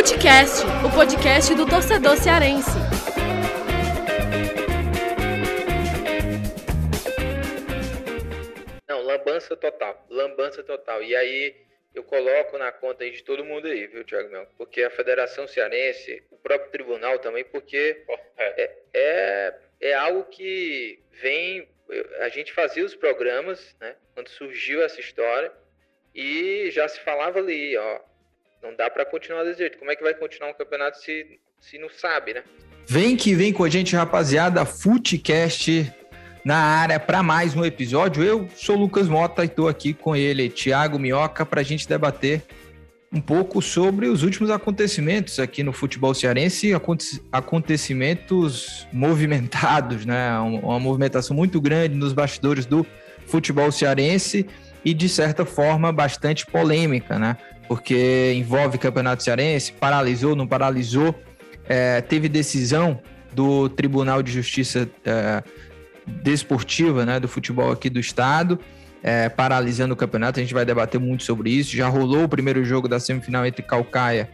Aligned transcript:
Futecast, 0.00 0.64
o 0.82 0.90
podcast 0.96 1.54
do 1.54 1.66
torcedor 1.66 2.16
cearense. 2.16 2.70
Não, 8.88 9.02
lambança 9.02 9.54
total. 9.54 10.06
Lambança 10.08 10.62
total. 10.62 11.02
E 11.02 11.14
aí 11.14 11.54
eu 11.94 12.02
coloco 12.02 12.56
na 12.56 12.72
conta 12.72 13.10
de 13.10 13.22
todo 13.22 13.44
mundo 13.44 13.68
aí, 13.68 13.88
viu, 13.88 14.02
Thiago 14.02 14.30
Mel? 14.30 14.46
Porque 14.56 14.82
a 14.82 14.88
Federação 14.88 15.46
Cearense, 15.46 16.22
o 16.30 16.38
próprio 16.38 16.70
tribunal 16.70 17.18
também, 17.18 17.44
porque 17.44 18.02
é, 18.38 18.70
é, 18.94 19.54
é 19.82 19.92
algo 19.92 20.24
que 20.30 20.98
vem. 21.20 21.68
A 22.20 22.30
gente 22.30 22.54
fazia 22.54 22.86
os 22.86 22.94
programas, 22.94 23.76
né? 23.78 23.94
Quando 24.14 24.30
surgiu 24.30 24.82
essa 24.82 24.98
história, 24.98 25.52
e 26.14 26.70
já 26.70 26.88
se 26.88 26.98
falava 27.00 27.38
ali, 27.38 27.76
ó. 27.76 28.00
Não 28.62 28.76
dá 28.76 28.90
para 28.90 29.06
continuar 29.06 29.44
desse 29.44 29.58
jeito. 29.58 29.78
Como 29.78 29.90
é 29.90 29.96
que 29.96 30.02
vai 30.02 30.14
continuar 30.14 30.50
um 30.50 30.54
campeonato 30.54 30.98
se, 30.98 31.40
se 31.60 31.78
não 31.78 31.88
sabe, 31.88 32.34
né? 32.34 32.44
Vem 32.86 33.16
que 33.16 33.34
vem 33.34 33.52
com 33.52 33.64
a 33.64 33.68
gente, 33.70 33.96
rapaziada. 33.96 34.64
Futecast 34.66 35.90
na 36.44 36.56
área 36.56 37.00
para 37.00 37.22
mais 37.22 37.56
um 37.56 37.64
episódio. 37.64 38.22
Eu 38.22 38.48
sou 38.54 38.76
Lucas 38.76 39.08
Mota 39.08 39.42
e 39.42 39.46
estou 39.46 39.66
aqui 39.66 39.94
com 39.94 40.14
ele, 40.14 40.50
Thiago 40.50 40.98
Minhoca, 40.98 41.46
para 41.46 41.60
a 41.60 41.64
gente 41.64 41.88
debater 41.88 42.42
um 43.12 43.20
pouco 43.20 43.60
sobre 43.60 44.06
os 44.06 44.22
últimos 44.22 44.50
acontecimentos 44.50 45.40
aqui 45.40 45.62
no 45.62 45.72
futebol 45.72 46.14
cearense, 46.14 46.72
acontecimentos 47.32 48.86
movimentados, 48.92 50.04
né? 50.04 50.38
Uma 50.38 50.78
movimentação 50.78 51.34
muito 51.34 51.60
grande 51.60 51.96
nos 51.96 52.12
bastidores 52.12 52.66
do 52.66 52.86
futebol 53.26 53.72
cearense 53.72 54.46
e 54.84 54.94
de 54.94 55.08
certa 55.08 55.44
forma 55.44 55.92
bastante 55.92 56.46
polêmica, 56.46 57.18
né? 57.18 57.36
Porque 57.70 58.32
envolve 58.34 58.78
campeonato 58.78 59.22
cearense, 59.22 59.72
paralisou, 59.72 60.34
não 60.34 60.44
paralisou, 60.44 61.14
é, 61.68 62.00
teve 62.00 62.28
decisão 62.28 63.00
do 63.32 63.68
Tribunal 63.68 64.24
de 64.24 64.32
Justiça 64.32 64.90
é, 65.04 65.40
desportiva 66.04 67.06
né, 67.06 67.20
do 67.20 67.28
futebol 67.28 67.70
aqui 67.70 67.88
do 67.88 68.00
estado, 68.00 68.58
é, 69.04 69.28
paralisando 69.28 69.94
o 69.94 69.96
campeonato. 69.96 70.40
A 70.40 70.42
gente 70.42 70.52
vai 70.52 70.64
debater 70.64 70.98
muito 71.00 71.22
sobre 71.22 71.48
isso. 71.48 71.76
Já 71.76 71.86
rolou 71.86 72.24
o 72.24 72.28
primeiro 72.28 72.64
jogo 72.64 72.88
da 72.88 72.98
semifinal 72.98 73.46
entre 73.46 73.62
Calcaia 73.62 74.28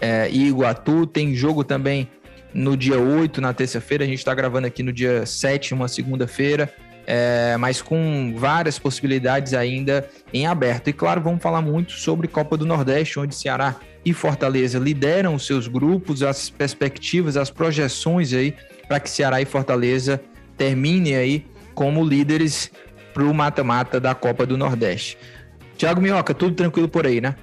é, 0.00 0.30
e 0.30 0.46
Iguatu. 0.46 1.04
Tem 1.04 1.34
jogo 1.34 1.64
também 1.64 2.08
no 2.54 2.76
dia 2.76 3.00
8, 3.00 3.40
na 3.40 3.52
terça-feira. 3.52 4.04
A 4.04 4.06
gente 4.06 4.20
está 4.20 4.32
gravando 4.32 4.68
aqui 4.68 4.84
no 4.84 4.92
dia 4.92 5.26
7, 5.26 5.74
uma 5.74 5.88
segunda-feira. 5.88 6.72
É, 7.10 7.56
mas 7.56 7.80
com 7.80 8.34
várias 8.36 8.78
possibilidades 8.78 9.54
ainda 9.54 10.06
em 10.30 10.46
aberto. 10.46 10.88
E 10.88 10.92
claro, 10.92 11.22
vamos 11.22 11.42
falar 11.42 11.62
muito 11.62 11.92
sobre 11.92 12.28
Copa 12.28 12.54
do 12.54 12.66
Nordeste, 12.66 13.18
onde 13.18 13.34
Ceará 13.34 13.76
e 14.04 14.12
Fortaleza 14.12 14.78
lideram 14.78 15.34
os 15.34 15.46
seus 15.46 15.66
grupos, 15.68 16.22
as 16.22 16.50
perspectivas, 16.50 17.38
as 17.38 17.48
projeções 17.48 18.34
aí 18.34 18.54
para 18.86 19.00
que 19.00 19.08
Ceará 19.08 19.40
e 19.40 19.46
Fortaleza 19.46 20.20
termine 20.58 21.14
aí 21.14 21.46
como 21.74 22.04
líderes 22.04 22.70
para 23.14 23.24
o 23.24 23.32
mata-mata 23.32 23.98
da 23.98 24.14
Copa 24.14 24.44
do 24.44 24.58
Nordeste. 24.58 25.16
Tiago 25.78 26.02
Minhoca, 26.02 26.34
tudo 26.34 26.54
tranquilo 26.54 26.90
por 26.90 27.06
aí, 27.06 27.22
né? 27.22 27.36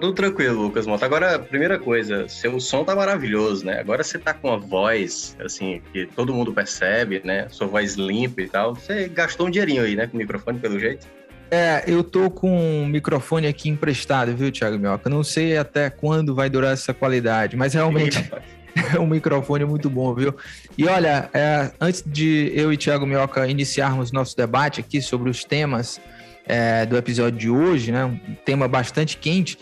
Tudo 0.00 0.14
tranquilo, 0.14 0.62
Lucas 0.62 0.86
Mota. 0.86 1.04
Agora, 1.04 1.38
primeira 1.38 1.78
coisa, 1.78 2.26
seu 2.26 2.58
som 2.58 2.82
tá 2.84 2.96
maravilhoso, 2.96 3.66
né? 3.66 3.80
Agora 3.80 4.02
você 4.02 4.18
tá 4.18 4.32
com 4.32 4.50
a 4.50 4.56
voz, 4.56 5.36
assim, 5.38 5.82
que 5.92 6.06
todo 6.06 6.32
mundo 6.32 6.54
percebe, 6.54 7.20
né? 7.22 7.46
Sua 7.50 7.66
voz 7.66 7.96
limpa 7.96 8.40
e 8.40 8.48
tal. 8.48 8.74
Você 8.74 9.08
gastou 9.08 9.48
um 9.48 9.50
dinheirinho 9.50 9.82
aí, 9.82 9.94
né, 9.94 10.06
com 10.06 10.16
o 10.16 10.18
microfone, 10.18 10.58
pelo 10.58 10.80
jeito? 10.80 11.06
É, 11.50 11.84
eu 11.86 12.02
tô 12.02 12.30
com 12.30 12.50
um 12.50 12.86
microfone 12.86 13.46
aqui 13.46 13.68
emprestado, 13.68 14.34
viu, 14.34 14.50
Thiago 14.50 14.78
Minhoca? 14.78 15.10
Não 15.10 15.22
sei 15.22 15.58
até 15.58 15.90
quando 15.90 16.34
vai 16.34 16.48
durar 16.48 16.72
essa 16.72 16.94
qualidade, 16.94 17.54
mas 17.56 17.74
realmente... 17.74 18.16
Sim, 18.16 18.30
um 18.98 19.06
microfone 19.06 19.66
muito 19.66 19.90
bom, 19.90 20.14
viu? 20.14 20.34
E 20.78 20.86
olha, 20.86 21.28
é, 21.34 21.72
antes 21.78 22.02
de 22.06 22.50
eu 22.54 22.72
e 22.72 22.76
Thiago 22.76 23.04
Mioca 23.04 23.46
iniciarmos 23.48 24.12
nosso 24.12 24.34
debate 24.36 24.80
aqui 24.80 25.02
sobre 25.02 25.28
os 25.28 25.44
temas 25.44 26.00
é, 26.46 26.84
do 26.84 26.96
episódio 26.96 27.38
de 27.38 27.50
hoje, 27.50 27.92
né? 27.92 28.04
Um 28.04 28.18
tema 28.44 28.66
bastante 28.66 29.16
quente. 29.16 29.58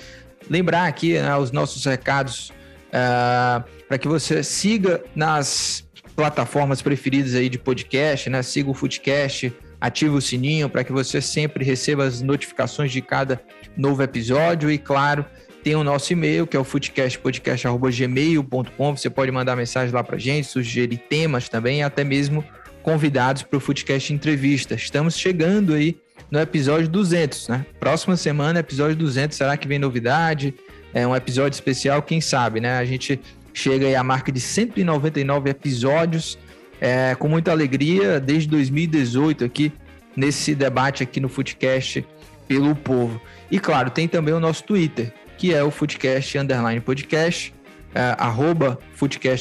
Lembrar 0.48 0.86
aqui 0.86 1.14
né, 1.14 1.36
os 1.36 1.53
nossos 1.53 1.84
recados 1.84 2.53
é, 2.92 3.62
para 3.86 3.98
que 3.98 4.09
você 4.09 4.42
siga 4.42 5.03
nas 5.14 5.86
plataformas 6.16 6.82
preferidas 6.82 7.34
aí 7.34 7.48
de 7.48 7.59
podcast, 7.59 8.28
né? 8.28 8.42
Siga 8.42 8.70
o 8.70 8.75
Footcast, 8.75 9.53
ative 9.81 10.10
o 10.10 10.20
sininho 10.20 10.69
para 10.69 10.82
que 10.82 10.92
você 10.92 11.20
sempre 11.20 11.64
receba 11.64 12.04
as 12.04 12.20
notificações 12.20 12.91
de 12.91 13.00
cada 13.00 13.41
novo 13.76 14.03
episódio 14.03 14.69
e, 14.70 14.78
claro, 14.78 15.25
tem 15.62 15.76
o 15.76 15.84
nosso 15.84 16.12
e-mail, 16.12 16.44
que 16.47 16.56
é 16.56 16.60
o 16.60 16.64
footcastpodcast.gmail.com. 16.64 18.97
Você 18.97 19.10
pode 19.10 19.31
mandar 19.31 19.54
mensagem 19.54 19.94
lá 19.94 20.03
para 20.03 20.19
gente, 20.19 20.48
sugerir 20.48 20.97
temas 20.97 21.48
também, 21.48 21.82
até 21.82 22.03
mesmo 22.04 22.44
convidados 22.82 23.42
para 23.42 23.56
o 23.56 23.60
Footcast 23.60 24.12
Entrevista. 24.12 24.75
Estamos 24.75 25.19
chegando 25.19 25.75
aí 25.75 25.97
no 26.31 26.39
episódio 26.41 26.89
200, 26.89 27.49
né? 27.49 27.67
Próxima 27.81 28.17
semana, 28.17 28.61
episódio 28.61 28.97
200. 28.97 29.37
Será 29.37 29.56
que 29.56 29.67
vem 29.67 29.79
novidade? 29.79 30.55
É 30.93 31.06
um 31.06 31.15
episódio 31.15 31.55
especial, 31.55 32.03
quem 32.03 32.21
sabe, 32.21 32.61
né? 32.61 32.79
A 32.79 32.84
gente 32.84 33.21
chega 33.53 33.87
aí 33.87 33.95
à 33.95 34.05
marca 34.05 34.31
de 34.31 34.41
199 34.41 35.51
episódios, 35.51 36.39
é, 36.81 37.15
com 37.15 37.29
muita 37.29 37.51
alegria, 37.51 38.21
desde 38.21 38.49
2018 38.49 39.45
aqui, 39.45 39.73
nesse 40.17 40.55
debate 40.55 41.03
aqui 41.03 41.21
no 41.21 41.29
Footcast 41.29 42.06
pelo 42.47 42.75
povo. 42.75 43.21
E 43.50 43.59
claro, 43.59 43.91
tem 43.91 44.09
também 44.09 44.33
o 44.35 44.41
nosso 44.41 44.65
Twitter, 44.65 45.12
que 45.37 45.55
é 45.55 45.62
o 45.62 45.71
Footcast 45.71 46.39
Underline 46.39 46.81
Podcast, 46.81 47.55
é, 47.95 48.15
arroba 48.19 48.79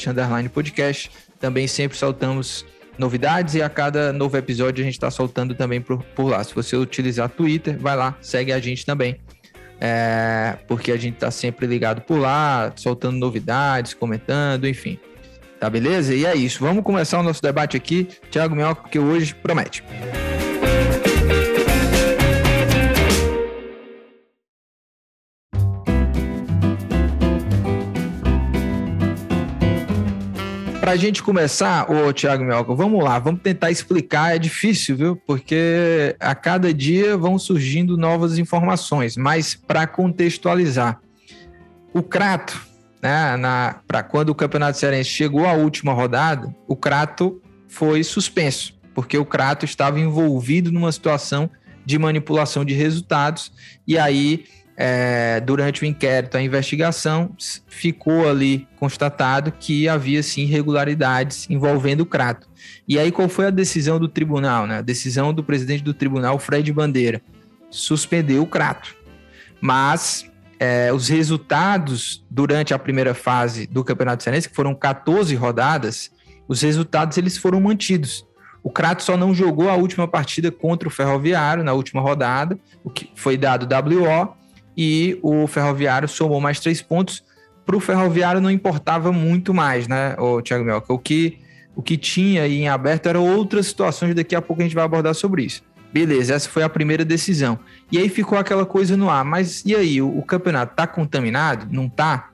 Underline 0.08 0.48
Podcast. 0.48 1.10
Também 1.38 1.66
sempre 1.66 1.96
soltamos 1.96 2.66
novidades 2.98 3.54
e 3.54 3.62
a 3.62 3.68
cada 3.68 4.12
novo 4.12 4.36
episódio 4.36 4.82
a 4.82 4.84
gente 4.84 4.94
está 4.94 5.10
soltando 5.10 5.54
também 5.54 5.80
por, 5.80 6.02
por, 6.02 6.30
lá. 6.30 6.42
Se 6.42 6.54
você 6.54 6.76
utilizar 6.76 7.28
Twitter, 7.28 7.78
vai 7.78 7.96
lá, 7.96 8.16
segue 8.20 8.52
a 8.52 8.58
gente 8.58 8.84
também. 8.84 9.16
É, 9.80 10.56
porque 10.66 10.90
a 10.90 10.96
gente 10.96 11.14
está 11.14 11.30
sempre 11.30 11.66
ligado 11.66 12.00
por 12.00 12.18
lá, 12.18 12.72
soltando 12.74 13.16
novidades, 13.16 13.94
comentando, 13.94 14.66
enfim. 14.66 14.98
Tá 15.60 15.68
beleza? 15.68 16.14
E 16.14 16.24
é 16.24 16.34
isso. 16.36 16.60
Vamos 16.60 16.84
começar 16.84 17.18
o 17.18 17.22
nosso 17.22 17.42
debate 17.42 17.76
aqui. 17.76 18.08
Thiago 18.30 18.54
Minhoca, 18.54 18.88
que 18.88 18.98
hoje 18.98 19.34
promete. 19.34 19.82
Para 30.88 30.94
a 30.94 30.96
gente 30.96 31.22
começar, 31.22 31.90
ô 31.90 32.10
Thiago 32.14 32.42
Melco, 32.42 32.74
vamos 32.74 33.04
lá, 33.04 33.18
vamos 33.18 33.42
tentar 33.42 33.70
explicar. 33.70 34.34
É 34.34 34.38
difícil, 34.38 34.96
viu? 34.96 35.16
Porque 35.16 36.16
a 36.18 36.34
cada 36.34 36.72
dia 36.72 37.14
vão 37.14 37.38
surgindo 37.38 37.94
novas 37.94 38.38
informações, 38.38 39.14
mas 39.14 39.54
para 39.54 39.86
contextualizar, 39.86 40.98
o 41.92 42.02
Crato, 42.02 42.58
né, 43.02 43.36
para 43.86 44.02
quando 44.02 44.30
o 44.30 44.34
Campeonato 44.34 44.78
Cearense 44.78 45.10
chegou 45.10 45.46
à 45.46 45.52
última 45.52 45.92
rodada, 45.92 46.56
o 46.66 46.74
Crato 46.74 47.38
foi 47.68 48.02
suspenso, 48.02 48.74
porque 48.94 49.18
o 49.18 49.26
Crato 49.26 49.66
estava 49.66 50.00
envolvido 50.00 50.72
numa 50.72 50.90
situação 50.90 51.50
de 51.84 51.98
manipulação 51.98 52.64
de 52.64 52.72
resultados, 52.72 53.52
e 53.86 53.98
aí 53.98 54.46
é, 54.80 55.40
durante 55.40 55.82
o 55.82 55.84
inquérito, 55.84 56.36
a 56.36 56.42
investigação, 56.42 57.34
ficou 57.66 58.30
ali 58.30 58.68
constatado 58.76 59.50
que 59.50 59.88
havia 59.88 60.22
sim 60.22 60.42
irregularidades 60.42 61.50
envolvendo 61.50 62.02
o 62.02 62.06
Crato. 62.06 62.48
E 62.86 62.96
aí, 62.96 63.10
qual 63.10 63.28
foi 63.28 63.46
a 63.46 63.50
decisão 63.50 63.98
do 63.98 64.06
tribunal? 64.06 64.68
Né? 64.68 64.78
A 64.78 64.82
decisão 64.82 65.34
do 65.34 65.42
presidente 65.42 65.82
do 65.82 65.92
tribunal, 65.92 66.38
Fred 66.38 66.72
Bandeira, 66.72 67.20
suspendeu 67.68 68.42
o 68.42 68.46
Crato. 68.46 68.94
Mas 69.60 70.30
é, 70.60 70.92
os 70.92 71.08
resultados 71.08 72.24
durante 72.30 72.72
a 72.72 72.78
primeira 72.78 73.14
fase 73.14 73.66
do 73.66 73.82
Campeonato 73.82 74.22
Cearense, 74.22 74.48
que 74.48 74.54
foram 74.54 74.76
14 74.76 75.34
rodadas, 75.34 76.12
os 76.46 76.62
resultados 76.62 77.18
eles 77.18 77.36
foram 77.36 77.60
mantidos. 77.60 78.24
O 78.62 78.70
Crato 78.70 79.02
só 79.02 79.16
não 79.16 79.34
jogou 79.34 79.70
a 79.70 79.74
última 79.74 80.06
partida 80.06 80.52
contra 80.52 80.86
o 80.86 80.90
Ferroviário 80.90 81.64
na 81.64 81.72
última 81.72 82.00
rodada, 82.00 82.56
o 82.84 82.90
que 82.90 83.10
foi 83.16 83.36
dado 83.36 83.66
WO, 83.66 84.38
e 84.80 85.18
o 85.22 85.44
Ferroviário 85.48 86.06
somou 86.06 86.40
mais 86.40 86.60
três 86.60 86.80
pontos. 86.80 87.24
Para 87.66 87.76
o 87.76 87.80
Ferroviário 87.80 88.40
não 88.40 88.48
importava 88.48 89.10
muito 89.10 89.52
mais, 89.52 89.88
né, 89.88 90.14
o 90.16 90.40
Thiago 90.40 90.64
Melca? 90.64 90.92
O 90.92 90.98
que, 91.00 91.40
o 91.74 91.82
que 91.82 91.96
tinha 91.96 92.44
aí 92.44 92.58
em 92.58 92.68
aberto 92.68 93.08
eram 93.08 93.26
outras 93.26 93.66
situações, 93.66 94.14
daqui 94.14 94.36
a 94.36 94.40
pouco 94.40 94.62
a 94.62 94.64
gente 94.64 94.76
vai 94.76 94.84
abordar 94.84 95.14
sobre 95.16 95.42
isso. 95.42 95.64
Beleza, 95.92 96.34
essa 96.34 96.48
foi 96.48 96.62
a 96.62 96.68
primeira 96.68 97.04
decisão. 97.04 97.58
E 97.90 97.98
aí 97.98 98.08
ficou 98.08 98.38
aquela 98.38 98.64
coisa 98.64 98.96
no 98.96 99.10
ar, 99.10 99.24
mas 99.24 99.64
e 99.66 99.74
aí, 99.74 100.00
o, 100.00 100.16
o 100.16 100.22
campeonato 100.22 100.74
está 100.74 100.86
contaminado? 100.86 101.66
Não 101.72 101.86
está? 101.86 102.30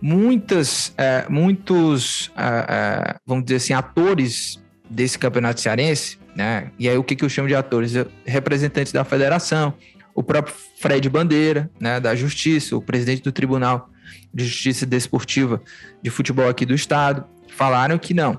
Muitas, 0.00 0.94
é, 0.96 1.26
muitos, 1.28 2.32
é, 2.34 2.66
é, 2.68 3.16
vamos 3.26 3.44
dizer 3.44 3.56
assim, 3.56 3.74
atores 3.74 4.62
desse 4.88 5.18
campeonato 5.18 5.60
cearense, 5.60 6.18
né? 6.34 6.70
E 6.78 6.88
aí 6.88 6.96
o 6.96 7.04
que, 7.04 7.14
que 7.14 7.24
eu 7.24 7.28
chamo 7.28 7.48
de 7.48 7.54
atores? 7.54 7.92
Representantes 8.24 8.92
da 8.92 9.04
federação, 9.04 9.74
o 10.14 10.22
próprio 10.22 10.54
Fred 10.78 11.08
Bandeira, 11.08 11.70
né, 11.80 12.00
da 12.00 12.14
Justiça, 12.14 12.76
o 12.76 12.82
presidente 12.82 13.22
do 13.22 13.32
Tribunal 13.32 13.88
de 14.32 14.44
Justiça 14.44 14.84
Desportiva 14.84 15.60
de 16.02 16.10
Futebol 16.10 16.48
aqui 16.48 16.66
do 16.66 16.74
estado, 16.74 17.24
falaram 17.48 17.98
que 17.98 18.14
não, 18.14 18.38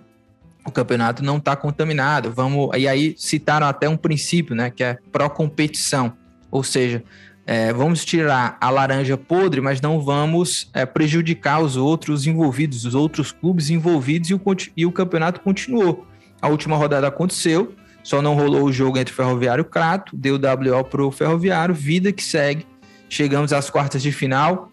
o 0.66 0.72
campeonato 0.72 1.24
não 1.24 1.38
está 1.38 1.56
contaminado. 1.56 2.32
Vamos 2.32 2.70
e 2.78 2.88
aí 2.88 3.16
citaram 3.18 3.68
até 3.68 3.88
um 3.90 3.98
princípio, 3.98 4.56
né, 4.56 4.70
que 4.70 4.84
é 4.84 4.98
pró-competição, 5.12 6.14
ou 6.50 6.64
seja, 6.64 7.04
é, 7.46 7.74
vamos 7.74 8.06
tirar 8.06 8.58
a 8.62 8.70
laranja 8.70 9.18
podre, 9.18 9.60
mas 9.60 9.82
não 9.82 10.00
vamos 10.00 10.70
é, 10.74 10.86
prejudicar 10.86 11.62
os 11.62 11.76
outros 11.76 12.26
envolvidos, 12.26 12.86
os 12.86 12.96
outros 12.96 13.32
clubes 13.32 13.70
envolvidos 13.70 14.30
e 14.30 14.34
o, 14.34 14.42
e 14.78 14.86
o 14.86 14.92
campeonato 14.92 15.42
continuou. 15.42 16.08
A 16.42 16.48
última 16.48 16.78
rodada 16.78 17.08
aconteceu, 17.08 17.74
só 18.04 18.22
não 18.22 18.36
rolou 18.36 18.66
o 18.66 18.72
jogo 18.72 18.98
entre 18.98 19.14
Ferroviário 19.14 19.62
e 19.62 19.66
Crato, 19.66 20.16
deu 20.16 20.36
WO 20.36 20.84
para 20.84 21.04
o 21.04 21.12
Ferroviário, 21.12 21.74
vida 21.74 22.12
que 22.12 22.24
segue. 22.24 22.68
Chegamos 23.10 23.54
às 23.54 23.70
quartas 23.70 24.02
de 24.02 24.12
final, 24.12 24.72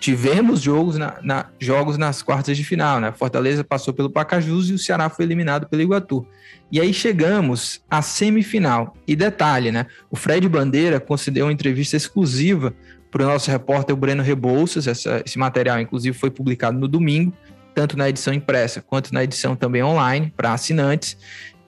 tivemos 0.00 0.62
jogos, 0.62 0.96
na, 0.96 1.18
na, 1.22 1.46
jogos 1.60 1.98
nas 1.98 2.22
quartas 2.22 2.56
de 2.56 2.64
final, 2.64 2.98
né? 2.98 3.12
Fortaleza 3.12 3.62
passou 3.62 3.92
pelo 3.92 4.10
Pacajus 4.10 4.70
e 4.70 4.72
o 4.72 4.78
Ceará 4.78 5.10
foi 5.10 5.26
eliminado 5.26 5.68
pelo 5.68 5.82
Iguatu. 5.82 6.26
E 6.72 6.80
aí 6.80 6.92
chegamos 6.92 7.82
à 7.88 8.00
semifinal. 8.00 8.94
E 9.06 9.14
detalhe, 9.14 9.70
né? 9.70 9.86
O 10.10 10.16
Fred 10.16 10.48
Bandeira 10.48 10.98
concedeu 10.98 11.46
uma 11.46 11.52
entrevista 11.52 11.96
exclusiva 11.96 12.74
para 13.10 13.24
o 13.24 13.26
nosso 13.26 13.50
repórter 13.50 13.94
Breno 13.94 14.22
Rebouças. 14.22 14.86
Essa, 14.86 15.22
esse 15.24 15.38
material, 15.38 15.78
inclusive, 15.78 16.16
foi 16.16 16.30
publicado 16.30 16.78
no 16.78 16.88
domingo, 16.88 17.32
tanto 17.74 17.96
na 17.96 18.08
edição 18.08 18.32
impressa 18.32 18.80
quanto 18.80 19.12
na 19.12 19.22
edição 19.22 19.54
também 19.54 19.82
online, 19.82 20.32
para 20.34 20.54
assinantes. 20.54 21.18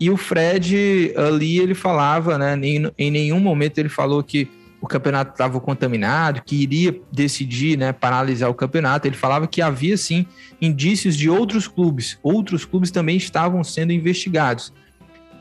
E 0.02 0.10
o 0.10 0.16
Fred 0.16 1.14
ali 1.16 1.60
ele 1.60 1.76
falava, 1.76 2.37
né? 2.37 2.58
Em 2.99 3.08
nenhum 3.08 3.38
momento 3.38 3.78
ele 3.78 3.88
falou 3.88 4.20
que 4.20 4.50
o 4.81 4.87
campeonato 4.88 5.31
estava 5.31 5.60
contaminado, 5.60 6.43
que 6.44 6.60
iria 6.60 7.00
decidir, 7.12 7.78
né, 7.78 7.93
paralisar 7.93 8.50
o 8.50 8.54
campeonato. 8.54 9.06
Ele 9.06 9.14
falava 9.14 9.46
que 9.46 9.62
havia 9.62 9.96
sim 9.96 10.26
indícios 10.60 11.16
de 11.16 11.31
outros 11.31 11.69
clubes, 11.69 12.19
outros 12.20 12.64
clubes 12.64 12.90
também 12.90 13.16
estavam 13.16 13.62
sendo 13.62 13.93
investigados. 13.93 14.72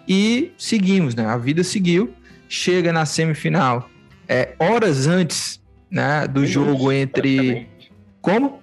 E 0.08 0.52
seguimos, 0.60 1.16
né? 1.16 1.26
A 1.26 1.38
vida 1.38 1.64
seguiu, 1.64 2.14
chega 2.48 2.94
na 2.94 3.04
semifinal, 3.04 3.90
é, 4.30 4.54
horas 4.60 5.08
antes, 5.08 5.60
né, 5.90 6.28
do 6.28 6.46
jogo 6.46 6.92
entre 6.92 7.68
como? 8.22 8.61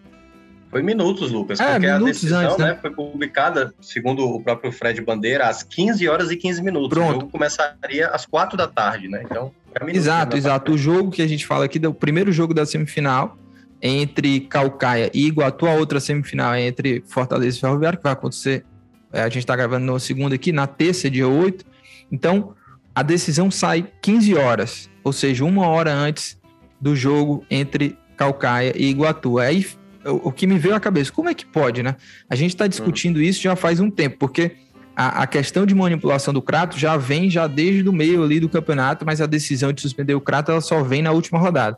Foi 0.71 0.83
minutos, 0.83 1.31
Lucas, 1.31 1.59
é, 1.61 1.65
porque 1.65 1.87
minutos 1.87 2.03
a 2.03 2.13
decisão 2.13 2.41
antes, 2.41 2.59
né? 2.59 2.67
né? 2.73 2.79
foi 2.81 2.91
publicada, 2.91 3.75
segundo 3.81 4.25
o 4.25 4.43
próprio 4.43 4.71
Fred 4.71 5.01
Bandeira, 5.01 5.49
às 5.49 5.63
15 5.63 6.07
horas 6.09 6.31
e 6.31 6.37
15 6.37 6.63
minutos. 6.63 6.91
Pronto. 6.91 7.11
O 7.11 7.21
jogo 7.21 7.31
começaria 7.31 8.09
às 8.09 8.27
4 8.27 8.57
da 8.57 8.69
tarde, 8.69 9.09
né? 9.09 9.23
Então, 9.25 9.51
exato, 9.89 10.37
exato. 10.37 10.73
O 10.73 10.79
jogo 10.79 11.11
que 11.11 11.23
a 11.23 11.27
gente 11.27 11.47
fala 11.47 11.65
aqui, 11.65 11.79
o 11.87 11.95
primeiro 11.95 12.31
jogo 12.33 12.53
da 12.53 12.67
semifinal 12.67 13.37
entre 13.81 14.41
Calcaia 14.41 15.11
e 15.15 15.27
Iguatu, 15.27 15.67
a 15.67 15.73
outra 15.75 16.01
semifinal 16.01 16.53
é 16.53 16.63
entre 16.63 17.03
Fortaleza 17.07 17.57
e 17.57 17.61
Ferroviário, 17.61 17.99
que 17.99 18.05
vai 18.05 18.13
acontecer, 18.13 18.65
é, 19.13 19.23
a 19.23 19.29
gente 19.29 19.39
está 19.39 19.57
gravando 19.57 19.91
na 19.91 19.99
segunda 19.99 20.35
aqui, 20.35 20.53
na 20.53 20.67
terça, 20.67 21.09
dia 21.09 21.29
8. 21.29 21.65
Então, 22.13 22.55
a 22.95 23.03
decisão 23.03 23.51
sai 23.51 23.87
15 24.03 24.35
horas, 24.35 24.91
ou 25.03 25.13
seja, 25.13 25.45
uma 25.45 25.67
hora 25.67 25.95
antes 25.95 26.39
do 26.81 26.95
jogo 26.95 27.45
entre 27.51 27.97
Calcaia 28.17 28.73
e 28.77 28.91
Iguatu. 28.91 29.39
Aí, 29.39 29.65
o, 30.05 30.29
o 30.29 30.33
que 30.33 30.47
me 30.47 30.59
veio 30.59 30.75
à 30.75 30.81
cabeça, 30.81 31.13
como 31.13 31.29
é 31.29 31.35
que 31.35 31.47
pode, 31.47 31.83
né? 31.83 31.97
A 32.29 32.35
gente 32.35 32.51
está 32.51 32.67
discutindo 32.67 33.21
isso 33.21 33.43
já 33.43 33.57
faz 33.57 33.81
um 33.81 33.91
tempo, 33.91 34.17
porque 34.19 34.53
a, 34.97 35.23
a, 35.23 35.27
questão 35.27 35.65
de 35.65 35.75
manipulação 35.75 36.35
do 36.35 36.43
Crato 36.43 36.79
já 36.79 36.97
vem 36.97 37.31
já 37.31 37.47
desde 37.47 37.89
o 37.89 37.93
meio 37.93 38.23
ali 38.23 38.41
do 38.41 38.49
campeonato, 38.49 39.07
mas 39.07 39.21
a 39.21 39.27
decisão 39.27 39.73
de 39.73 39.81
suspender 39.81 40.15
o 40.15 40.21
Crato 40.21 40.51
ela 40.51 40.61
só 40.61 40.83
vem 40.83 41.03
na 41.03 41.13
última 41.13 41.39
rodada. 41.39 41.77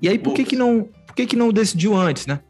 E 0.00 0.08
aí, 0.08 0.18
por 0.18 0.34
que, 0.34 0.44
que 0.44 0.56
não 0.56 0.88
por 1.06 1.14
que, 1.14 1.26
que 1.26 1.36
não 1.36 1.52
decidiu 1.52 1.94
antes, 1.94 2.26
né? 2.26 2.40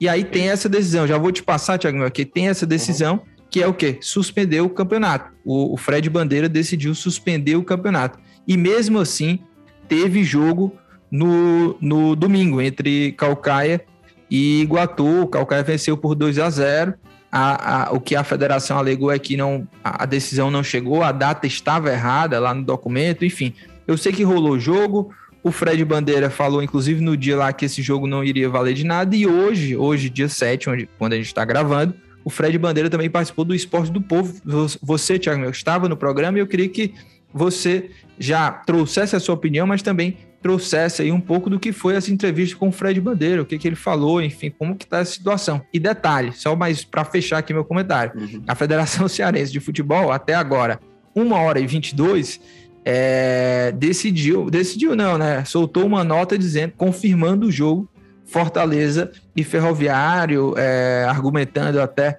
E 0.00 0.08
aí 0.08 0.24
tem 0.24 0.50
essa 0.50 0.68
decisão, 0.68 1.06
já 1.06 1.16
vou 1.16 1.32
te 1.32 1.42
passar, 1.42 1.78
Thiago, 1.78 2.04
aqui 2.04 2.24
tem 2.24 2.48
essa 2.48 2.66
decisão, 2.66 3.14
uhum. 3.14 3.20
que 3.50 3.62
é 3.62 3.66
o 3.66 3.74
quê? 3.74 3.98
Suspender 4.00 4.60
o 4.60 4.68
campeonato. 4.68 5.32
O, 5.44 5.72
o 5.72 5.76
Fred 5.76 6.08
Bandeira 6.10 6.48
decidiu 6.48 6.94
suspender 6.94 7.56
o 7.56 7.64
campeonato. 7.64 8.18
E 8.46 8.56
mesmo 8.56 8.98
assim, 8.98 9.40
teve 9.88 10.22
jogo 10.22 10.72
no, 11.10 11.76
no 11.80 12.14
domingo 12.14 12.60
entre 12.60 13.12
Calcaia 13.12 13.84
e 14.30 14.62
Iguatu. 14.62 15.22
O 15.22 15.26
Calcaia 15.26 15.62
venceu 15.62 15.96
por 15.96 16.14
2 16.14 16.38
a 16.38 16.50
0 16.50 16.94
a, 17.30 17.88
a, 17.88 17.92
o 17.92 18.00
que 18.00 18.16
a 18.16 18.24
federação 18.24 18.78
alegou 18.78 19.10
é 19.10 19.18
que 19.18 19.36
não, 19.36 19.66
a 19.84 20.06
decisão 20.06 20.50
não 20.50 20.62
chegou, 20.62 21.02
a 21.02 21.12
data 21.12 21.46
estava 21.46 21.90
errada 21.90 22.38
lá 22.38 22.54
no 22.54 22.62
documento, 22.62 23.24
enfim. 23.24 23.52
Eu 23.86 23.98
sei 23.98 24.12
que 24.12 24.22
rolou 24.22 24.52
o 24.52 24.60
jogo, 24.60 25.10
o 25.42 25.52
Fred 25.52 25.84
Bandeira 25.84 26.30
falou, 26.30 26.62
inclusive, 26.62 27.00
no 27.00 27.16
dia 27.16 27.36
lá 27.36 27.52
que 27.52 27.66
esse 27.66 27.82
jogo 27.82 28.06
não 28.06 28.24
iria 28.24 28.48
valer 28.48 28.74
de 28.74 28.84
nada, 28.84 29.14
e 29.14 29.26
hoje, 29.26 29.76
hoje, 29.76 30.08
dia 30.08 30.28
7, 30.28 30.70
onde, 30.70 30.88
quando 30.98 31.12
a 31.12 31.16
gente 31.16 31.26
está 31.26 31.44
gravando, 31.44 31.94
o 32.24 32.30
Fred 32.30 32.56
Bandeira 32.58 32.90
também 32.90 33.10
participou 33.10 33.44
do 33.44 33.54
Esporte 33.54 33.92
do 33.92 34.00
Povo. 34.00 34.34
Você, 34.82 35.18
Thiago, 35.18 35.48
estava 35.50 35.88
no 35.88 35.96
programa 35.96 36.38
e 36.38 36.40
eu 36.40 36.46
queria 36.46 36.68
que 36.68 36.94
você 37.32 37.90
já 38.18 38.50
trouxesse 38.50 39.14
a 39.14 39.20
sua 39.20 39.34
opinião, 39.34 39.66
mas 39.66 39.82
também 39.82 40.16
trouxesse 40.46 41.02
aí 41.02 41.10
um 41.10 41.20
pouco 41.20 41.50
do 41.50 41.58
que 41.58 41.72
foi 41.72 41.96
essa 41.96 42.12
entrevista 42.12 42.56
com 42.56 42.68
o 42.68 42.72
Fred 42.72 43.00
Bandeira, 43.00 43.42
o 43.42 43.44
que, 43.44 43.58
que 43.58 43.66
ele 43.66 43.74
falou, 43.74 44.22
enfim, 44.22 44.48
como 44.48 44.76
que 44.76 44.84
está 44.84 45.00
a 45.00 45.04
situação. 45.04 45.60
E 45.72 45.80
detalhe, 45.80 46.32
só 46.32 46.54
mais 46.54 46.84
para 46.84 47.04
fechar 47.04 47.38
aqui 47.38 47.52
meu 47.52 47.64
comentário, 47.64 48.12
uhum. 48.14 48.44
a 48.46 48.54
Federação 48.54 49.08
Cearense 49.10 49.50
de 49.50 49.58
Futebol, 49.58 50.12
até 50.12 50.34
agora, 50.34 50.78
1 51.16 51.32
hora 51.32 51.58
e 51.58 51.66
22, 51.66 52.40
é, 52.84 53.72
decidiu, 53.72 54.48
decidiu 54.48 54.94
não, 54.94 55.18
né, 55.18 55.44
soltou 55.44 55.84
uma 55.84 56.04
nota 56.04 56.38
dizendo, 56.38 56.74
confirmando 56.76 57.48
o 57.48 57.50
jogo 57.50 57.90
Fortaleza 58.24 59.10
e 59.34 59.42
Ferroviário, 59.42 60.54
é, 60.56 61.06
argumentando 61.08 61.80
até 61.80 62.18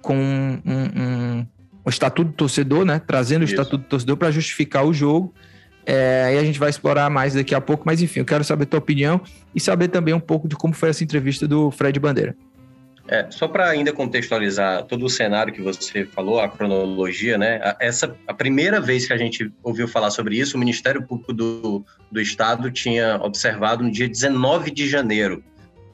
com 0.00 0.16
um, 0.16 0.60
um, 0.66 1.46
um 1.86 1.88
estatuto 1.88 2.30
do 2.30 2.34
torcedor, 2.34 2.84
né, 2.84 3.00
trazendo 3.06 3.44
Isso. 3.44 3.52
o 3.52 3.54
estatuto 3.54 3.84
do 3.84 3.88
torcedor 3.88 4.16
para 4.16 4.32
justificar 4.32 4.84
o 4.84 4.92
jogo, 4.92 5.32
é, 5.84 6.34
e 6.34 6.38
a 6.38 6.44
gente 6.44 6.58
vai 6.58 6.70
explorar 6.70 7.10
mais 7.10 7.34
daqui 7.34 7.54
a 7.54 7.60
pouco, 7.60 7.82
mas 7.84 8.00
enfim, 8.00 8.20
eu 8.20 8.24
quero 8.24 8.44
saber 8.44 8.64
a 8.64 8.66
tua 8.66 8.78
opinião 8.78 9.20
e 9.54 9.60
saber 9.60 9.88
também 9.88 10.14
um 10.14 10.20
pouco 10.20 10.48
de 10.48 10.56
como 10.56 10.74
foi 10.74 10.90
essa 10.90 11.02
entrevista 11.02 11.46
do 11.46 11.70
Fred 11.70 11.98
Bandeira. 11.98 12.36
É, 13.08 13.26
só 13.30 13.48
para 13.48 13.68
ainda 13.68 13.92
contextualizar 13.92 14.84
todo 14.84 15.04
o 15.04 15.08
cenário 15.10 15.52
que 15.52 15.60
você 15.60 16.04
falou, 16.04 16.40
a 16.40 16.48
cronologia, 16.48 17.36
né? 17.36 17.60
Essa 17.80 18.16
a 18.28 18.32
primeira 18.32 18.80
vez 18.80 19.06
que 19.06 19.12
a 19.12 19.16
gente 19.16 19.52
ouviu 19.62 19.88
falar 19.88 20.10
sobre 20.10 20.38
isso, 20.38 20.56
o 20.56 20.60
Ministério 20.60 21.02
Público 21.02 21.32
do, 21.32 21.84
do 22.10 22.20
Estado 22.20 22.70
tinha 22.70 23.16
observado 23.20 23.82
no 23.82 23.90
dia 23.90 24.08
19 24.08 24.70
de 24.70 24.88
janeiro, 24.88 25.42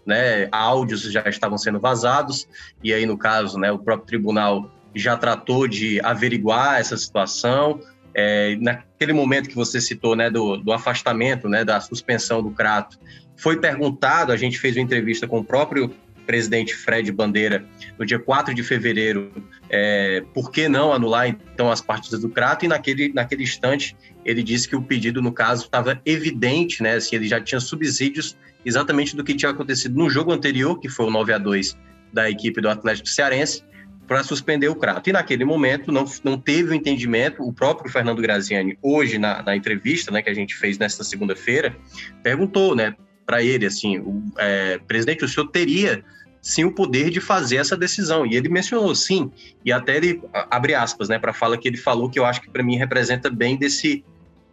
né? 0.04 0.49
Áudios 0.52 1.02
já 1.11 1.26
estavam 1.26 1.57
sendo 1.57 1.80
vazados 1.80 2.47
e 2.85 2.92
aí 2.92 3.07
no 3.07 3.16
caso, 3.16 3.59
né? 3.59 3.73
O 3.73 3.78
próprio 3.78 4.07
tribunal 4.07 4.71
já 4.95 5.16
tratou 5.16 5.66
de 5.66 6.00
averiguar 6.04 6.78
essa 6.78 6.97
situação, 6.97 7.80
é, 8.20 8.56
naquele 8.60 9.12
momento 9.12 9.48
que 9.48 9.54
você 9.54 9.80
citou, 9.80 10.16
né, 10.16 10.28
do, 10.28 10.56
do 10.56 10.72
afastamento, 10.72 11.48
né, 11.48 11.64
da 11.64 11.80
suspensão 11.80 12.42
do 12.42 12.50
Crato, 12.50 12.98
foi 13.37 13.60
perguntado, 13.60 14.32
a 14.32 14.37
gente 14.37 14.58
fez 14.58 14.76
uma 14.76 14.82
entrevista 14.82 15.28
com 15.28 15.38
o 15.38 15.44
próprio 15.44 15.94
presidente 16.26 16.75
Fred 16.75 17.12
Bandeira 17.12 17.64
no 17.96 18.04
dia 18.04 18.18
4 18.18 18.52
de 18.52 18.62
fevereiro, 18.64 19.30
é, 19.70 20.25
por 20.34 20.50
que 20.50 20.68
não 20.68 20.92
anular 20.92 21.28
então 21.28 21.70
as 21.70 21.80
partidas 21.80 22.20
do 22.20 22.28
Crato? 22.28 22.64
E 22.64 22.68
naquele, 22.68 23.12
naquele 23.12 23.44
instante 23.44 23.96
ele 24.25 24.42
disse 24.42 24.68
que 24.68 24.75
o 24.75 24.82
pedido, 24.82 25.22
no 25.22 25.30
caso, 25.30 25.66
estava 25.66 26.02
evidente, 26.04 26.82
né? 26.82 26.96
Assim, 26.96 27.14
ele 27.14 27.28
já 27.28 27.40
tinha 27.40 27.60
subsídios 27.60 28.37
exatamente 28.64 29.14
do 29.14 29.22
que 29.22 29.32
tinha 29.32 29.52
acontecido 29.52 29.96
no 29.96 30.10
jogo 30.10 30.32
anterior, 30.32 30.80
que 30.80 30.88
foi 30.88 31.06
o 31.06 31.10
9 31.10 31.32
a 31.32 31.38
2 31.38 31.78
da 32.12 32.28
equipe 32.28 32.60
do 32.60 32.68
Atlético 32.68 33.08
Cearense, 33.08 33.62
para 34.08 34.24
suspender 34.24 34.68
o 34.68 34.74
Crato. 34.74 35.10
E 35.10 35.12
naquele 35.12 35.44
momento 35.44 35.92
não, 35.92 36.06
não 36.24 36.38
teve 36.38 36.70
o 36.70 36.74
entendimento, 36.74 37.42
o 37.42 37.52
próprio 37.52 37.92
Fernando 37.92 38.22
Graziani, 38.22 38.78
hoje 38.82 39.18
na, 39.18 39.42
na 39.42 39.54
entrevista 39.54 40.10
né, 40.10 40.22
que 40.22 40.30
a 40.30 40.34
gente 40.34 40.56
fez 40.56 40.78
nesta 40.78 41.04
segunda-feira, 41.04 41.76
perguntou 42.22 42.74
né, 42.74 42.96
para 43.26 43.42
ele 43.42 43.66
assim, 43.66 43.98
o, 43.98 44.24
é, 44.38 44.78
presidente, 44.78 45.24
o 45.24 45.28
senhor 45.28 45.48
teria 45.48 46.02
sim 46.40 46.64
o 46.64 46.72
poder 46.72 47.10
de 47.10 47.20
fazer 47.20 47.56
essa 47.56 47.76
decisão. 47.76 48.24
E 48.24 48.34
ele 48.34 48.48
mencionou 48.48 48.94
sim, 48.94 49.30
e 49.62 49.70
até 49.70 49.98
ele 49.98 50.22
abre 50.32 50.74
aspas, 50.74 51.10
né, 51.10 51.18
para 51.18 51.34
fala 51.34 51.58
que 51.58 51.68
ele 51.68 51.76
falou 51.76 52.08
que 52.08 52.18
eu 52.18 52.24
acho 52.24 52.40
que 52.40 52.50
para 52.50 52.62
mim 52.62 52.76
representa 52.76 53.28
bem 53.28 53.58
desse 53.58 54.02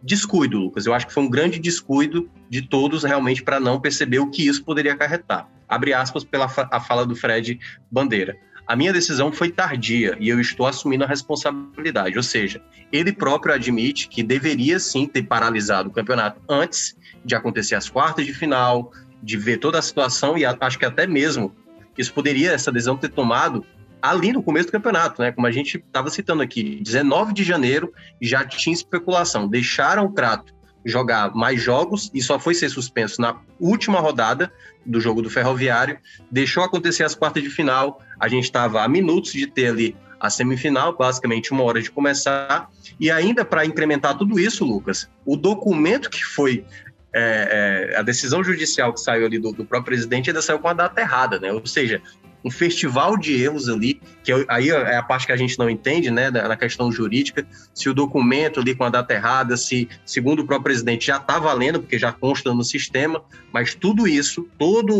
descuido, 0.02 0.58
Lucas. 0.58 0.84
Eu 0.84 0.92
acho 0.92 1.06
que 1.06 1.14
foi 1.14 1.22
um 1.22 1.30
grande 1.30 1.58
descuido 1.58 2.28
de 2.50 2.60
todos 2.60 3.04
realmente 3.04 3.42
para 3.42 3.58
não 3.58 3.80
perceber 3.80 4.18
o 4.18 4.30
que 4.30 4.46
isso 4.46 4.62
poderia 4.62 4.92
acarretar. 4.92 5.48
Abre 5.66 5.94
aspas 5.94 6.22
pela 6.22 6.44
a 6.44 6.78
fala 6.78 7.06
do 7.06 7.16
Fred 7.16 7.58
Bandeira. 7.90 8.36
A 8.66 8.74
minha 8.74 8.92
decisão 8.92 9.30
foi 9.30 9.50
tardia 9.50 10.16
e 10.18 10.28
eu 10.28 10.40
estou 10.40 10.66
assumindo 10.66 11.04
a 11.04 11.06
responsabilidade. 11.06 12.16
Ou 12.16 12.22
seja, 12.22 12.60
ele 12.90 13.12
próprio 13.12 13.54
admite 13.54 14.08
que 14.08 14.22
deveria 14.22 14.80
sim 14.80 15.06
ter 15.06 15.22
paralisado 15.22 15.88
o 15.88 15.92
campeonato 15.92 16.40
antes 16.48 16.96
de 17.24 17.34
acontecer 17.34 17.76
as 17.76 17.88
quartas 17.88 18.26
de 18.26 18.34
final, 18.34 18.92
de 19.22 19.36
ver 19.36 19.58
toda 19.58 19.78
a 19.78 19.82
situação 19.82 20.36
e 20.36 20.44
acho 20.44 20.78
que 20.78 20.84
até 20.84 21.06
mesmo 21.06 21.54
isso 21.96 22.12
poderia, 22.12 22.52
essa 22.52 22.72
decisão, 22.72 22.96
ter 22.96 23.08
tomado 23.08 23.64
ali 24.02 24.32
no 24.32 24.42
começo 24.42 24.66
do 24.66 24.72
campeonato, 24.72 25.22
né? 25.22 25.32
Como 25.32 25.46
a 25.46 25.50
gente 25.50 25.78
estava 25.78 26.10
citando 26.10 26.42
aqui, 26.42 26.80
19 26.82 27.32
de 27.32 27.42
janeiro 27.42 27.92
já 28.20 28.44
tinha 28.44 28.74
especulação. 28.74 29.48
Deixaram 29.48 30.04
o 30.04 30.12
Crato 30.12 30.55
jogar 30.86 31.34
mais 31.34 31.60
jogos 31.60 32.10
e 32.14 32.22
só 32.22 32.38
foi 32.38 32.54
ser 32.54 32.68
suspenso 32.68 33.20
na 33.20 33.36
última 33.58 33.98
rodada 33.98 34.52
do 34.84 35.00
jogo 35.00 35.20
do 35.20 35.28
Ferroviário. 35.28 35.98
Deixou 36.30 36.62
acontecer 36.62 37.02
as 37.02 37.14
quartas 37.14 37.42
de 37.42 37.50
final. 37.50 38.00
A 38.20 38.28
gente 38.28 38.44
estava 38.44 38.82
a 38.82 38.88
minutos 38.88 39.32
de 39.32 39.46
ter 39.48 39.66
ali 39.68 39.96
a 40.20 40.30
semifinal, 40.30 40.96
basicamente 40.96 41.52
uma 41.52 41.64
hora 41.64 41.82
de 41.82 41.90
começar. 41.90 42.70
E 43.00 43.10
ainda 43.10 43.44
para 43.44 43.66
incrementar 43.66 44.16
tudo 44.16 44.38
isso, 44.38 44.64
Lucas, 44.64 45.10
o 45.24 45.36
documento 45.36 46.08
que 46.08 46.24
foi 46.24 46.64
é, 47.12 47.90
é, 47.92 47.98
a 47.98 48.02
decisão 48.02 48.44
judicial 48.44 48.92
que 48.92 49.00
saiu 49.00 49.26
ali 49.26 49.38
do, 49.38 49.50
do, 49.50 49.64
próprio 49.64 49.96
presidente 49.96 50.30
ainda 50.30 50.42
saiu 50.42 50.58
com 50.58 50.68
a 50.68 50.74
data 50.74 51.00
errada, 51.00 51.40
né? 51.40 51.50
Ou 51.52 51.66
seja, 51.66 52.00
um 52.44 52.50
festival 52.50 53.16
de 53.16 53.42
erros 53.42 53.68
ali, 53.68 54.00
que 54.22 54.32
aí 54.48 54.70
é 54.70 54.96
a 54.96 55.02
parte 55.02 55.26
que 55.26 55.32
a 55.32 55.36
gente 55.36 55.58
não 55.58 55.68
entende, 55.68 56.10
né, 56.10 56.30
na 56.30 56.56
questão 56.56 56.90
jurídica, 56.92 57.46
se 57.74 57.88
o 57.88 57.94
documento 57.94 58.60
ali 58.60 58.74
com 58.74 58.84
a 58.84 58.88
data 58.88 59.12
errada, 59.14 59.56
se, 59.56 59.88
segundo 60.04 60.40
o 60.40 60.46
próprio 60.46 60.64
presidente, 60.64 61.06
já 61.06 61.16
está 61.16 61.38
valendo, 61.38 61.80
porque 61.80 61.98
já 61.98 62.12
consta 62.12 62.54
no 62.54 62.64
sistema, 62.64 63.22
mas 63.52 63.74
tudo 63.74 64.06
isso, 64.06 64.48
toda 64.58 64.92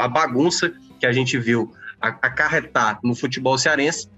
a 0.00 0.08
bagunça 0.08 0.72
que 0.98 1.06
a 1.06 1.12
gente 1.12 1.38
viu 1.38 1.72
acarretar 2.00 2.98
no 3.02 3.14
futebol 3.14 3.56
cearense, 3.56 4.08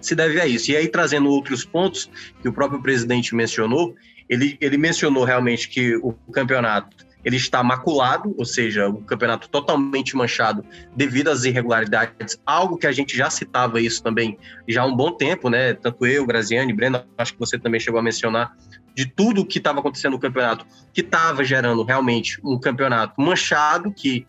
se 0.00 0.14
deve 0.14 0.40
a 0.40 0.46
isso. 0.46 0.70
E 0.70 0.76
aí, 0.76 0.88
trazendo 0.88 1.28
outros 1.28 1.64
pontos 1.64 2.10
que 2.40 2.48
o 2.48 2.52
próprio 2.52 2.80
presidente 2.80 3.34
mencionou, 3.34 3.94
ele, 4.28 4.56
ele 4.60 4.78
mencionou 4.78 5.24
realmente 5.24 5.68
que 5.68 5.96
o 5.96 6.12
campeonato 6.32 6.96
ele 7.24 7.36
está 7.36 7.62
maculado, 7.62 8.34
ou 8.38 8.44
seja, 8.44 8.88
o 8.88 9.02
campeonato 9.02 9.48
totalmente 9.48 10.16
manchado 10.16 10.64
devido 10.94 11.28
às 11.28 11.44
irregularidades, 11.44 12.40
algo 12.44 12.76
que 12.76 12.86
a 12.86 12.92
gente 12.92 13.16
já 13.16 13.28
citava 13.30 13.80
isso 13.80 14.02
também 14.02 14.38
já 14.68 14.82
há 14.82 14.86
um 14.86 14.96
bom 14.96 15.12
tempo, 15.12 15.50
né? 15.50 15.74
Tanto 15.74 16.06
eu, 16.06 16.26
Graziani, 16.26 16.72
Breno, 16.72 17.02
acho 17.18 17.34
que 17.34 17.38
você 17.38 17.58
também 17.58 17.80
chegou 17.80 18.00
a 18.00 18.02
mencionar 18.02 18.56
de 18.94 19.06
tudo 19.06 19.46
que 19.46 19.58
estava 19.58 19.80
acontecendo 19.80 20.12
no 20.12 20.18
campeonato, 20.18 20.66
que 20.92 21.00
estava 21.00 21.44
gerando 21.44 21.82
realmente 21.82 22.40
um 22.44 22.58
campeonato 22.58 23.20
manchado, 23.20 23.92
que 23.92 24.26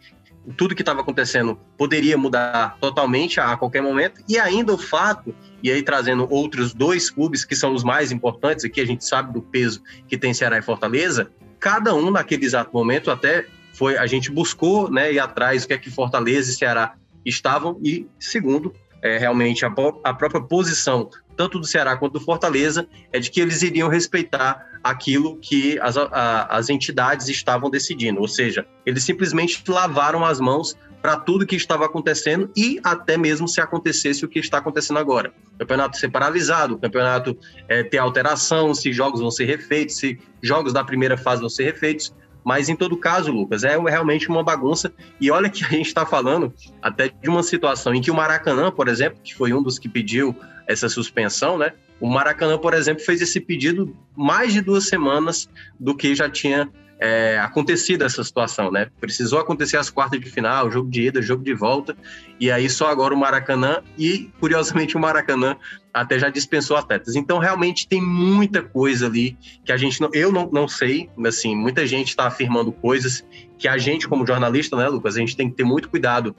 tudo 0.58 0.76
que 0.76 0.82
estava 0.82 1.02
acontecendo 1.02 1.60
poderia 1.78 2.18
mudar 2.18 2.78
totalmente 2.80 3.40
a 3.40 3.56
qualquer 3.58 3.82
momento, 3.82 4.22
e 4.28 4.40
ainda 4.40 4.74
o 4.74 4.78
fato, 4.78 5.36
e 5.62 5.72
aí 5.72 5.84
trazendo 5.84 6.28
outros 6.30 6.74
dois 6.74 7.10
clubes 7.10 7.46
que 7.46 7.56
são 7.56 7.74
os 7.74 7.84
mais 7.84 8.12
importantes, 8.12 8.66
aqui 8.66 8.82
a 8.82 8.86
gente 8.86 9.06
sabe 9.06 9.34
do 9.34 9.42
peso 9.42 9.82
que 10.08 10.18
tem 10.18 10.34
Ceará 10.34 10.58
e 10.58 10.62
Fortaleza, 10.62 11.32
cada 11.62 11.96
um 11.96 12.10
naquele 12.12 12.44
exato 12.44 12.72
momento 12.74 13.10
até 13.10 13.46
foi 13.72 13.98
a 13.98 14.08
gente 14.08 14.30
buscou 14.30 14.92
né, 14.92 15.14
ir 15.14 15.20
atrás 15.20 15.64
o 15.64 15.68
que 15.68 15.74
é 15.74 15.78
que 15.78 15.90
Fortaleza 15.90 16.52
e 16.52 16.56
Ceará 16.56 16.96
estavam 17.24 17.80
e 17.82 18.08
segundo 18.20 18.74
é, 19.02 19.18
realmente 19.18 19.64
a, 19.64 19.72
a 20.04 20.14
própria 20.14 20.42
posição 20.42 21.10
tanto 21.38 21.60
do 21.60 21.66
Ceará 21.66 21.96
quanto 21.96 22.14
do 22.14 22.20
Fortaleza 22.20 22.88
é 23.14 23.20
de 23.20 23.32
que 23.32 23.40
eles 23.40 23.62
iriam 23.62 23.88
respeitar 23.88 24.66
aquilo 24.84 25.38
que 25.38 25.80
as, 25.80 25.96
a, 25.98 26.48
as 26.50 26.70
entidades 26.70 27.30
estavam 27.30 27.70
decidindo, 27.70 28.20
ou 28.20 28.28
seja, 28.28 28.66
eles 28.86 29.04
simplesmente 29.04 29.64
lavaram 29.68 30.26
as 30.26 30.40
mãos 30.40 30.76
para 31.02 31.18
tudo 31.18 31.46
que 31.46 31.56
estava 31.56 31.86
acontecendo 31.86 32.50
e 32.56 32.80
até 32.84 33.18
mesmo 33.18 33.48
se 33.48 33.60
acontecesse 33.60 34.24
o 34.24 34.28
que 34.28 34.40
está 34.40 34.60
acontecendo 34.60 35.00
agora. 35.00 35.34
O 35.56 35.60
campeonato 35.60 35.98
ser 35.98 36.10
paralisado, 36.10 36.76
o 36.76 36.78
campeonato 36.78 37.38
é, 37.68 37.84
ter 37.84 37.98
alteração, 37.98 38.74
se 38.74 38.94
jogos 38.94 39.20
vão 39.20 39.32
ser 39.32 39.46
refeitos, 39.46 39.98
se 39.98 40.20
jogos 40.42 40.72
da 40.72 40.84
primeira 40.84 41.18
fase 41.18 41.42
vão 41.42 41.50
ser 41.50 41.64
refeitos. 41.64 42.14
Mas 42.44 42.70
em 42.70 42.76
todo 42.76 42.98
caso, 42.98 43.32
Lucas, 43.32 43.64
é 43.64 43.78
realmente 43.78 44.30
uma 44.30 44.44
bagunça. 44.44 44.92
E 45.20 45.30
olha 45.30 45.50
que 45.50 45.64
a 45.64 45.70
gente 45.70 45.88
está 45.88 46.06
falando 46.06 46.54
até 46.82 47.10
de 47.10 47.30
uma 47.30 47.44
situação 47.44 47.94
em 47.94 48.02
que 48.02 48.10
o 48.10 48.16
Maracanã, 48.16 48.72
por 48.72 48.88
exemplo, 48.88 49.20
que 49.24 49.36
foi 49.36 49.54
um 49.54 49.62
dos 49.62 49.78
que 49.78 49.88
pediu 49.88 50.36
essa 50.68 50.90
suspensão, 50.90 51.58
né? 51.58 51.74
O 52.00 52.08
Maracanã, 52.08 52.58
por 52.58 52.74
exemplo, 52.74 53.04
fez 53.04 53.22
esse 53.22 53.40
pedido 53.40 53.96
mais 54.16 54.54
de 54.54 54.62
duas 54.62 54.88
semanas 54.88 55.48
do 55.80 55.96
que 55.96 56.16
já 56.16 56.28
tinha 56.28 56.68
é, 57.02 57.40
acontecido 57.40 58.04
essa 58.04 58.24
situação, 58.24 58.72
né? 58.72 58.88
Precisou 59.00 59.40
acontecer 59.40 59.76
as 59.76 59.90
quartas 59.90 60.20
de 60.20 60.30
final, 60.30 60.70
jogo 60.70 60.88
de 60.88 61.08
ida, 61.08 61.20
jogo 61.20 61.44
de 61.44 61.52
volta, 61.52 61.98
e 62.40 62.52
aí 62.52 62.70
só 62.70 62.92
agora 62.92 63.12
o 63.12 63.18
Maracanã, 63.18 63.82
e 63.98 64.30
curiosamente 64.40 64.96
o 64.96 65.00
Maracanã 65.00 65.58
até 65.92 66.20
já 66.20 66.30
dispensou 66.30 66.78
atletas. 66.78 67.16
Então, 67.16 67.40
realmente 67.40 67.88
tem 67.88 68.00
muita 68.00 68.62
coisa 68.62 69.08
ali 69.08 69.36
que 69.66 69.72
a 69.72 69.78
gente 69.78 70.00
não. 70.00 70.12
Eu 70.14 70.32
não, 70.32 70.48
não 70.54 70.68
sei, 70.68 71.10
assim, 71.26 71.56
muita 71.56 71.88
gente 71.88 72.10
está 72.10 72.28
afirmando 72.28 72.72
coisas 72.72 73.26
que 73.58 73.68
a 73.68 73.80
gente, 73.80 74.08
como 74.08 74.26
jornalista, 74.26 74.78
né, 74.78 74.88
Lucas, 74.88 75.16
a 75.16 75.20
gente 75.20 75.36
tem 75.36 75.50
que 75.50 75.56
ter 75.56 75.64
muito 75.64 75.90
cuidado 75.90 76.36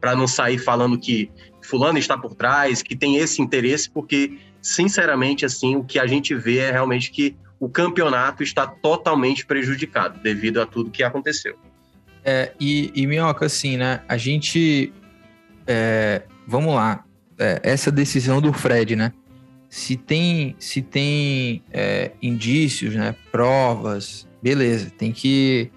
para 0.00 0.16
não 0.16 0.26
sair 0.26 0.58
falando 0.58 0.98
que 0.98 1.30
fulano 1.62 1.98
está 1.98 2.18
por 2.18 2.34
trás, 2.34 2.82
que 2.82 2.96
tem 2.96 3.18
esse 3.18 3.40
interesse, 3.40 3.88
porque, 3.88 4.38
sinceramente, 4.60 5.44
assim, 5.46 5.76
o 5.76 5.84
que 5.84 6.00
a 6.00 6.06
gente 6.06 6.34
vê 6.34 6.58
é 6.58 6.72
realmente 6.72 7.12
que 7.12 7.36
o 7.60 7.68
campeonato 7.68 8.42
está 8.42 8.66
totalmente 8.66 9.44
prejudicado 9.44 10.18
devido 10.22 10.62
a 10.62 10.66
tudo 10.66 10.90
que 10.90 11.02
aconteceu. 11.02 11.56
É, 12.24 12.52
e, 12.58 12.90
e 12.94 13.06
Minhoca, 13.06 13.44
assim, 13.44 13.76
né? 13.76 14.02
A 14.08 14.16
gente. 14.16 14.90
É, 15.66 16.22
vamos 16.46 16.74
lá. 16.74 17.04
É, 17.38 17.60
essa 17.62 17.92
decisão 17.92 18.40
do 18.40 18.52
Fred, 18.52 18.96
né? 18.96 19.12
Se 19.68 19.94
tem, 19.94 20.56
se 20.58 20.82
tem 20.82 21.62
é, 21.70 22.12
indícios, 22.20 22.94
né? 22.94 23.14
Provas, 23.30 24.26
beleza, 24.42 24.90
tem 24.90 25.12
que, 25.12 25.70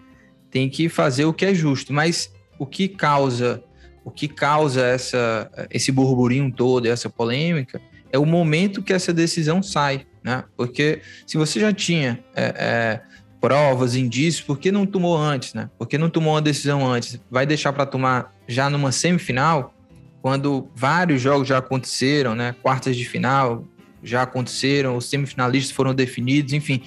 tem 0.50 0.70
que 0.70 0.90
fazer 0.90 1.25
o 1.25 1.34
que 1.34 1.46
é 1.46 1.54
justo. 1.54 1.94
Mas 1.94 2.34
o 2.58 2.66
que 2.66 2.88
causa 2.88 3.62
o 4.06 4.12
que 4.12 4.28
causa 4.28 4.86
essa, 4.86 5.50
esse 5.72 5.90
burburinho 5.90 6.52
todo, 6.52 6.86
essa 6.88 7.10
polêmica, 7.10 7.82
é 8.12 8.20
o 8.20 8.25
momento 8.25 8.84
que 8.84 8.92
essa 8.92 9.13
decisão 9.13 9.63
sai 9.63 10.06
né? 10.24 10.44
Porque 10.56 11.01
se 11.25 11.38
você 11.38 11.60
já 11.60 11.74
tinha 11.74 12.24
é, 12.36 12.44
é, 12.44 13.01
provas, 13.42 13.96
indícios, 13.96 14.42
por 14.42 14.58
que 14.58 14.72
não 14.72 14.86
tomou 14.86 15.18
antes, 15.18 15.53
né? 15.53 15.70
Por 15.77 15.88
que 15.88 15.98
não 15.98 16.10
tomou 16.10 16.34
uma 16.34 16.42
decisão 16.42 16.89
antes? 16.89 17.20
Vai 17.30 17.46
deixar 17.46 17.74
para 17.74 17.86
tomar 17.86 18.32
já 18.48 18.70
numa 18.70 18.92
semifinal, 18.92 19.74
quando 20.22 20.70
vários 20.74 21.22
jogos 21.22 21.48
já 21.48 21.58
aconteceram, 21.58 22.34
né? 22.36 22.56
Quartas 22.62 22.96
de 22.96 23.03
final 23.03 23.65
já 24.01 24.22
aconteceram, 24.22 24.96
os 24.96 25.10
semifinalistas 25.10 25.75
foram 25.75 25.94
definidos, 25.94 26.53
enfim, 26.53 26.82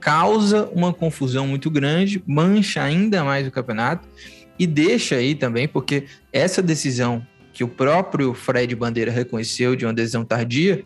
causa 0.00 0.68
uma 0.74 0.92
confusão 0.92 1.46
muito 1.46 1.70
grande, 1.70 2.22
mancha 2.26 2.82
ainda 2.82 3.24
mais 3.24 3.46
o 3.46 3.50
campeonato 3.50 4.08
e 4.58 4.66
deixa 4.66 5.16
aí 5.16 5.34
também, 5.34 5.68
porque 5.68 6.04
essa 6.32 6.62
decisão 6.62 7.24
que 7.52 7.64
o 7.64 7.68
próprio 7.68 8.34
Fred 8.34 8.74
Bandeira 8.74 9.10
reconheceu 9.10 9.74
de 9.74 9.84
uma 9.84 9.92
decisão 9.92 10.24
tardia, 10.24 10.84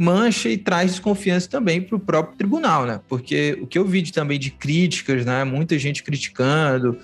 mancha 0.00 0.48
e 0.48 0.56
traz 0.56 0.92
desconfiança 0.92 1.46
também 1.46 1.82
para 1.82 1.94
o 1.94 2.00
próprio 2.00 2.34
tribunal, 2.34 2.86
né? 2.86 3.00
Porque 3.06 3.58
o 3.60 3.66
que 3.66 3.78
eu 3.78 3.84
vi 3.84 4.00
de, 4.00 4.14
também 4.14 4.38
de 4.38 4.50
críticas, 4.50 5.26
né? 5.26 5.44
Muita 5.44 5.78
gente 5.78 6.02
criticando, 6.02 6.96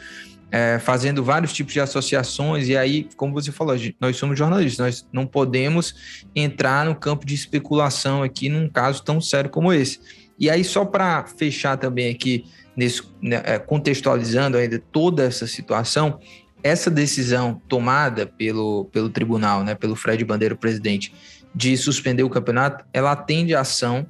é, 0.50 0.78
fazendo 0.78 1.22
vários 1.22 1.52
tipos 1.52 1.74
de 1.74 1.80
associações, 1.80 2.68
e 2.68 2.76
aí, 2.76 3.06
como 3.14 3.34
você 3.34 3.52
falou, 3.52 3.76
nós 4.00 4.16
somos 4.16 4.38
jornalistas, 4.38 4.78
nós 4.78 5.08
não 5.12 5.26
podemos 5.26 6.24
entrar 6.34 6.86
no 6.86 6.94
campo 6.94 7.26
de 7.26 7.34
especulação 7.34 8.22
aqui 8.22 8.48
num 8.48 8.66
caso 8.66 9.04
tão 9.04 9.20
sério 9.20 9.50
como 9.50 9.74
esse. 9.74 10.00
E 10.38 10.48
aí, 10.48 10.64
só 10.64 10.82
para 10.82 11.26
fechar 11.26 11.76
também 11.76 12.10
aqui, 12.10 12.46
nesse, 12.74 13.02
né, 13.20 13.42
é, 13.44 13.58
contextualizando 13.58 14.56
ainda 14.56 14.82
toda 14.90 15.22
essa 15.22 15.46
situação, 15.46 16.18
essa 16.62 16.90
decisão 16.90 17.60
tomada 17.68 18.26
pelo, 18.26 18.86
pelo 18.86 19.10
tribunal, 19.10 19.62
né, 19.62 19.74
pelo 19.74 19.94
Fred 19.94 20.24
Bandeira, 20.24 20.56
presidente, 20.56 21.12
de 21.56 21.74
suspender 21.78 22.22
o 22.22 22.28
campeonato, 22.28 22.84
ela 22.92 23.12
atende 23.12 23.54
a 23.54 23.60
ação 23.60 24.06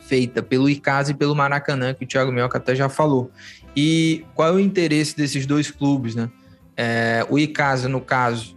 feita 0.00 0.42
pelo 0.42 0.70
ICAS 0.70 1.10
e 1.10 1.14
pelo 1.14 1.34
Maracanã, 1.34 1.92
que 1.92 2.04
o 2.04 2.08
Thiago 2.08 2.32
Melca 2.32 2.56
até 2.56 2.74
já 2.74 2.88
falou. 2.88 3.30
E 3.76 4.24
qual 4.34 4.48
é 4.48 4.52
o 4.52 4.58
interesse 4.58 5.14
desses 5.14 5.44
dois 5.44 5.70
clubes, 5.70 6.14
né? 6.14 6.30
É, 6.74 7.26
o 7.28 7.38
ICASA, 7.38 7.90
no 7.90 8.00
caso, 8.00 8.56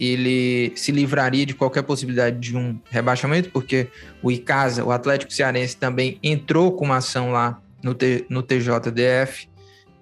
ele 0.00 0.72
se 0.74 0.90
livraria 0.90 1.46
de 1.46 1.54
qualquer 1.54 1.82
possibilidade 1.82 2.40
de 2.40 2.56
um 2.56 2.76
rebaixamento, 2.90 3.50
porque 3.50 3.86
o 4.20 4.32
ICASA, 4.32 4.84
o 4.84 4.90
Atlético 4.90 5.32
Cearense, 5.32 5.76
também 5.76 6.18
entrou 6.20 6.72
com 6.72 6.86
uma 6.86 6.96
ação 6.96 7.30
lá 7.30 7.60
no, 7.84 7.94
T, 7.94 8.26
no 8.28 8.42
TJDF, 8.42 9.48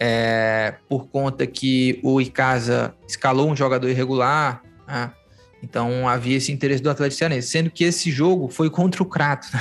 é, 0.00 0.76
por 0.88 1.06
conta 1.08 1.46
que 1.46 2.00
o 2.02 2.18
ICASA 2.18 2.94
escalou 3.06 3.50
um 3.50 3.56
jogador 3.56 3.90
irregular, 3.90 4.62
né? 4.88 5.12
Então 5.68 6.08
havia 6.08 6.36
esse 6.36 6.52
interesse 6.52 6.82
do 6.82 6.88
Atlético 6.88 7.18
Cearense, 7.18 7.48
sendo 7.48 7.70
que 7.70 7.82
esse 7.82 8.10
jogo 8.10 8.48
foi 8.48 8.70
contra 8.70 9.02
o 9.02 9.06
Crato. 9.06 9.48
Né? 9.52 9.60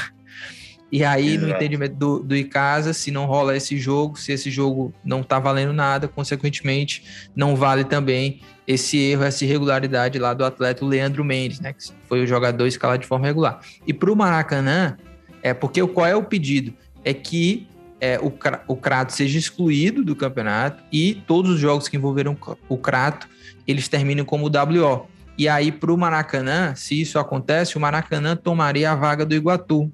E 0.92 1.04
aí, 1.04 1.30
Exato. 1.32 1.48
no 1.48 1.52
entendimento 1.52 1.96
do, 1.96 2.20
do 2.20 2.36
Icasa, 2.36 2.94
se 2.94 3.10
não 3.10 3.26
rola 3.26 3.58
esse 3.58 3.78
jogo, 3.78 4.18
se 4.18 4.32
esse 4.32 4.52
jogo 4.52 4.94
não 5.04 5.24
tá 5.24 5.40
valendo 5.40 5.74
nada, 5.74 6.08
consequentemente, 6.08 7.04
não 7.36 7.56
vale 7.56 7.84
também 7.84 8.40
esse 8.68 8.98
erro, 8.98 9.24
essa 9.24 9.44
irregularidade 9.44 10.20
lá 10.20 10.34
do 10.34 10.46
atleta 10.46 10.86
Leandro 10.86 11.24
Mendes, 11.24 11.60
né? 11.60 11.74
Que 11.74 11.84
foi 12.08 12.24
o 12.24 12.28
jogador 12.28 12.68
escalado 12.68 13.02
de 13.02 13.08
forma 13.08 13.26
regular. 13.26 13.60
E 13.86 13.94
para 13.94 14.12
o 14.12 14.16
Maracanã, 14.16 14.96
é 15.42 15.54
porque 15.54 15.86
qual 15.88 16.06
é 16.06 16.16
o 16.16 16.24
pedido? 16.24 16.74
É 17.04 17.14
que 17.14 17.68
é, 18.00 18.20
o, 18.20 18.32
o 18.68 18.76
Crato 18.76 19.12
seja 19.12 19.40
excluído 19.40 20.04
do 20.04 20.16
campeonato 20.16 20.84
e 20.92 21.16
todos 21.28 21.52
os 21.52 21.60
jogos 21.60 21.88
que 21.88 21.98
envolveram 21.98 22.38
o 22.70 22.78
Crato, 22.78 23.28
eles 23.68 23.88
terminem 23.88 24.24
como 24.24 24.46
WO. 24.46 25.08
E 25.38 25.50
aí, 25.50 25.72
para 25.72 25.92
o 25.92 25.98
Maracanã, 25.98 26.74
se 26.76 27.00
isso 27.00 27.20
acontece, 27.20 27.78
o 27.78 27.80
Maracanã 27.80 28.36
tomaria 28.36 28.92
a 28.92 28.96
vaga 28.96 29.26
do 29.26 29.36
Iguatu. 29.36 29.92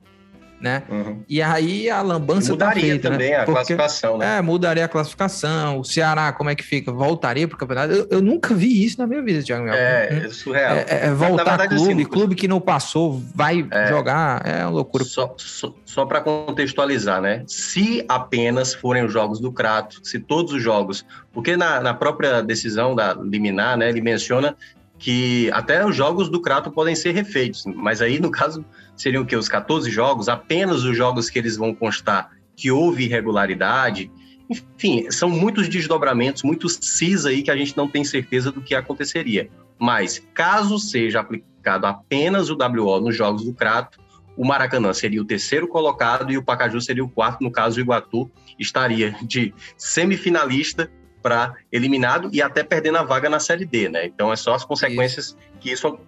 né? 0.62 0.84
Uhum. 0.88 1.24
E 1.28 1.42
aí 1.42 1.90
a 1.90 2.04
lambança 2.04 2.56
tá 2.56 2.68
mudaria 2.68 2.84
tá 2.84 2.88
feita, 2.88 3.10
né? 3.10 3.16
também 3.16 3.32
né? 3.32 3.36
a 3.36 3.40
Porque, 3.40 3.54
classificação, 3.54 4.18
né? 4.20 4.38
É, 4.38 4.42
mudaria 4.44 4.86
a 4.86 4.88
classificação. 4.88 5.80
O 5.80 5.84
Ceará, 5.84 6.32
como 6.32 6.52
é 6.52 6.56
que 6.56 6.64
fica? 6.64 6.92
Voltaria 6.92 7.48
para 7.48 7.56
o 7.56 7.58
campeonato? 7.58 7.94
Eu, 7.94 8.08
eu, 8.12 8.22
nunca 8.22 8.54
vi 8.54 8.86
isso 8.86 9.00
na 9.00 9.08
minha 9.08 9.24
vida, 9.24 9.44
Thiago. 9.44 9.68
É, 9.70 10.26
é 10.26 10.30
surreal. 10.30 10.76
É, 10.76 11.08
é 11.08 11.12
voltar 11.12 11.58
verdade, 11.58 11.76
clube, 11.76 11.94
assim, 11.94 12.06
clube 12.06 12.36
que 12.36 12.48
não 12.48 12.62
passou, 12.62 13.24
vai 13.34 13.66
é, 13.72 13.88
jogar, 13.88 14.46
é 14.46 14.64
uma 14.64 14.70
loucura. 14.70 15.04
Só, 15.04 15.34
só, 15.36 15.74
só 15.84 16.06
para 16.06 16.22
contextualizar, 16.22 17.20
né? 17.20 17.44
Se 17.48 18.06
apenas 18.08 18.72
forem 18.72 19.04
os 19.04 19.12
jogos 19.12 19.40
do 19.40 19.52
Crato, 19.52 20.00
se 20.04 20.20
todos 20.20 20.54
os 20.54 20.62
jogos, 20.62 21.04
porque 21.34 21.58
na, 21.58 21.80
na 21.80 21.96
própria 21.96 22.44
decisão 22.44 22.94
da 22.94 23.16
liminar, 23.16 23.76
né, 23.78 23.90
ele 23.90 24.02
menciona 24.02 24.56
que 25.02 25.50
até 25.52 25.84
os 25.84 25.96
jogos 25.96 26.30
do 26.30 26.40
Crato 26.40 26.72
podem 26.72 26.96
ser 26.96 27.12
refeitos, 27.12 27.66
mas 27.66 28.04
aí 28.04 28.20
no 28.20 28.30
caso 28.30 28.64
seriam 28.96 29.26
que 29.26 29.36
os 29.36 29.50
14 29.50 29.90
jogos, 29.90 30.30
apenas 30.30 30.84
os 30.84 30.96
jogos 30.96 31.28
que 31.28 31.40
eles 31.40 31.58
vão 31.58 31.74
constar 31.74 32.30
que 32.56 32.70
houve 32.70 33.06
irregularidade, 33.06 34.12
enfim, 34.48 35.10
são 35.10 35.28
muitos 35.28 35.68
desdobramentos, 35.68 36.44
muitos 36.44 36.78
cis 36.80 37.26
aí 37.26 37.42
que 37.42 37.50
a 37.50 37.58
gente 37.58 37.76
não 37.76 37.88
tem 37.88 38.04
certeza 38.04 38.52
do 38.52 38.62
que 38.62 38.76
aconteceria. 38.76 39.50
Mas 39.80 40.22
caso 40.36 40.78
seja 40.78 41.22
aplicado 41.22 41.88
apenas 41.88 42.52
o 42.52 42.56
WO 42.56 43.02
nos 43.02 43.16
jogos 43.16 43.44
do 43.44 43.56
Crato, 43.56 44.00
o 44.38 44.46
Maracanã 44.46 44.94
seria 44.94 45.22
o 45.22 45.26
terceiro 45.26 45.68
colocado 45.68 46.32
e 46.32 46.38
o 46.38 46.44
Pacaju 46.44 46.80
seria 46.80 47.04
o 47.04 47.10
quarto, 47.10 47.44
no 47.44 47.52
caso 47.52 47.80
o 47.80 47.82
Iguatu 47.82 48.30
estaria 48.60 49.16
de 49.24 49.52
semifinalista 49.76 50.92
para 51.22 51.54
eliminado 51.72 52.30
e 52.32 52.42
até 52.42 52.64
perdendo 52.64 52.98
a 52.98 53.04
vaga 53.04 53.30
na 53.30 53.40
Série 53.40 53.66
D, 53.66 53.90
né? 53.90 54.06
Então 54.06 54.32
é 54.32 54.36
só 54.36 54.54
as 54.54 54.66
consequências 54.66 55.28
isso. 55.28 55.38
que 55.60 55.72
isso 55.72 56.00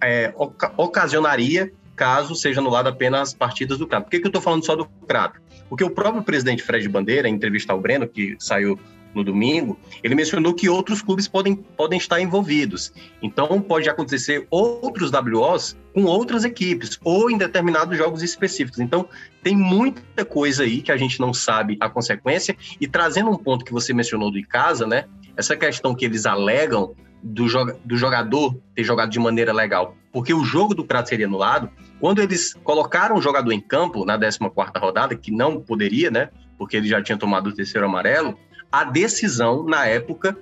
é, 0.00 0.32
ocasionaria 0.76 1.72
caso 1.96 2.34
seja 2.34 2.60
anulado 2.60 2.88
apenas 2.88 3.20
as 3.20 3.34
partidas 3.34 3.78
do 3.78 3.86
Crato. 3.86 4.04
Por 4.04 4.10
que, 4.10 4.20
que 4.20 4.26
eu 4.26 4.28
estou 4.28 4.42
falando 4.42 4.64
só 4.64 4.74
do 4.74 4.86
Crato? 5.06 5.40
Porque 5.68 5.84
o 5.84 5.90
próprio 5.90 6.22
presidente 6.22 6.62
Fred 6.62 6.88
Bandeira, 6.88 7.28
em 7.28 7.34
entrevista 7.34 7.72
ao 7.72 7.80
Breno, 7.80 8.08
que 8.08 8.36
saiu 8.38 8.78
no 9.14 9.24
domingo, 9.24 9.78
ele 10.02 10.14
mencionou 10.14 10.54
que 10.54 10.68
outros 10.68 11.00
clubes 11.00 11.28
podem, 11.28 11.54
podem 11.54 11.98
estar 11.98 12.20
envolvidos. 12.20 12.92
Então, 13.22 13.60
pode 13.60 13.88
acontecer 13.88 14.46
outros 14.50 15.10
WOs 15.10 15.76
com 15.92 16.04
outras 16.04 16.44
equipes 16.44 16.98
ou 17.04 17.30
em 17.30 17.38
determinados 17.38 17.96
jogos 17.96 18.22
específicos. 18.22 18.80
Então, 18.80 19.08
tem 19.42 19.56
muita 19.56 20.24
coisa 20.24 20.64
aí 20.64 20.82
que 20.82 20.90
a 20.90 20.96
gente 20.96 21.20
não 21.20 21.32
sabe 21.32 21.76
a 21.80 21.88
consequência. 21.88 22.56
E 22.80 22.86
trazendo 22.86 23.30
um 23.30 23.36
ponto 23.36 23.64
que 23.64 23.72
você 23.72 23.92
mencionou 23.92 24.30
do 24.30 24.38
Icasa, 24.38 24.86
né? 24.86 25.04
Essa 25.36 25.56
questão 25.56 25.94
que 25.94 26.04
eles 26.04 26.26
alegam 26.26 26.94
do, 27.24 27.46
do 27.84 27.96
jogador 27.96 28.54
ter 28.74 28.84
jogado 28.84 29.10
de 29.10 29.18
maneira 29.18 29.50
legal, 29.50 29.96
porque 30.12 30.34
o 30.34 30.44
jogo 30.44 30.74
do 30.74 30.84
Prato 30.84 31.08
seria 31.08 31.26
anulado. 31.26 31.70
Quando 31.98 32.20
eles 32.20 32.52
colocaram 32.62 33.16
o 33.16 33.22
jogador 33.22 33.50
em 33.50 33.60
campo 33.60 34.04
na 34.04 34.18
14 34.18 34.38
rodada, 34.78 35.16
que 35.16 35.30
não 35.30 35.58
poderia, 35.58 36.10
né? 36.10 36.28
Porque 36.58 36.76
ele 36.76 36.86
já 36.86 37.02
tinha 37.02 37.16
tomado 37.16 37.48
o 37.48 37.54
terceiro 37.54 37.86
amarelo, 37.86 38.38
a 38.80 38.84
decisão, 38.84 39.62
na 39.62 39.86
época, 39.86 40.36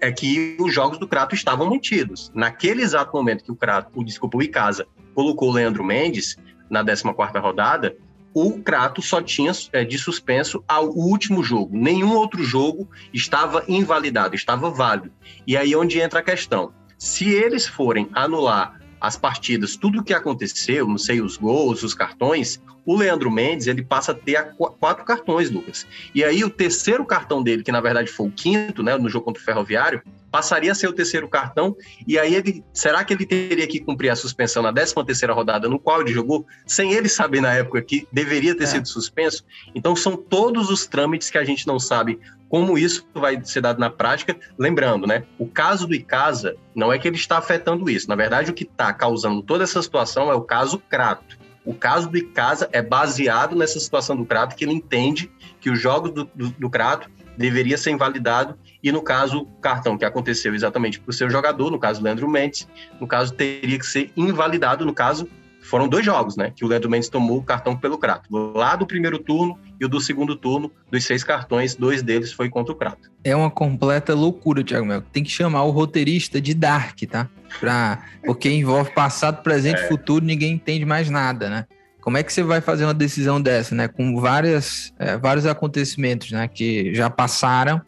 é 0.00 0.10
que 0.10 0.56
os 0.58 0.72
jogos 0.72 0.98
do 0.98 1.06
Crato 1.06 1.34
estavam 1.34 1.68
mantidos. 1.68 2.32
Naquele 2.34 2.82
exato 2.82 3.14
momento 3.14 3.44
que 3.44 3.52
o 3.52 3.56
Crato, 3.56 4.02
desculpa, 4.02 4.38
o 4.38 4.42
Icasa 4.42 4.86
colocou 5.14 5.50
o 5.50 5.52
Leandro 5.52 5.84
Mendes 5.84 6.36
na 6.70 6.82
14ª 6.82 7.40
rodada, 7.40 7.94
o 8.32 8.62
Crato 8.62 9.02
só 9.02 9.20
tinha 9.20 9.52
é, 9.72 9.84
de 9.84 9.98
suspenso 9.98 10.64
ao 10.66 10.88
último 10.88 11.44
jogo. 11.44 11.76
Nenhum 11.76 12.14
outro 12.14 12.42
jogo 12.42 12.88
estava 13.12 13.62
invalidado, 13.68 14.34
estava 14.34 14.70
válido. 14.70 15.12
E 15.46 15.56
aí 15.56 15.76
onde 15.76 16.00
entra 16.00 16.20
a 16.20 16.22
questão. 16.22 16.72
Se 16.98 17.28
eles 17.28 17.66
forem 17.66 18.08
anular 18.14 18.80
as 19.00 19.16
partidas, 19.16 19.76
tudo 19.76 20.00
o 20.00 20.04
que 20.04 20.14
aconteceu, 20.14 20.86
não 20.86 20.98
sei, 20.98 21.20
os 21.20 21.36
gols, 21.36 21.82
os 21.82 21.94
cartões, 21.94 22.60
o 22.86 22.96
Leandro 22.96 23.30
Mendes, 23.30 23.66
ele 23.66 23.82
passa 23.82 24.12
a 24.12 24.14
ter 24.14 24.54
quatro 24.56 25.04
cartões, 25.04 25.50
Lucas. 25.50 25.86
E 26.14 26.22
aí 26.22 26.44
o 26.44 26.50
terceiro 26.50 27.04
cartão 27.04 27.42
dele, 27.42 27.62
que 27.62 27.72
na 27.72 27.80
verdade 27.80 28.10
foi 28.10 28.26
o 28.26 28.30
quinto, 28.30 28.82
né, 28.82 28.96
no 28.96 29.08
jogo 29.08 29.24
contra 29.24 29.40
o 29.42 29.44
Ferroviário, 29.44 30.02
passaria 30.34 30.72
a 30.72 30.74
ser 30.74 30.88
o 30.88 30.92
terceiro 30.92 31.28
cartão, 31.28 31.76
e 32.08 32.18
aí 32.18 32.34
ele, 32.34 32.64
será 32.72 33.04
que 33.04 33.14
ele 33.14 33.24
teria 33.24 33.68
que 33.68 33.78
cumprir 33.78 34.10
a 34.10 34.16
suspensão 34.16 34.64
na 34.64 34.72
13 34.72 34.92
terceira 35.06 35.32
rodada, 35.32 35.68
no 35.68 35.78
qual 35.78 36.00
ele 36.00 36.12
jogou, 36.12 36.44
sem 36.66 36.92
ele 36.92 37.08
saber 37.08 37.40
na 37.40 37.54
época 37.54 37.80
que 37.80 38.08
deveria 38.10 38.52
ter 38.56 38.64
é. 38.64 38.66
sido 38.66 38.88
suspenso? 38.88 39.44
Então 39.76 39.94
são 39.94 40.16
todos 40.16 40.70
os 40.70 40.88
trâmites 40.88 41.30
que 41.30 41.38
a 41.38 41.44
gente 41.44 41.68
não 41.68 41.78
sabe 41.78 42.18
como 42.48 42.76
isso 42.76 43.06
vai 43.14 43.40
ser 43.44 43.60
dado 43.60 43.78
na 43.78 43.88
prática. 43.88 44.36
Lembrando, 44.58 45.06
né? 45.06 45.22
O 45.38 45.46
caso 45.46 45.86
do 45.86 45.94
Icasa 45.94 46.56
não 46.74 46.92
é 46.92 46.98
que 46.98 47.06
ele 47.06 47.16
está 47.16 47.38
afetando 47.38 47.88
isso. 47.88 48.08
Na 48.08 48.16
verdade, 48.16 48.50
o 48.50 48.54
que 48.54 48.64
está 48.64 48.92
causando 48.92 49.40
toda 49.40 49.62
essa 49.62 49.80
situação 49.80 50.32
é 50.32 50.34
o 50.34 50.42
caso 50.42 50.80
Crato. 50.80 51.38
O 51.64 51.74
caso 51.74 52.10
do 52.10 52.18
Icasa 52.18 52.68
é 52.72 52.82
baseado 52.82 53.54
nessa 53.54 53.78
situação 53.78 54.16
do 54.16 54.26
Crato, 54.26 54.56
que 54.56 54.64
ele 54.64 54.74
entende 54.74 55.30
que 55.60 55.70
os 55.70 55.80
jogos 55.80 56.10
do, 56.10 56.24
do, 56.34 56.50
do 56.50 56.68
Crato 56.68 57.08
deveria 57.38 57.78
ser 57.78 57.92
invalidado 57.92 58.58
e 58.84 58.92
no 58.92 59.00
caso 59.00 59.40
o 59.40 59.46
cartão 59.60 59.96
que 59.96 60.04
aconteceu 60.04 60.54
exatamente 60.54 61.00
para 61.00 61.10
o 61.10 61.12
seu 61.12 61.30
jogador, 61.30 61.70
no 61.70 61.78
caso 61.78 62.02
Leandro 62.02 62.28
Mendes, 62.28 62.68
no 63.00 63.06
caso 63.06 63.32
teria 63.32 63.78
que 63.78 63.86
ser 63.86 64.12
invalidado, 64.14 64.84
no 64.84 64.92
caso 64.92 65.26
foram 65.62 65.88
dois 65.88 66.04
jogos, 66.04 66.36
né? 66.36 66.52
Que 66.54 66.62
o 66.62 66.68
Leandro 66.68 66.90
Mendes 66.90 67.08
tomou 67.08 67.38
o 67.38 67.42
cartão 67.42 67.74
pelo 67.74 67.96
Crato. 67.96 68.28
Lá 68.54 68.76
do 68.76 68.86
primeiro 68.86 69.18
turno 69.18 69.58
e 69.80 69.84
o 69.86 69.88
do 69.88 69.98
segundo 69.98 70.36
turno, 70.36 70.70
dos 70.90 71.02
seis 71.04 71.24
cartões, 71.24 71.74
dois 71.74 72.02
deles 72.02 72.30
foi 72.30 72.50
contra 72.50 72.74
o 72.74 72.76
Crato. 72.76 73.10
É 73.24 73.34
uma 73.34 73.50
completa 73.50 74.12
loucura, 74.12 74.62
Thiago 74.62 74.84
Melo. 74.84 75.02
Tem 75.10 75.24
que 75.24 75.30
chamar 75.30 75.62
o 75.64 75.70
roteirista 75.70 76.38
de 76.38 76.52
Dark, 76.52 77.00
tá? 77.10 77.30
Pra... 77.58 78.04
Porque 78.22 78.50
envolve 78.50 78.90
passado, 78.90 79.42
presente 79.42 79.80
e 79.80 79.84
é. 79.84 79.88
futuro, 79.88 80.22
ninguém 80.22 80.52
entende 80.52 80.84
mais 80.84 81.08
nada, 81.08 81.48
né? 81.48 81.66
Como 82.02 82.18
é 82.18 82.22
que 82.22 82.30
você 82.30 82.42
vai 82.42 82.60
fazer 82.60 82.84
uma 82.84 82.92
decisão 82.92 83.40
dessa, 83.40 83.74
né? 83.74 83.88
Com 83.88 84.20
várias, 84.20 84.92
é, 84.98 85.16
vários 85.16 85.46
acontecimentos, 85.46 86.30
né? 86.30 86.46
Que 86.46 86.94
já 86.94 87.08
passaram 87.08 87.80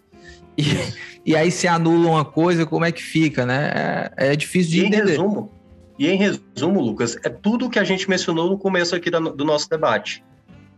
e, 0.57 1.33
e 1.33 1.37
aí 1.37 1.51
se 1.51 1.67
anula 1.67 2.09
uma 2.09 2.25
coisa, 2.25 2.67
como 2.67 2.85
é 2.85 2.93
que 2.93 3.03
fica, 3.03 3.45
né? 3.45 4.11
É, 4.17 4.33
é 4.33 4.37
difícil 4.37 4.73
de 4.73 4.81
e 4.81 4.87
entender. 4.87 5.03
Em 5.03 5.09
resumo, 5.09 5.53
e 5.99 6.09
em 6.09 6.17
resumo, 6.17 6.81
Lucas, 6.81 7.17
é 7.25 7.29
tudo 7.29 7.67
o 7.67 7.71
que 7.71 7.79
a 7.79 7.85
gente 7.85 8.09
mencionou 8.09 8.51
no 8.51 8.59
começo 8.59 8.95
aqui 8.95 9.11
do 9.11 9.45
nosso 9.45 9.69
debate. 9.69 10.23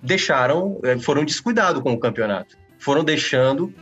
Deixaram, 0.02 0.78
é, 0.84 0.98
foram 0.98 1.24
descuidados 1.24 1.82
com 1.82 1.92
o 1.92 1.98
campeonato. 1.98 2.56
Foram 2.78 3.02
deixando, 3.02 3.74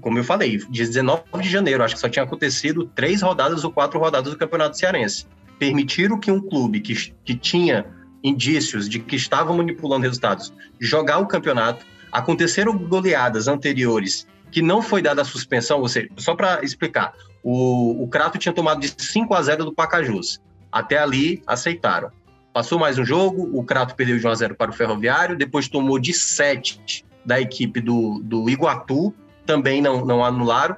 como 0.00 0.18
eu 0.18 0.24
falei, 0.24 0.56
dia 0.70 0.86
19 0.86 1.22
de 1.42 1.50
janeiro, 1.50 1.84
acho 1.84 1.94
que 1.94 2.00
só 2.00 2.08
tinha 2.08 2.24
acontecido 2.24 2.90
três 2.94 3.20
rodadas 3.20 3.62
ou 3.64 3.70
quatro 3.70 4.00
rodadas 4.00 4.32
do 4.32 4.38
Campeonato 4.38 4.78
Cearense. 4.78 5.26
Permitiram 5.58 6.18
que 6.18 6.30
um 6.30 6.40
clube 6.40 6.80
que, 6.80 6.94
que 7.22 7.34
tinha 7.36 7.84
indícios 8.24 8.88
de 8.88 8.98
que 8.98 9.16
estava 9.16 9.52
manipulando 9.52 10.04
resultados 10.04 10.52
jogar 10.80 11.18
o 11.18 11.26
campeonato. 11.26 11.84
Aconteceram 12.10 12.76
goleadas 12.78 13.46
anteriores 13.46 14.26
que 14.52 14.60
não 14.60 14.82
foi 14.82 15.00
dada 15.00 15.22
a 15.22 15.24
suspensão, 15.24 15.80
ou 15.80 15.88
seja, 15.88 16.08
só 16.18 16.34
para 16.36 16.62
explicar, 16.62 17.14
o, 17.42 18.04
o 18.04 18.06
Crato 18.06 18.38
tinha 18.38 18.52
tomado 18.52 18.80
de 18.80 18.94
5 18.96 19.34
a 19.34 19.42
0 19.42 19.64
do 19.64 19.72
Pacajus. 19.72 20.40
Até 20.70 20.98
ali, 20.98 21.42
aceitaram. 21.46 22.10
Passou 22.52 22.78
mais 22.78 22.98
um 22.98 23.04
jogo, 23.04 23.50
o 23.58 23.64
Crato 23.64 23.94
perdeu 23.94 24.18
de 24.18 24.26
1 24.26 24.30
a 24.30 24.34
0 24.34 24.54
para 24.54 24.70
o 24.70 24.74
Ferroviário, 24.74 25.36
depois 25.36 25.68
tomou 25.68 25.98
de 25.98 26.12
7 26.12 27.04
da 27.24 27.40
equipe 27.40 27.80
do, 27.80 28.20
do 28.22 28.48
Iguatu, 28.50 29.14
também 29.46 29.80
não, 29.80 30.04
não 30.04 30.22
anularam, 30.22 30.76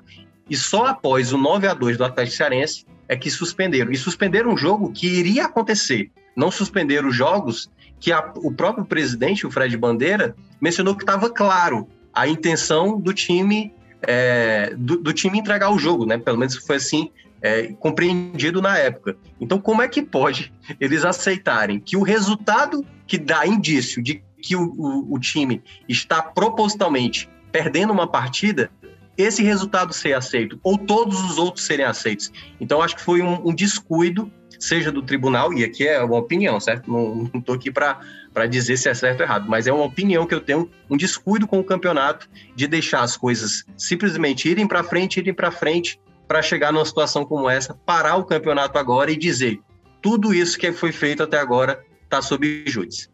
e 0.49 0.57
só 0.57 0.87
após 0.87 1.33
o 1.33 1.39
9 1.39 1.67
a 1.67 1.75
2 1.75 1.97
do 1.97 2.05
Atlético 2.05 2.37
Cearense 2.37 2.87
é 3.09 3.17
que 3.17 3.31
suspenderam. 3.31 3.91
E 3.91 3.97
suspenderam 3.97 4.53
um 4.53 4.57
jogo 4.57 4.93
que 4.93 5.07
iria 5.07 5.47
acontecer. 5.47 6.11
Não 6.37 6.51
suspenderam 6.51 7.09
os 7.09 7.17
jogos 7.17 7.69
que 7.99 8.13
a, 8.13 8.33
o 8.37 8.53
próprio 8.53 8.85
presidente, 8.85 9.47
o 9.47 9.51
Fred 9.51 9.77
Bandeira, 9.77 10.37
mencionou 10.61 10.95
que 10.95 11.03
estava 11.03 11.29
claro 11.29 11.89
a 12.15 12.29
intenção 12.29 13.01
do 13.01 13.13
time 13.13 13.75
é, 14.07 14.75
do, 14.77 14.99
do, 14.99 15.13
time 15.13 15.39
entregar 15.39 15.71
o 15.71 15.79
jogo, 15.79 16.05
né? 16.05 16.19
Pelo 16.19 16.39
menos 16.39 16.57
foi 16.57 16.77
assim 16.77 17.11
é, 17.41 17.73
compreendido 17.75 18.61
na 18.61 18.79
época. 18.79 19.17
Então, 19.41 19.59
como 19.59 19.83
é 19.83 19.89
que 19.89 20.03
pode 20.03 20.53
eles 20.79 21.05
aceitarem 21.05 21.81
que 21.81 21.97
o 21.97 22.03
resultado 22.03 22.85
que 23.07 23.19
dá 23.19 23.47
indício 23.47 24.03
de 24.03 24.23
que 24.43 24.55
o, 24.55 24.75
o, 24.77 25.15
o 25.15 25.19
time 25.19 25.63
está 25.89 26.23
propositalmente 26.23 27.29
perdendo 27.51 27.93
uma 27.93 28.07
partida, 28.07 28.71
esse 29.17 29.43
resultado 29.43 29.93
ser 29.93 30.13
aceito, 30.13 30.59
ou 30.63 30.77
todos 30.77 31.23
os 31.23 31.39
outros 31.39 31.65
serem 31.65 31.87
aceitos. 31.87 32.33
Então, 32.61 32.83
acho 32.83 32.97
que 32.97 33.03
foi 33.03 33.23
um, 33.23 33.49
um 33.49 33.55
descuido, 33.55 34.31
seja 34.59 34.91
do 34.91 35.03
tribunal, 35.03 35.53
e 35.53 35.65
aqui 35.65 35.87
é 35.87 36.03
uma 36.03 36.19
opinião, 36.19 36.59
certo? 36.59 36.91
Não 36.91 37.31
estou 37.33 37.55
aqui 37.55 37.71
para 37.71 38.01
dizer 38.49 38.77
se 38.77 38.89
é 38.89 38.95
certo 38.95 39.21
ou 39.21 39.27
errado, 39.27 39.47
mas 39.49 39.67
é 39.67 39.73
uma 39.73 39.85
opinião 39.85 40.27
que 40.27 40.35
eu 40.35 40.41
tenho, 40.41 40.69
um 40.91 40.97
descuido 40.97 41.47
com 41.47 41.61
o 41.61 41.65
campeonato, 41.65 42.29
de 42.55 42.67
deixar 42.67 43.03
as 43.03 43.17
coisas 43.17 43.65
simplesmente 43.77 44.49
irem 44.49 44.67
para 44.67 44.83
frente, 44.83 45.19
irem 45.19 45.33
para 45.33 45.51
frente, 45.51 46.01
para 46.27 46.43
chegar 46.43 46.73
numa 46.73 46.85
situação 46.85 47.25
como 47.25 47.49
essa, 47.49 47.75
parar 47.87 48.17
o 48.17 48.25
campeonato 48.25 48.79
agora 48.79 49.11
e 49.11 49.17
dizer 49.17 49.61
tudo 50.03 50.35
isso 50.35 50.59
que 50.59 50.73
foi 50.73 50.93
feito 50.93 51.23
até 51.23 51.39
agora 51.39 51.83
está 52.03 52.21
sob 52.21 52.65
júdice. 52.67 53.09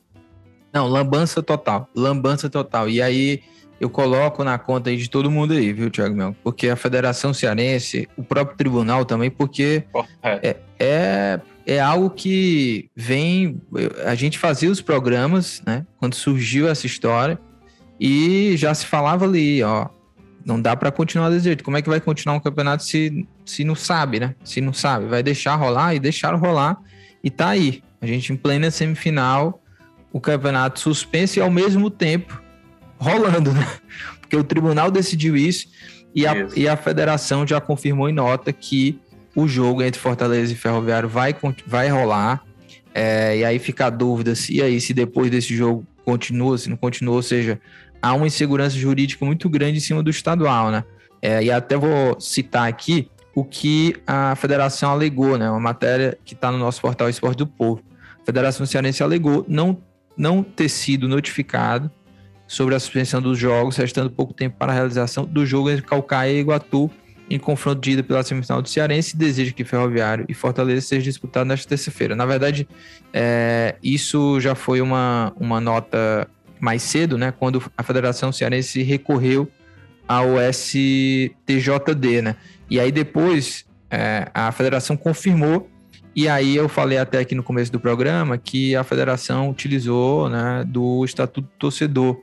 Não, 0.72 0.86
lambança 0.86 1.42
total, 1.42 1.88
lambança 1.94 2.48
total. 2.48 2.88
E 2.88 3.02
aí 3.02 3.42
eu 3.80 3.88
coloco 3.88 4.44
na 4.44 4.58
conta 4.58 4.94
de 4.94 5.08
todo 5.08 5.30
mundo 5.30 5.54
aí, 5.54 5.72
viu, 5.72 5.90
Thiago 5.90 6.14
Mel? 6.14 6.36
Porque 6.44 6.68
a 6.68 6.76
Federação 6.76 7.32
Cearense, 7.32 8.08
o 8.16 8.22
próprio 8.22 8.56
tribunal 8.56 9.04
também, 9.04 9.30
porque 9.30 9.84
é, 10.22 10.56
é, 10.78 11.40
é 11.70 11.78
algo 11.78 12.10
que 12.10 12.90
vem. 12.96 13.60
A 14.04 14.16
gente 14.16 14.38
fazia 14.38 14.68
os 14.68 14.80
programas, 14.80 15.62
né? 15.64 15.86
Quando 15.98 16.14
surgiu 16.14 16.68
essa 16.68 16.84
história, 16.84 17.38
e 18.00 18.56
já 18.56 18.74
se 18.74 18.86
falava 18.86 19.24
ali, 19.24 19.62
ó. 19.62 19.86
Não 20.44 20.60
dá 20.60 20.74
para 20.74 20.90
continuar 20.90 21.28
desse 21.28 21.44
jeito. 21.44 21.62
Como 21.62 21.76
é 21.76 21.82
que 21.82 21.88
vai 21.88 22.00
continuar 22.00 22.34
um 22.34 22.40
campeonato 22.40 22.82
se, 22.82 23.28
se 23.44 23.62
não 23.62 23.76
sabe, 23.76 24.18
né? 24.18 24.34
Se 24.42 24.60
não 24.60 24.72
sabe, 24.72 25.06
vai 25.06 25.22
deixar 25.22 25.54
rolar 25.54 25.94
e 25.94 26.00
deixaram 26.00 26.38
rolar 26.38 26.76
e 27.22 27.30
tá 27.30 27.50
aí. 27.50 27.82
A 28.00 28.06
gente 28.06 28.32
em 28.32 28.36
plena 28.36 28.70
semifinal, 28.70 29.62
o 30.12 30.20
campeonato 30.20 30.80
suspenso 30.80 31.38
e 31.38 31.42
ao 31.42 31.50
mesmo 31.50 31.88
tempo 31.88 32.42
rolando, 32.98 33.52
né? 33.52 33.64
Porque 34.20 34.36
o 34.36 34.42
tribunal 34.42 34.90
decidiu 34.90 35.36
isso 35.36 35.68
e 36.14 36.26
a, 36.26 36.34
isso. 36.34 36.58
e 36.58 36.66
a 36.66 36.76
federação 36.76 37.46
já 37.46 37.60
confirmou 37.60 38.08
em 38.08 38.12
nota 38.12 38.52
que 38.52 38.98
o 39.34 39.46
jogo 39.46 39.82
entre 39.82 40.00
Fortaleza 40.00 40.52
e 40.52 40.56
Ferroviário 40.56 41.08
vai, 41.08 41.34
vai 41.66 41.88
rolar. 41.88 42.42
É, 42.92 43.38
e 43.38 43.44
aí 43.44 43.58
fica 43.58 43.86
a 43.86 43.90
dúvida 43.90 44.34
se 44.34 44.60
aí 44.60 44.80
se 44.80 44.92
depois 44.92 45.30
desse 45.30 45.54
jogo 45.54 45.86
continua, 46.04 46.58
se 46.58 46.68
não 46.68 46.76
continua, 46.76 47.14
ou 47.14 47.22
seja, 47.22 47.60
há 48.02 48.12
uma 48.14 48.26
insegurança 48.26 48.76
jurídica 48.76 49.24
muito 49.24 49.48
grande 49.48 49.78
em 49.78 49.80
cima 49.80 50.02
do 50.02 50.10
estadual, 50.10 50.70
né? 50.70 50.84
É, 51.22 51.42
e 51.42 51.50
até 51.50 51.76
vou 51.76 52.18
citar 52.20 52.68
aqui 52.68 53.08
o 53.34 53.44
que 53.44 53.94
a 54.06 54.34
federação 54.34 54.90
alegou, 54.90 55.38
né? 55.38 55.48
Uma 55.50 55.60
matéria 55.60 56.18
que 56.24 56.34
está 56.34 56.50
no 56.50 56.58
nosso 56.58 56.80
portal 56.80 57.08
Esporte 57.08 57.38
do 57.38 57.46
Povo. 57.46 57.82
A 58.20 58.24
Federação 58.24 58.66
Cearense 58.66 59.02
alegou 59.02 59.44
não, 59.48 59.80
não 60.16 60.42
ter 60.42 60.68
sido 60.68 61.06
notificado 61.06 61.90
sobre 62.46 62.74
a 62.74 62.80
suspensão 62.80 63.22
dos 63.22 63.38
jogos, 63.38 63.76
restando 63.76 64.10
pouco 64.10 64.34
tempo 64.34 64.56
para 64.58 64.72
a 64.72 64.74
realização 64.74 65.24
do 65.24 65.46
jogo 65.46 65.70
entre 65.70 65.82
Calcaia 65.82 66.32
e 66.32 66.40
Iguatu 66.40 66.90
em 67.30 67.38
confronto 67.38 67.80
de 67.80 67.92
ida 67.92 68.02
pela 68.02 68.22
semifinal 68.24 68.60
do 68.60 68.68
Cearense 68.68 69.14
e 69.14 69.18
deseja 69.18 69.52
que 69.52 69.64
Ferroviário 69.64 70.26
e 70.28 70.34
Fortaleza 70.34 70.80
seja 70.80 71.04
disputado 71.04 71.46
nesta 71.46 71.68
terça-feira. 71.68 72.16
Na 72.16 72.26
verdade, 72.26 72.68
é, 73.12 73.76
isso 73.82 74.40
já 74.40 74.56
foi 74.56 74.80
uma, 74.80 75.32
uma 75.38 75.60
nota 75.60 76.28
mais 76.58 76.82
cedo, 76.82 77.16
né, 77.16 77.32
quando 77.32 77.62
a 77.78 77.82
Federação 77.82 78.32
Cearense 78.32 78.82
recorreu 78.82 79.48
ao 80.06 80.30
STJD, 80.52 82.20
né? 82.20 82.36
E 82.68 82.80
aí 82.80 82.90
depois 82.90 83.64
é, 83.88 84.28
a 84.34 84.50
federação 84.50 84.96
confirmou 84.96 85.70
e 86.14 86.28
aí 86.28 86.56
eu 86.56 86.68
falei 86.68 86.98
até 86.98 87.20
aqui 87.20 87.34
no 87.34 87.42
começo 87.42 87.70
do 87.70 87.78
programa 87.78 88.36
que 88.36 88.74
a 88.74 88.82
federação 88.82 89.48
utilizou 89.48 90.28
né, 90.28 90.64
do 90.66 91.04
Estatuto 91.04 91.42
do 91.42 91.58
Torcedor 91.58 92.20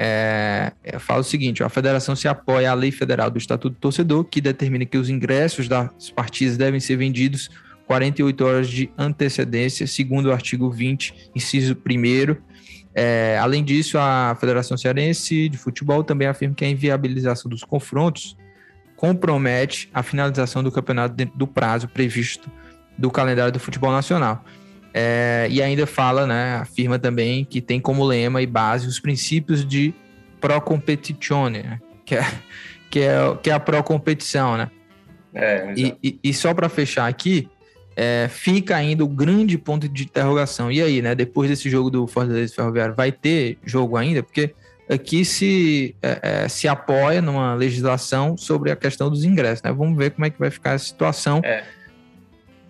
é, 0.00 0.72
fala 1.00 1.20
o 1.20 1.24
seguinte: 1.24 1.62
a 1.64 1.68
federação 1.68 2.14
se 2.14 2.28
apoia 2.28 2.70
à 2.70 2.74
lei 2.74 2.92
federal 2.92 3.30
do 3.30 3.38
Estatuto 3.38 3.74
do 3.74 3.80
Torcedor, 3.80 4.24
que 4.24 4.40
determina 4.40 4.84
que 4.84 4.96
os 4.96 5.10
ingressos 5.10 5.66
das 5.66 6.10
partidas 6.10 6.56
devem 6.56 6.78
ser 6.78 6.96
vendidos 6.96 7.50
48 7.86 8.44
horas 8.44 8.68
de 8.68 8.90
antecedência, 8.96 9.86
segundo 9.86 10.26
o 10.26 10.32
artigo 10.32 10.70
20, 10.70 11.30
inciso 11.34 11.74
1. 11.74 12.36
É, 12.94 13.38
além 13.40 13.64
disso, 13.64 13.98
a 13.98 14.36
Federação 14.38 14.76
Cearense 14.76 15.48
de 15.48 15.58
Futebol 15.58 16.04
também 16.04 16.28
afirma 16.28 16.54
que 16.54 16.64
a 16.64 16.68
inviabilização 16.68 17.48
dos 17.50 17.64
confrontos 17.64 18.36
compromete 18.96 19.88
a 19.92 20.02
finalização 20.02 20.62
do 20.62 20.70
campeonato 20.70 21.14
dentro 21.14 21.36
do 21.38 21.46
prazo 21.46 21.88
previsto 21.88 22.50
do 22.96 23.10
calendário 23.10 23.52
do 23.52 23.60
futebol 23.60 23.92
nacional. 23.92 24.44
É, 24.92 25.46
e 25.50 25.62
ainda 25.62 25.86
fala, 25.86 26.26
né, 26.26 26.56
afirma 26.56 26.98
também 26.98 27.44
que 27.44 27.60
tem 27.60 27.78
como 27.80 28.04
lema 28.04 28.40
e 28.42 28.46
base 28.46 28.86
os 28.86 28.98
princípios 28.98 29.64
de 29.64 29.94
pro 30.40 30.60
competitione, 30.60 31.62
né, 31.62 31.80
que 32.04 32.14
é, 32.14 32.24
que 32.90 33.00
é, 33.00 33.36
que 33.42 33.50
é 33.50 33.52
a 33.52 33.60
pro 33.60 33.82
competição, 33.82 34.56
né? 34.56 34.70
É, 35.34 35.72
e, 35.76 35.94
e, 36.02 36.18
e, 36.24 36.34
só 36.34 36.54
para 36.54 36.68
fechar 36.68 37.06
aqui, 37.06 37.48
é, 37.94 38.28
fica 38.30 38.76
ainda 38.76 39.04
o 39.04 39.08
grande 39.08 39.58
ponto 39.58 39.88
de 39.88 40.04
interrogação. 40.04 40.72
E 40.72 40.80
aí, 40.80 41.02
né? 41.02 41.14
Depois 41.14 41.50
desse 41.50 41.68
jogo 41.68 41.90
do 41.90 42.06
Fortaleza 42.06 42.54
Ferroviário, 42.54 42.94
vai 42.94 43.12
ter 43.12 43.58
jogo 43.64 43.96
ainda? 43.96 44.22
Porque 44.22 44.54
aqui 44.88 45.24
se, 45.24 45.94
é, 46.02 46.44
é, 46.44 46.48
se 46.48 46.66
apoia 46.66 47.20
numa 47.20 47.54
legislação 47.54 48.36
sobre 48.36 48.70
a 48.70 48.76
questão 48.76 49.10
dos 49.10 49.24
ingressos, 49.24 49.62
né? 49.62 49.72
Vamos 49.72 49.96
ver 49.98 50.12
como 50.12 50.24
é 50.24 50.30
que 50.30 50.38
vai 50.38 50.50
ficar 50.50 50.72
a 50.72 50.78
situação. 50.78 51.40
É. 51.44 51.62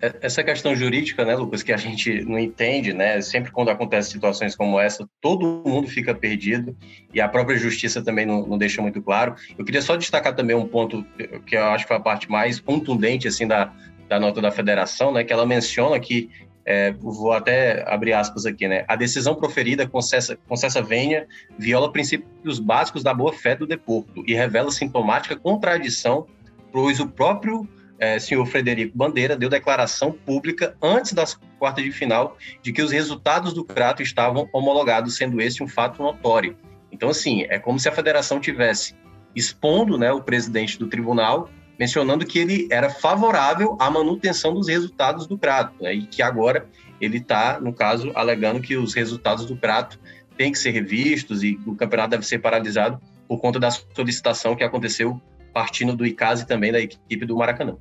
É, 0.01 0.15
essa 0.21 0.43
questão 0.43 0.75
jurídica, 0.75 1.25
né, 1.25 1.35
Lucas, 1.35 1.61
que 1.61 1.73
a 1.73 1.77
gente 1.77 2.23
não 2.23 2.39
entende, 2.39 2.93
né? 2.93 3.21
Sempre 3.21 3.51
quando 3.51 3.69
acontecem 3.69 4.13
situações 4.13 4.55
como 4.55 4.79
essa, 4.79 5.07
todo 5.21 5.61
mundo 5.65 5.87
fica 5.87 6.15
perdido 6.15 6.75
e 7.13 7.19
a 7.19 7.27
própria 7.27 7.57
justiça 7.57 8.01
também 8.01 8.25
não, 8.25 8.45
não, 8.47 8.57
deixa 8.57 8.81
muito 8.81 9.01
claro. 9.01 9.35
Eu 9.57 9.65
queria 9.65 9.81
só 9.81 9.95
destacar 9.95 10.35
também 10.35 10.55
um 10.55 10.67
ponto 10.67 11.05
que 11.45 11.55
eu 11.55 11.65
acho 11.65 11.83
que 11.83 11.89
foi 11.89 11.97
a 11.97 12.01
parte 12.01 12.31
mais 12.31 12.59
contundente, 12.59 13.27
assim, 13.27 13.45
da, 13.45 13.73
da 14.07 14.19
nota 14.19 14.41
da 14.41 14.51
federação, 14.51 15.11
né? 15.11 15.23
Que 15.23 15.33
ela 15.33 15.45
menciona 15.45 15.99
que, 15.99 16.29
é, 16.65 16.91
vou 16.93 17.33
até 17.33 17.83
abrir 17.85 18.13
aspas 18.13 18.45
aqui, 18.45 18.67
né? 18.69 18.85
A 18.87 18.95
decisão 18.95 19.35
proferida 19.35 19.85
com 19.85 20.01
cessa, 20.01 20.37
com 20.47 20.55
cessa 20.55 20.81
venha 20.81 21.27
viola 21.57 21.91
princípios 21.91 22.59
básicos 22.59 23.03
da 23.03 23.13
boa-fé 23.13 23.53
do 23.53 23.67
deporto 23.67 24.23
e 24.25 24.33
revela 24.33 24.71
sintomática 24.71 25.35
contradição, 25.35 26.25
pois 26.71 27.01
o 27.01 27.07
próprio 27.07 27.67
é, 27.99 28.17
senhor 28.17 28.45
Frederico 28.45 28.97
Bandeira 28.97 29.35
deu 29.35 29.49
declaração 29.49 30.11
pública 30.11 30.75
antes 30.81 31.13
das 31.13 31.37
quartas 31.57 31.83
de 31.83 31.91
final 31.91 32.37
de 32.61 32.71
que 32.71 32.81
os 32.81 32.91
resultados 32.91 33.53
do 33.53 33.63
Crato 33.63 34.01
estavam 34.01 34.47
homologados, 34.53 35.15
sendo 35.15 35.41
esse 35.41 35.61
um 35.61 35.67
fato 35.67 36.01
notório. 36.01 36.57
Então, 36.91 37.09
assim, 37.09 37.45
é 37.49 37.59
como 37.59 37.79
se 37.79 37.89
a 37.89 37.91
federação 37.91 38.39
tivesse 38.39 38.95
expondo 39.35 39.97
né, 39.97 40.11
o 40.11 40.21
presidente 40.21 40.79
do 40.79 40.87
tribunal, 40.87 41.49
mencionando 41.77 42.25
que 42.25 42.39
ele 42.39 42.67
era 42.71 42.89
favorável 42.89 43.77
à 43.79 43.89
manutenção 43.89 44.53
dos 44.53 44.67
resultados 44.67 45.27
do 45.27 45.37
Crato, 45.37 45.75
né, 45.81 45.93
e 45.93 46.05
que 46.05 46.21
agora 46.21 46.67
ele 46.99 47.17
está, 47.17 47.59
no 47.59 47.73
caso, 47.73 48.11
alegando 48.15 48.61
que 48.61 48.75
os 48.75 48.93
resultados 48.93 49.45
do 49.45 49.55
Crato 49.55 49.99
têm 50.37 50.51
que 50.51 50.57
ser 50.57 50.71
revistos 50.71 51.43
e 51.43 51.55
que 51.55 51.69
o 51.69 51.75
campeonato 51.75 52.11
deve 52.11 52.25
ser 52.25 52.39
paralisado 52.39 52.99
por 53.27 53.39
conta 53.39 53.59
da 53.59 53.69
solicitação 53.69 54.55
que 54.55 54.63
aconteceu 54.63 55.21
partindo 55.53 55.95
do 55.95 56.05
ICAS 56.05 56.41
e 56.41 56.47
também 56.47 56.71
da 56.71 56.79
equipe 56.79 57.25
do 57.25 57.35
Maracanã. 57.35 57.77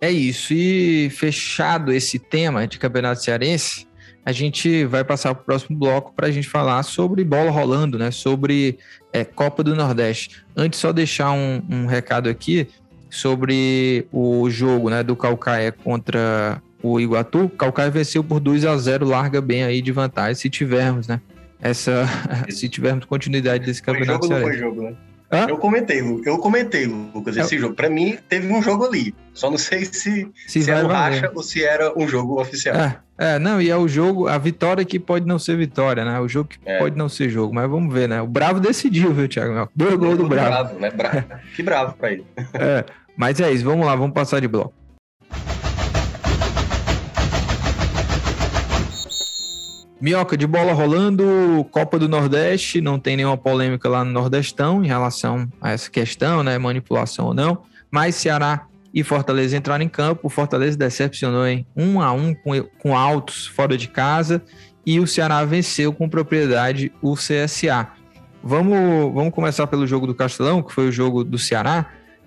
É 0.00 0.10
isso. 0.10 0.52
E 0.52 1.10
fechado 1.10 1.92
esse 1.92 2.18
tema 2.18 2.66
de 2.66 2.78
campeonato 2.78 3.22
cearense, 3.22 3.86
a 4.24 4.32
gente 4.32 4.84
vai 4.86 5.04
passar 5.04 5.34
para 5.34 5.42
o 5.42 5.44
próximo 5.44 5.78
bloco 5.78 6.12
para 6.14 6.28
a 6.28 6.30
gente 6.30 6.48
falar 6.48 6.82
sobre 6.82 7.22
bola 7.22 7.50
rolando, 7.50 7.98
né? 7.98 8.10
Sobre 8.10 8.78
é, 9.12 9.24
Copa 9.24 9.62
do 9.62 9.76
Nordeste. 9.76 10.44
Antes, 10.56 10.80
só 10.80 10.92
deixar 10.92 11.30
um, 11.32 11.62
um, 11.70 11.86
recado 11.86 12.28
aqui 12.28 12.68
sobre 13.10 14.06
o 14.10 14.48
jogo 14.48 14.88
né, 14.88 15.02
do 15.02 15.14
Calcaia 15.14 15.70
contra 15.70 16.60
o 16.82 16.98
Iguatu. 16.98 17.44
O 17.44 17.48
Calcaia 17.50 17.90
venceu 17.90 18.24
por 18.24 18.40
2 18.40 18.64
a 18.64 18.76
0 18.76 19.06
larga 19.06 19.40
bem 19.40 19.62
aí 19.62 19.82
de 19.82 19.92
vantagem, 19.92 20.34
se 20.34 20.48
tivermos, 20.48 21.06
né? 21.06 21.20
Essa, 21.60 22.06
se 22.48 22.68
tivermos 22.68 23.04
continuidade 23.04 23.64
desse 23.66 23.82
campeonato 23.82 24.26
foi 24.26 24.36
jogo. 24.36 24.40
Não 24.40 24.48
foi 24.48 24.58
jogo, 24.58 24.82
né? 24.82 24.96
Hã? 25.34 25.46
Eu 25.48 25.58
comentei, 25.58 26.00
eu 26.00 26.38
comentei, 26.38 26.86
Lucas, 26.86 27.36
esse 27.36 27.56
é. 27.56 27.58
jogo. 27.58 27.74
Para 27.74 27.90
mim, 27.90 28.16
teve 28.28 28.52
um 28.52 28.62
jogo 28.62 28.84
ali. 28.84 29.14
Só 29.32 29.50
não 29.50 29.58
sei 29.58 29.84
se, 29.84 30.30
se, 30.46 30.62
se 30.62 30.70
era 30.70 30.86
um 30.86 30.88
racha 30.88 31.30
ou 31.34 31.42
se 31.42 31.64
era 31.64 31.92
um 31.98 32.06
jogo 32.06 32.40
oficial. 32.40 32.76
É, 32.76 33.00
é, 33.16 33.38
não, 33.38 33.60
e 33.60 33.68
é 33.68 33.76
o 33.76 33.88
jogo, 33.88 34.28
a 34.28 34.38
vitória 34.38 34.84
que 34.84 34.98
pode 34.98 35.26
não 35.26 35.38
ser 35.38 35.56
vitória, 35.56 36.04
né? 36.04 36.20
O 36.20 36.28
jogo 36.28 36.50
que 36.50 36.58
é. 36.64 36.78
pode 36.78 36.96
não 36.96 37.08
ser 37.08 37.28
jogo, 37.28 37.54
mas 37.54 37.68
vamos 37.68 37.92
ver, 37.92 38.08
né? 38.08 38.22
O 38.22 38.26
Bravo 38.26 38.60
decidiu, 38.60 39.12
viu, 39.12 39.28
Thiago? 39.28 39.68
Dois 39.74 39.94
gols 39.96 40.18
do 40.18 40.28
Bravo. 40.28 40.48
bravo 40.48 40.78
né? 40.78 40.90
Bravo. 40.90 41.24
que 41.54 41.62
bravo 41.62 41.94
pra 41.94 42.12
ele. 42.12 42.24
É, 42.54 42.84
mas 43.16 43.40
é 43.40 43.50
isso, 43.50 43.64
vamos 43.64 43.86
lá, 43.86 43.96
vamos 43.96 44.14
passar 44.14 44.40
de 44.40 44.48
bloco. 44.48 44.83
Minhoca 50.04 50.36
de 50.36 50.46
bola 50.46 50.74
rolando, 50.74 51.66
Copa 51.70 51.98
do 51.98 52.06
Nordeste, 52.06 52.78
não 52.78 52.98
tem 52.98 53.16
nenhuma 53.16 53.38
polêmica 53.38 53.88
lá 53.88 54.04
no 54.04 54.12
Nordestão 54.12 54.84
em 54.84 54.86
relação 54.86 55.50
a 55.62 55.70
essa 55.70 55.90
questão, 55.90 56.42
né? 56.42 56.58
Manipulação 56.58 57.28
ou 57.28 57.32
não. 57.32 57.62
Mas 57.90 58.14
Ceará 58.14 58.66
e 58.92 59.02
Fortaleza 59.02 59.56
entraram 59.56 59.82
em 59.82 59.88
campo. 59.88 60.26
O 60.26 60.28
Fortaleza 60.28 60.76
decepcionou 60.76 61.46
em 61.46 61.66
um 61.74 62.02
a 62.02 62.12
um 62.12 62.34
com, 62.34 62.50
com 62.78 62.94
altos 62.94 63.46
fora 63.46 63.78
de 63.78 63.88
casa 63.88 64.42
e 64.84 65.00
o 65.00 65.06
Ceará 65.06 65.42
venceu 65.46 65.90
com 65.90 66.06
propriedade 66.06 66.92
o 67.00 67.14
CSA. 67.14 67.88
Vamos, 68.42 69.10
vamos 69.14 69.32
começar 69.32 69.66
pelo 69.68 69.86
jogo 69.86 70.06
do 70.06 70.14
Castelão, 70.14 70.62
que 70.62 70.70
foi 70.70 70.86
o 70.86 70.92
jogo 70.92 71.24
do 71.24 71.38
Ceará. 71.38 71.86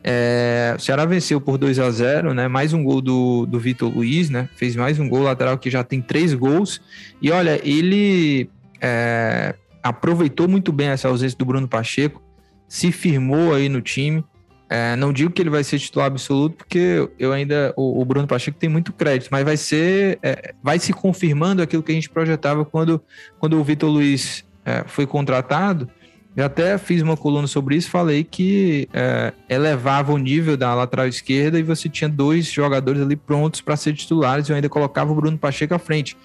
É, 0.09 0.73
o 0.77 0.79
Ceará 0.79 1.03
venceu 1.03 1.41
por 1.41 1.57
2 1.57 1.79
a 1.79 1.91
0 1.91 2.33
né? 2.33 2.47
Mais 2.47 2.71
um 2.71 2.81
gol 2.81 3.01
do, 3.01 3.45
do 3.45 3.59
Vitor 3.59 3.93
Luiz, 3.93 4.29
né? 4.29 4.47
Fez 4.55 4.73
mais 4.73 4.97
um 5.01 5.09
gol 5.09 5.23
lateral 5.23 5.57
que 5.57 5.69
já 5.69 5.83
tem 5.83 6.01
três 6.01 6.33
gols. 6.33 6.81
E 7.21 7.29
olha, 7.29 7.59
ele 7.61 8.49
é, 8.79 9.53
aproveitou 9.83 10.47
muito 10.47 10.71
bem 10.71 10.87
essa 10.87 11.09
ausência 11.09 11.37
do 11.37 11.43
Bruno 11.43 11.67
Pacheco, 11.67 12.23
se 12.69 12.89
firmou 12.89 13.53
aí 13.53 13.67
no 13.67 13.81
time. 13.81 14.23
É, 14.69 14.95
não 14.95 15.11
digo 15.11 15.29
que 15.29 15.41
ele 15.41 15.49
vai 15.49 15.61
ser 15.61 15.77
titular 15.77 16.07
absoluto, 16.07 16.55
porque 16.55 17.09
eu 17.19 17.33
ainda. 17.33 17.73
O, 17.75 18.01
o 18.01 18.05
Bruno 18.05 18.27
Pacheco 18.27 18.57
tem 18.57 18.69
muito 18.69 18.93
crédito, 18.93 19.27
mas 19.29 19.43
vai 19.43 19.57
ser. 19.57 20.19
É, 20.23 20.53
vai 20.63 20.79
se 20.79 20.93
confirmando 20.93 21.61
aquilo 21.61 21.83
que 21.83 21.91
a 21.91 21.95
gente 21.95 22.09
projetava 22.09 22.63
quando, 22.63 23.03
quando 23.39 23.59
o 23.59 23.63
Vitor 23.63 23.89
Luiz 23.89 24.45
é, 24.63 24.85
foi 24.87 25.05
contratado 25.05 25.89
Eu 26.37 26.45
até 26.45 26.77
fiz 26.77 27.01
uma 27.01 27.17
coluna 27.17 27.47
sobre 27.47 27.75
isso, 27.75 27.89
falei 27.89 28.23
que 28.23 28.87
é, 28.93 29.33
elevava 29.49 30.13
o 30.13 30.19
nível 30.19 30.55
da 30.55 30.71
lateral 30.75 31.07
esquerda 31.07 31.57
e 31.57 31.63
você 31.63 31.89
tinha 31.89 32.07
dois 32.07 32.45
jogadores 32.45 33.01
ali 33.01 33.15
prontos 33.15 33.59
para 33.59 33.75
ser 33.75 33.95
titulares. 33.95 34.47
Eu 34.47 34.55
ainda 34.55 34.69
colocava 34.69 35.11
o 35.11 35.15
Bruno 35.15 35.35
Pacheco 35.35 35.73
à 35.73 35.79
frente. 35.79 36.15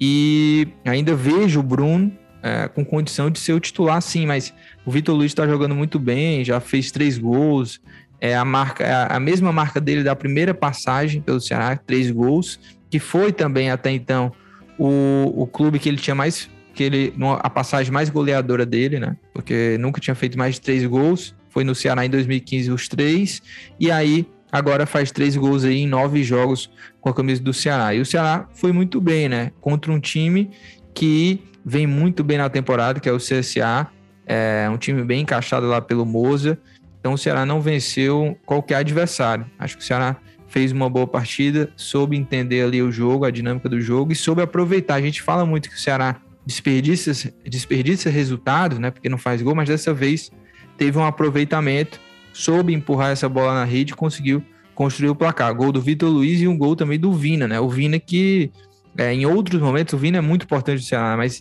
E 0.00 0.68
ainda 0.84 1.12
vejo 1.16 1.58
o 1.58 1.62
Bruno 1.64 2.16
é, 2.40 2.68
com 2.68 2.84
condição 2.84 3.28
de 3.28 3.40
ser 3.40 3.52
o 3.52 3.58
titular, 3.58 4.00
sim, 4.00 4.26
mas 4.26 4.54
o 4.86 4.92
Vitor 4.92 5.16
Luiz 5.16 5.32
está 5.32 5.44
jogando 5.44 5.74
muito 5.74 5.98
bem, 5.98 6.44
já 6.44 6.60
fez 6.60 6.92
três 6.92 7.18
gols. 7.18 7.80
É 8.20 8.36
a, 8.36 8.44
marca, 8.44 8.84
é 8.84 9.12
a 9.12 9.18
mesma 9.18 9.50
marca 9.50 9.80
dele 9.80 10.04
da 10.04 10.14
primeira 10.14 10.54
passagem 10.54 11.20
pelo 11.20 11.40
Ceará, 11.40 11.76
três 11.76 12.12
gols, 12.12 12.60
que 12.88 13.00
foi 13.00 13.32
também 13.32 13.72
até 13.72 13.90
então 13.90 14.30
o, 14.78 15.42
o 15.42 15.48
clube 15.48 15.80
que 15.80 15.88
ele 15.88 15.98
tinha 15.98 16.14
mais 16.14 16.48
que 16.78 16.84
ele 16.84 17.12
a 17.40 17.50
passagem 17.50 17.92
mais 17.92 18.08
goleadora 18.08 18.64
dele, 18.64 19.00
né? 19.00 19.16
Porque 19.34 19.76
nunca 19.80 20.00
tinha 20.00 20.14
feito 20.14 20.38
mais 20.38 20.54
de 20.54 20.60
três 20.60 20.86
gols. 20.86 21.34
Foi 21.50 21.64
no 21.64 21.74
Ceará 21.74 22.06
em 22.06 22.10
2015 22.10 22.70
os 22.70 22.86
três 22.86 23.42
e 23.80 23.90
aí 23.90 24.24
agora 24.52 24.86
faz 24.86 25.10
três 25.10 25.36
gols 25.36 25.64
aí 25.64 25.78
em 25.78 25.88
nove 25.88 26.22
jogos 26.22 26.70
com 27.00 27.08
a 27.08 27.14
camisa 27.14 27.42
do 27.42 27.52
Ceará. 27.52 27.92
E 27.96 28.00
o 28.00 28.06
Ceará 28.06 28.46
foi 28.54 28.70
muito 28.70 29.00
bem, 29.00 29.28
né? 29.28 29.50
Contra 29.60 29.90
um 29.90 29.98
time 29.98 30.52
que 30.94 31.42
vem 31.64 31.84
muito 31.84 32.22
bem 32.22 32.38
na 32.38 32.48
temporada, 32.48 33.00
que 33.00 33.08
é 33.08 33.12
o 33.12 33.18
CSA, 33.18 33.88
é 34.24 34.68
um 34.70 34.76
time 34.76 35.02
bem 35.02 35.22
encaixado 35.22 35.66
lá 35.66 35.80
pelo 35.80 36.06
Moza. 36.06 36.60
Então 37.00 37.14
o 37.14 37.18
Ceará 37.18 37.44
não 37.44 37.60
venceu 37.60 38.38
qualquer 38.46 38.76
adversário. 38.76 39.46
Acho 39.58 39.76
que 39.76 39.82
o 39.82 39.86
Ceará 39.86 40.16
fez 40.46 40.70
uma 40.70 40.88
boa 40.88 41.08
partida, 41.08 41.72
soube 41.74 42.16
entender 42.16 42.62
ali 42.62 42.80
o 42.80 42.92
jogo, 42.92 43.24
a 43.24 43.32
dinâmica 43.32 43.68
do 43.68 43.80
jogo 43.80 44.12
e 44.12 44.14
soube 44.14 44.42
aproveitar. 44.42 44.94
A 44.94 45.00
gente 45.00 45.20
fala 45.20 45.44
muito 45.44 45.68
que 45.68 45.74
o 45.74 45.80
Ceará 45.80 46.20
desperdiça, 46.48 47.30
desperdiça 47.44 48.08
resultados, 48.08 48.78
né? 48.78 48.90
Porque 48.90 49.06
não 49.06 49.18
faz 49.18 49.42
gol, 49.42 49.54
mas 49.54 49.68
dessa 49.68 49.92
vez 49.92 50.32
teve 50.78 50.96
um 50.96 51.04
aproveitamento, 51.04 52.00
soube 52.32 52.72
empurrar 52.72 53.10
essa 53.10 53.28
bola 53.28 53.52
na 53.52 53.64
rede 53.64 53.94
conseguiu 53.94 54.42
construir 54.74 55.10
o 55.10 55.14
placar. 55.14 55.54
Gol 55.54 55.72
do 55.72 55.82
Vitor 55.82 56.08
Luiz 56.08 56.40
e 56.40 56.48
um 56.48 56.56
gol 56.56 56.74
também 56.74 56.98
do 56.98 57.12
Vina, 57.12 57.46
né? 57.46 57.60
O 57.60 57.68
Vina 57.68 57.98
que 57.98 58.50
é, 58.96 59.12
em 59.12 59.26
outros 59.26 59.60
momentos, 59.60 59.92
o 59.92 59.98
Vina 59.98 60.16
é 60.16 60.20
muito 60.22 60.44
importante 60.44 60.80
no 60.80 60.86
Ceará, 60.86 61.18
mas 61.18 61.38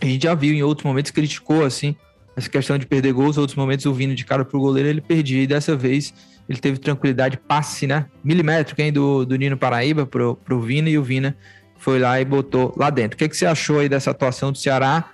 a 0.00 0.04
gente 0.04 0.22
já 0.22 0.36
viu 0.36 0.54
em 0.54 0.62
outros 0.62 0.84
momentos 0.84 1.10
criticou 1.10 1.64
assim 1.64 1.96
essa 2.36 2.48
questão 2.48 2.78
de 2.78 2.86
perder 2.86 3.12
gols, 3.12 3.36
outros 3.38 3.56
momentos 3.56 3.86
o 3.86 3.92
Vina 3.92 4.14
de 4.14 4.24
cara 4.24 4.44
pro 4.44 4.60
goleiro 4.60 4.88
ele 4.88 5.00
perdia, 5.00 5.42
e 5.42 5.48
dessa 5.48 5.74
vez 5.74 6.14
ele 6.48 6.60
teve 6.60 6.78
tranquilidade, 6.78 7.36
passe, 7.36 7.88
né? 7.88 8.06
Milimétrico, 8.22 8.80
hein, 8.80 8.92
do, 8.92 9.24
do 9.24 9.34
Nino 9.34 9.56
Paraíba 9.56 10.06
pro, 10.06 10.36
pro 10.36 10.60
Vina, 10.60 10.88
e 10.88 10.96
o 10.96 11.02
Vina 11.02 11.36
foi 11.78 11.98
lá 11.98 12.20
e 12.20 12.24
botou 12.24 12.74
lá 12.76 12.90
dentro. 12.90 13.14
O 13.14 13.18
que, 13.18 13.28
que 13.28 13.36
você 13.36 13.46
achou 13.46 13.78
aí 13.78 13.88
dessa 13.88 14.10
atuação 14.10 14.52
do 14.52 14.58
Ceará, 14.58 15.04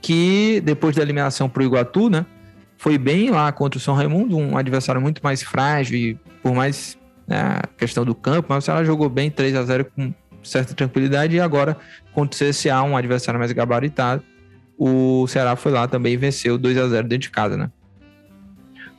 que 0.00 0.60
depois 0.64 0.96
da 0.96 1.02
eliminação 1.02 1.48
pro 1.48 1.62
Iguatu, 1.62 2.10
né? 2.10 2.26
Foi 2.76 2.98
bem 2.98 3.30
lá 3.30 3.50
contra 3.52 3.78
o 3.78 3.80
São 3.80 3.94
Raimundo, 3.94 4.36
um 4.36 4.56
adversário 4.56 5.00
muito 5.00 5.22
mais 5.22 5.42
frágil 5.42 5.96
e 5.96 6.18
por 6.42 6.54
mais 6.54 6.98
né, 7.26 7.60
questão 7.78 8.04
do 8.04 8.14
campo, 8.14 8.48
mas 8.50 8.64
o 8.64 8.66
Ceará 8.66 8.84
jogou 8.84 9.08
bem 9.08 9.30
3 9.30 9.54
a 9.56 9.62
0 9.62 9.86
com 9.86 10.12
certa 10.42 10.74
tranquilidade 10.74 11.36
e 11.36 11.40
agora 11.40 11.76
contra 12.12 12.36
o 12.36 12.50
CSA, 12.50 12.82
um 12.82 12.96
adversário 12.96 13.38
mais 13.38 13.52
gabaritado, 13.52 14.22
o 14.76 15.26
Ceará 15.26 15.56
foi 15.56 15.72
lá 15.72 15.88
também 15.88 16.12
e 16.14 16.16
venceu 16.16 16.58
2 16.58 16.76
a 16.76 16.88
0 16.88 17.08
dentro 17.08 17.22
de 17.22 17.30
casa, 17.30 17.56
né? 17.56 17.70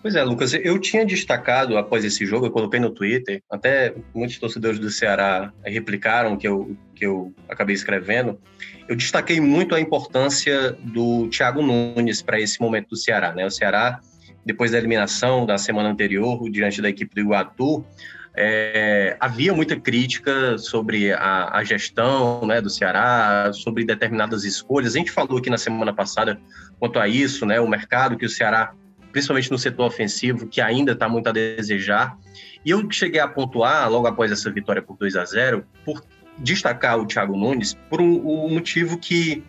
Pois 0.06 0.14
é, 0.14 0.24
Lucas, 0.24 0.54
eu 0.54 0.78
tinha 0.78 1.04
destacado 1.04 1.80
após 1.80 2.06
esse 2.06 2.28
jogo, 2.28 2.46
eu 2.46 2.52
coloquei 2.52 2.80
no 2.80 2.92
Twitter, 2.92 3.42
até 3.50 3.92
muitos 4.14 4.38
torcedores 4.38 4.78
do 4.78 4.88
Ceará 4.92 5.52
replicaram 5.66 6.38
que 6.38 6.48
eu, 6.48 6.78
que 6.94 7.08
eu 7.08 7.34
acabei 7.50 7.74
escrevendo. 7.74 8.40
Eu 8.88 8.96
destaquei 8.96 9.40
muito 9.40 9.74
a 9.74 9.80
importância 9.80 10.74
do 10.74 11.28
Thiago 11.30 11.64
Nunes 11.64 12.22
para 12.22 12.40
esse 12.40 12.62
momento 12.62 12.90
do 12.90 12.96
Ceará. 12.96 13.34
Né? 13.34 13.48
O 13.48 13.50
Ceará, 13.50 14.00
depois 14.46 14.70
da 14.70 14.78
eliminação 14.78 15.44
da 15.44 15.58
semana 15.58 15.90
anterior, 15.90 16.48
diante 16.52 16.84
da 16.84 16.90
equipe 16.90 17.16
do 17.16 17.22
Iguatu, 17.22 17.84
é, 18.38 19.18
havia 19.20 19.56
muita 19.56 19.76
crítica 19.76 20.56
sobre 20.60 21.14
a, 21.14 21.50
a 21.52 21.64
gestão 21.64 22.46
né, 22.46 22.62
do 22.62 22.70
Ceará, 22.70 23.52
sobre 23.54 23.84
determinadas 23.84 24.44
escolhas. 24.44 24.94
A 24.94 25.00
gente 25.00 25.10
falou 25.10 25.40
aqui 25.40 25.50
na 25.50 25.58
semana 25.58 25.92
passada 25.92 26.40
quanto 26.80 27.00
a 27.00 27.08
isso, 27.08 27.44
né, 27.44 27.60
o 27.60 27.68
mercado 27.68 28.16
que 28.18 28.26
o 28.28 28.30
Ceará 28.30 28.72
principalmente 29.16 29.50
no 29.50 29.58
setor 29.58 29.86
ofensivo, 29.86 30.46
que 30.46 30.60
ainda 30.60 30.92
está 30.92 31.08
muito 31.08 31.30
a 31.30 31.32
desejar. 31.32 32.18
E 32.66 32.72
eu 32.72 32.86
cheguei 32.92 33.22
a 33.22 33.26
pontuar, 33.30 33.90
logo 33.90 34.08
após 34.08 34.30
essa 34.30 34.52
vitória 34.52 34.82
por 34.82 34.98
2 34.98 35.16
a 35.16 35.24
0 35.24 35.64
por 35.86 36.04
destacar 36.38 37.00
o 37.00 37.06
Thiago 37.06 37.38
Nunes 37.38 37.78
por 37.90 38.02
um, 38.02 38.46
um 38.46 38.54
motivo 38.54 38.98
que 38.98 39.42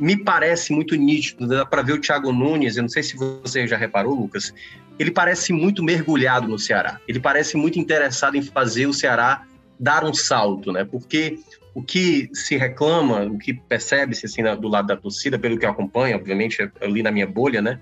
me 0.00 0.16
parece 0.16 0.72
muito 0.72 0.96
nítido. 0.96 1.46
Dá 1.46 1.64
para 1.64 1.82
ver 1.82 1.92
o 1.92 2.00
Thiago 2.00 2.32
Nunes, 2.32 2.76
eu 2.76 2.82
não 2.82 2.88
sei 2.88 3.04
se 3.04 3.16
você 3.16 3.68
já 3.68 3.76
reparou, 3.76 4.16
Lucas, 4.16 4.52
ele 4.98 5.12
parece 5.12 5.52
muito 5.52 5.80
mergulhado 5.84 6.48
no 6.48 6.58
Ceará. 6.58 6.98
Ele 7.06 7.20
parece 7.20 7.56
muito 7.56 7.78
interessado 7.78 8.36
em 8.36 8.42
fazer 8.42 8.88
o 8.88 8.92
Ceará 8.92 9.46
dar 9.78 10.02
um 10.04 10.12
salto, 10.12 10.72
né? 10.72 10.84
Porque 10.84 11.38
o 11.72 11.80
que 11.80 12.28
se 12.32 12.56
reclama, 12.56 13.22
o 13.26 13.38
que 13.38 13.54
percebe-se 13.54 14.26
assim, 14.26 14.42
do 14.60 14.66
lado 14.66 14.88
da 14.88 14.96
torcida, 14.96 15.38
pelo 15.38 15.56
que 15.56 15.64
eu 15.64 15.70
acompanho, 15.70 16.16
obviamente, 16.16 16.68
ali 16.80 17.00
na 17.00 17.12
minha 17.12 17.28
bolha, 17.28 17.62
né? 17.62 17.78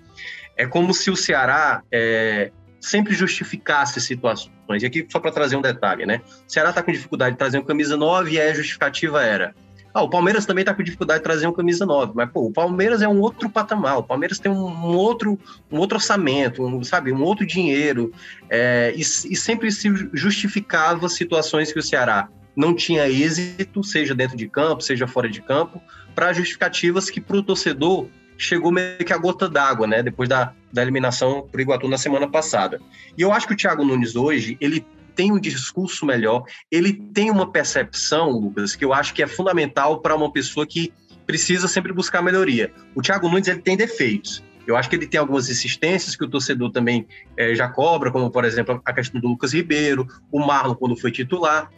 É 0.56 0.66
como 0.66 0.92
se 0.92 1.10
o 1.10 1.16
Ceará 1.16 1.82
é, 1.90 2.50
sempre 2.80 3.14
justificasse 3.14 4.00
situações. 4.00 4.82
E 4.82 4.86
aqui, 4.86 5.06
só 5.08 5.20
para 5.20 5.30
trazer 5.30 5.56
um 5.56 5.62
detalhe, 5.62 6.04
né? 6.04 6.20
O 6.48 6.52
Ceará 6.52 6.70
está 6.70 6.82
com 6.82 6.90
dificuldade 6.90 7.32
de 7.32 7.38
trazer 7.38 7.58
um 7.58 7.64
camisa 7.64 7.96
9 7.96 8.32
e 8.32 8.40
a 8.40 8.52
justificativa 8.52 9.22
era. 9.22 9.54
Ah, 9.94 10.02
o 10.02 10.08
Palmeiras 10.08 10.46
também 10.46 10.62
está 10.62 10.74
com 10.74 10.82
dificuldade 10.82 11.20
de 11.20 11.24
trazer 11.24 11.46
um 11.46 11.52
camisa 11.52 11.84
9, 11.84 12.12
mas 12.14 12.30
pô, 12.30 12.46
o 12.46 12.52
Palmeiras 12.52 13.02
é 13.02 13.08
um 13.08 13.20
outro 13.20 13.50
patamar, 13.50 13.98
o 13.98 14.02
Palmeiras 14.02 14.38
tem 14.38 14.50
um, 14.50 14.66
um 14.66 14.96
outro, 14.96 15.38
um 15.70 15.78
outro 15.78 15.98
orçamento, 15.98 16.64
um, 16.64 16.82
sabe, 16.82 17.12
um 17.12 17.22
outro 17.22 17.44
dinheiro, 17.44 18.10
é, 18.48 18.94
e, 18.96 19.00
e 19.00 19.36
sempre 19.36 19.70
se 19.70 19.92
justificava 20.14 21.10
situações 21.10 21.70
que 21.70 21.78
o 21.78 21.82
Ceará 21.82 22.28
não 22.56 22.74
tinha 22.74 23.06
êxito, 23.06 23.84
seja 23.84 24.14
dentro 24.14 24.36
de 24.36 24.48
campo, 24.48 24.82
seja 24.82 25.06
fora 25.06 25.28
de 25.28 25.42
campo, 25.42 25.80
para 26.14 26.32
justificativas 26.32 27.10
que 27.10 27.20
para 27.20 27.36
o 27.36 27.42
torcedor 27.42 28.08
chegou 28.36 28.72
meio 28.72 28.98
que 28.98 29.12
a 29.12 29.18
gota 29.18 29.48
d'água, 29.48 29.86
né? 29.86 30.02
Depois 30.02 30.28
da, 30.28 30.52
da 30.72 30.82
eliminação 30.82 31.48
o 31.52 31.60
Iguatu 31.60 31.88
na 31.88 31.98
semana 31.98 32.28
passada. 32.28 32.80
E 33.16 33.22
eu 33.22 33.32
acho 33.32 33.46
que 33.46 33.54
o 33.54 33.56
Thiago 33.56 33.84
Nunes 33.84 34.16
hoje, 34.16 34.56
ele 34.60 34.84
tem 35.14 35.30
um 35.30 35.38
discurso 35.38 36.06
melhor, 36.06 36.44
ele 36.70 36.92
tem 36.92 37.30
uma 37.30 37.50
percepção, 37.50 38.30
Lucas, 38.30 38.74
que 38.74 38.84
eu 38.84 38.92
acho 38.92 39.12
que 39.12 39.22
é 39.22 39.26
fundamental 39.26 40.00
para 40.00 40.16
uma 40.16 40.32
pessoa 40.32 40.66
que 40.66 40.92
precisa 41.26 41.68
sempre 41.68 41.92
buscar 41.92 42.22
melhoria. 42.22 42.72
O 42.94 43.02
Thiago 43.02 43.28
Nunes, 43.28 43.48
ele 43.48 43.60
tem 43.60 43.76
defeitos. 43.76 44.42
Eu 44.66 44.76
acho 44.76 44.88
que 44.88 44.96
ele 44.96 45.06
tem 45.06 45.18
algumas 45.18 45.50
insistências 45.50 46.14
que 46.14 46.24
o 46.24 46.28
torcedor 46.28 46.70
também 46.70 47.06
é, 47.36 47.54
já 47.54 47.68
cobra, 47.68 48.10
como, 48.10 48.30
por 48.30 48.44
exemplo, 48.44 48.80
a 48.84 48.92
questão 48.92 49.20
do 49.20 49.28
Lucas 49.28 49.52
Ribeiro, 49.52 50.06
o 50.30 50.38
Marlon 50.38 50.74
quando 50.74 50.96
foi 50.96 51.10
titular. 51.10 51.70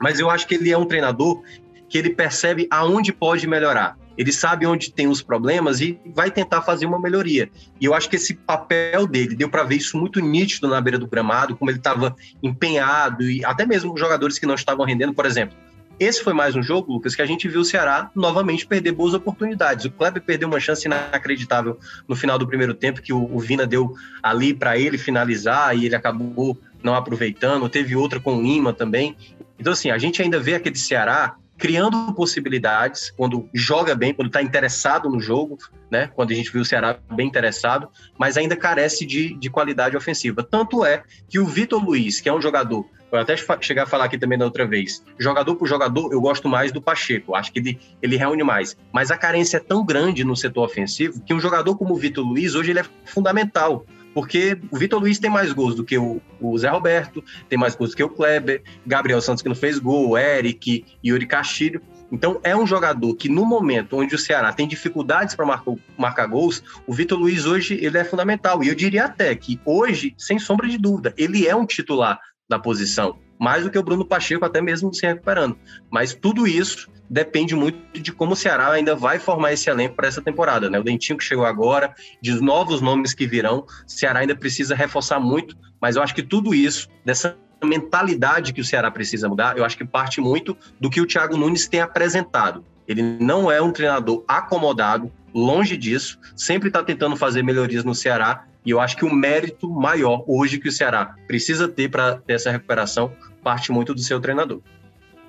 Mas 0.00 0.20
eu 0.20 0.30
acho 0.30 0.46
que 0.46 0.54
ele 0.54 0.70
é 0.70 0.78
um 0.78 0.84
treinador 0.84 1.42
que 1.88 1.96
ele 1.96 2.10
percebe 2.10 2.68
aonde 2.70 3.12
pode 3.12 3.46
melhorar 3.46 3.96
ele 4.18 4.32
sabe 4.32 4.66
onde 4.66 4.92
tem 4.92 5.06
os 5.06 5.22
problemas 5.22 5.80
e 5.80 5.98
vai 6.14 6.28
tentar 6.28 6.60
fazer 6.62 6.84
uma 6.86 7.00
melhoria. 7.00 7.48
E 7.80 7.84
eu 7.84 7.94
acho 7.94 8.10
que 8.10 8.16
esse 8.16 8.34
papel 8.34 9.06
dele, 9.06 9.36
deu 9.36 9.48
para 9.48 9.62
ver 9.62 9.76
isso 9.76 9.96
muito 9.96 10.20
nítido 10.20 10.66
na 10.66 10.80
beira 10.80 10.98
do 10.98 11.06
gramado, 11.06 11.56
como 11.56 11.70
ele 11.70 11.78
estava 11.78 12.16
empenhado 12.42 13.22
e 13.22 13.44
até 13.44 13.64
mesmo 13.64 13.96
jogadores 13.96 14.36
que 14.36 14.44
não 14.44 14.56
estavam 14.56 14.84
rendendo, 14.84 15.14
por 15.14 15.24
exemplo. 15.24 15.56
Esse 16.00 16.22
foi 16.22 16.32
mais 16.32 16.54
um 16.54 16.62
jogo, 16.62 16.92
Lucas, 16.92 17.16
que 17.16 17.22
a 17.22 17.26
gente 17.26 17.48
viu 17.48 17.60
o 17.60 17.64
Ceará 17.64 18.10
novamente 18.14 18.66
perder 18.66 18.92
boas 18.92 19.14
oportunidades. 19.14 19.84
O 19.84 19.90
Kleber 19.90 20.22
perdeu 20.22 20.48
uma 20.48 20.60
chance 20.60 20.86
inacreditável 20.86 21.78
no 22.06 22.14
final 22.14 22.38
do 22.38 22.46
primeiro 22.46 22.72
tempo, 22.72 23.02
que 23.02 23.12
o, 23.12 23.38
Vina 23.40 23.66
deu 23.66 23.94
ali 24.22 24.54
para 24.54 24.78
ele 24.78 24.96
finalizar 24.96 25.76
e 25.76 25.86
ele 25.86 25.96
acabou 25.96 26.56
não 26.84 26.94
aproveitando. 26.94 27.68
Teve 27.68 27.96
outra 27.96 28.20
com 28.20 28.36
o 28.36 28.42
Lima 28.42 28.72
também. 28.72 29.16
Então, 29.58 29.72
assim, 29.72 29.90
a 29.90 29.98
gente 29.98 30.22
ainda 30.22 30.38
vê 30.38 30.54
aquele 30.54 30.78
Ceará 30.78 31.34
criando 31.58 32.14
possibilidades 32.14 33.10
quando 33.10 33.48
joga 33.52 33.94
bem, 33.94 34.14
quando 34.14 34.28
está 34.28 34.40
interessado 34.40 35.10
no 35.10 35.20
jogo, 35.20 35.58
né? 35.90 36.08
Quando 36.14 36.30
a 36.30 36.34
gente 36.34 36.52
viu 36.52 36.62
o 36.62 36.64
Ceará 36.64 36.98
bem 37.12 37.26
interessado, 37.26 37.88
mas 38.16 38.36
ainda 38.36 38.56
carece 38.56 39.04
de, 39.04 39.34
de 39.34 39.50
qualidade 39.50 39.96
ofensiva. 39.96 40.42
Tanto 40.42 40.84
é 40.84 41.02
que 41.28 41.38
o 41.38 41.44
Vitor 41.44 41.84
Luiz, 41.84 42.20
que 42.20 42.28
é 42.28 42.32
um 42.32 42.40
jogador, 42.40 42.86
eu 43.10 43.18
até 43.18 43.34
chegar 43.60 43.84
a 43.84 43.86
falar 43.86 44.04
aqui 44.04 44.18
também 44.18 44.38
da 44.38 44.44
outra 44.44 44.66
vez, 44.66 45.02
jogador 45.18 45.56
por 45.56 45.66
jogador, 45.66 46.12
eu 46.12 46.20
gosto 46.20 46.48
mais 46.48 46.70
do 46.70 46.80
Pacheco, 46.80 47.34
acho 47.34 47.50
que 47.50 47.58
ele, 47.58 47.80
ele 48.02 48.16
reúne 48.16 48.42
mais. 48.42 48.76
Mas 48.92 49.10
a 49.10 49.16
carência 49.16 49.56
é 49.56 49.60
tão 49.60 49.84
grande 49.84 50.24
no 50.24 50.36
setor 50.36 50.64
ofensivo 50.64 51.20
que 51.24 51.34
um 51.34 51.40
jogador 51.40 51.76
como 51.76 51.94
o 51.94 51.96
Vitor 51.96 52.24
Luiz, 52.24 52.54
hoje 52.54 52.70
ele 52.70 52.80
é 52.80 52.84
fundamental 53.04 53.84
porque 54.18 54.58
o 54.72 54.76
Vitor 54.76 54.98
Luiz 54.98 55.20
tem 55.20 55.30
mais 55.30 55.52
gols 55.52 55.76
do 55.76 55.84
que 55.84 55.96
o, 55.96 56.20
o, 56.40 56.58
Zé 56.58 56.68
Roberto, 56.68 57.22
tem 57.48 57.56
mais 57.56 57.76
gols 57.76 57.90
do 57.90 57.96
que 57.96 58.02
o 58.02 58.08
Kleber, 58.08 58.64
Gabriel 58.84 59.20
Santos 59.20 59.44
que 59.44 59.48
não 59.48 59.54
fez 59.54 59.78
gol, 59.78 60.18
Eric, 60.18 60.84
Yuri 61.06 61.24
Castilho. 61.24 61.80
Então 62.10 62.40
é 62.42 62.56
um 62.56 62.66
jogador 62.66 63.14
que 63.14 63.28
no 63.28 63.46
momento 63.46 63.96
onde 63.96 64.16
o 64.16 64.18
Ceará 64.18 64.52
tem 64.52 64.66
dificuldades 64.66 65.36
para 65.36 65.46
marcar, 65.46 65.74
marcar, 65.96 66.26
gols, 66.26 66.64
o 66.84 66.92
Vitor 66.92 67.16
Luiz 67.16 67.46
hoje 67.46 67.78
ele 67.80 67.96
é 67.96 68.02
fundamental. 68.02 68.64
E 68.64 68.66
eu 68.66 68.74
diria 68.74 69.04
até 69.04 69.32
que 69.36 69.60
hoje, 69.64 70.16
sem 70.18 70.36
sombra 70.36 70.66
de 70.66 70.78
dúvida, 70.78 71.14
ele 71.16 71.46
é 71.46 71.54
um 71.54 71.64
titular 71.64 72.18
da 72.48 72.58
posição. 72.58 73.20
Mais 73.38 73.64
do 73.64 73.70
que 73.70 73.78
o 73.78 73.82
Bruno 73.82 74.04
Pacheco, 74.04 74.44
até 74.44 74.60
mesmo 74.60 74.92
se 74.92 75.06
recuperando. 75.06 75.56
Mas 75.90 76.14
tudo 76.14 76.46
isso 76.46 76.90
depende 77.08 77.54
muito 77.54 78.00
de 78.00 78.12
como 78.12 78.32
o 78.32 78.36
Ceará 78.36 78.70
ainda 78.70 78.94
vai 78.94 79.18
formar 79.18 79.52
esse 79.52 79.70
elenco 79.70 79.94
para 79.94 80.08
essa 80.08 80.20
temporada. 80.20 80.68
Né? 80.68 80.78
O 80.78 80.84
Dentinho 80.84 81.18
que 81.18 81.24
chegou 81.24 81.46
agora, 81.46 81.94
de 82.20 82.32
novos 82.40 82.80
nomes 82.80 83.14
que 83.14 83.26
virão, 83.26 83.60
o 83.60 83.90
Ceará 83.90 84.20
ainda 84.20 84.36
precisa 84.36 84.74
reforçar 84.74 85.18
muito, 85.18 85.56
mas 85.80 85.96
eu 85.96 86.02
acho 86.02 86.14
que 86.14 86.22
tudo 86.22 86.54
isso, 86.54 86.88
dessa 87.04 87.36
mentalidade 87.64 88.52
que 88.52 88.60
o 88.60 88.64
Ceará 88.64 88.90
precisa 88.90 89.28
mudar, 89.28 89.56
eu 89.56 89.64
acho 89.64 89.76
que 89.76 89.84
parte 89.84 90.20
muito 90.20 90.56
do 90.80 90.90
que 90.90 91.00
o 91.00 91.06
Thiago 91.06 91.36
Nunes 91.36 91.66
tem 91.66 91.80
apresentado. 91.80 92.64
Ele 92.86 93.02
não 93.02 93.50
é 93.50 93.60
um 93.60 93.72
treinador 93.72 94.24
acomodado, 94.26 95.12
longe 95.34 95.76
disso, 95.76 96.18
sempre 96.36 96.68
está 96.68 96.82
tentando 96.82 97.16
fazer 97.16 97.42
melhorias 97.42 97.84
no 97.84 97.94
Ceará, 97.94 98.44
e 98.64 98.70
eu 98.70 98.80
acho 98.80 98.96
que 98.96 99.04
o 99.04 99.12
mérito 99.12 99.70
maior 99.70 100.24
hoje 100.26 100.58
que 100.58 100.68
o 100.68 100.72
Ceará 100.72 101.14
precisa 101.26 101.68
ter 101.68 101.90
para 101.90 102.16
ter 102.16 102.34
essa 102.34 102.50
recuperação 102.50 103.12
parte 103.42 103.72
muito 103.72 103.94
do 103.94 104.00
seu 104.00 104.20
treinador. 104.20 104.60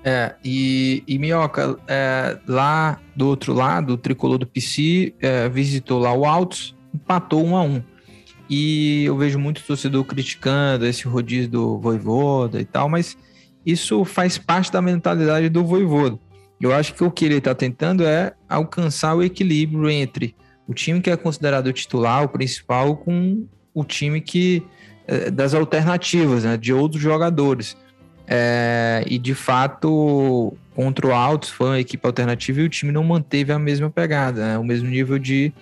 É, 0.02 0.34
e, 0.42 1.02
e 1.06 1.18
Minhoca, 1.18 1.78
é, 1.86 2.38
lá 2.46 2.98
do 3.14 3.28
outro 3.28 3.52
lado, 3.52 3.94
o 3.94 3.98
tricolor 3.98 4.38
do 4.38 4.46
PC 4.46 5.14
é, 5.20 5.48
visitou 5.48 5.98
lá 5.98 6.12
o 6.12 6.24
Altos, 6.24 6.74
empatou 6.94 7.44
um 7.44 7.56
a 7.56 7.62
um. 7.62 7.82
E 8.48 9.04
eu 9.04 9.16
vejo 9.16 9.38
muito 9.38 9.62
torcedor 9.62 10.04
criticando 10.04 10.86
esse 10.86 11.06
rodízio 11.06 11.50
do 11.50 11.78
Voivoda 11.78 12.60
e 12.60 12.64
tal, 12.64 12.88
mas 12.88 13.16
isso 13.64 14.04
faz 14.04 14.38
parte 14.38 14.72
da 14.72 14.82
mentalidade 14.82 15.48
do 15.48 15.64
Voivoda. 15.64 16.18
Eu 16.60 16.74
acho 16.74 16.94
que 16.94 17.04
o 17.04 17.10
que 17.10 17.24
ele 17.24 17.36
está 17.36 17.54
tentando 17.54 18.04
é 18.04 18.32
alcançar 18.48 19.14
o 19.14 19.22
equilíbrio 19.22 19.88
entre 19.88 20.34
o 20.66 20.74
time 20.74 21.00
que 21.00 21.10
é 21.10 21.16
considerado 21.16 21.68
o 21.68 21.72
titular, 21.72 22.24
o 22.24 22.28
principal, 22.28 22.96
com 22.96 23.46
o 23.72 23.84
time 23.84 24.20
que 24.20 24.62
é, 25.06 25.30
das 25.30 25.54
alternativas, 25.54 26.44
né, 26.44 26.56
de 26.56 26.72
outros 26.72 27.02
jogadores. 27.02 27.76
É, 28.32 29.02
e 29.08 29.18
de 29.18 29.34
fato, 29.34 30.56
contra 30.76 31.04
o 31.08 31.12
Altos 31.12 31.50
foi 31.50 31.66
uma 31.66 31.80
equipe 31.80 32.06
alternativa 32.06 32.60
e 32.60 32.64
o 32.64 32.68
time 32.68 32.92
não 32.92 33.02
manteve 33.02 33.52
a 33.52 33.58
mesma 33.58 33.90
pegada, 33.90 34.46
né? 34.46 34.58
o 34.58 34.62
mesmo 34.62 34.88
nível 34.88 35.18
de, 35.18 35.52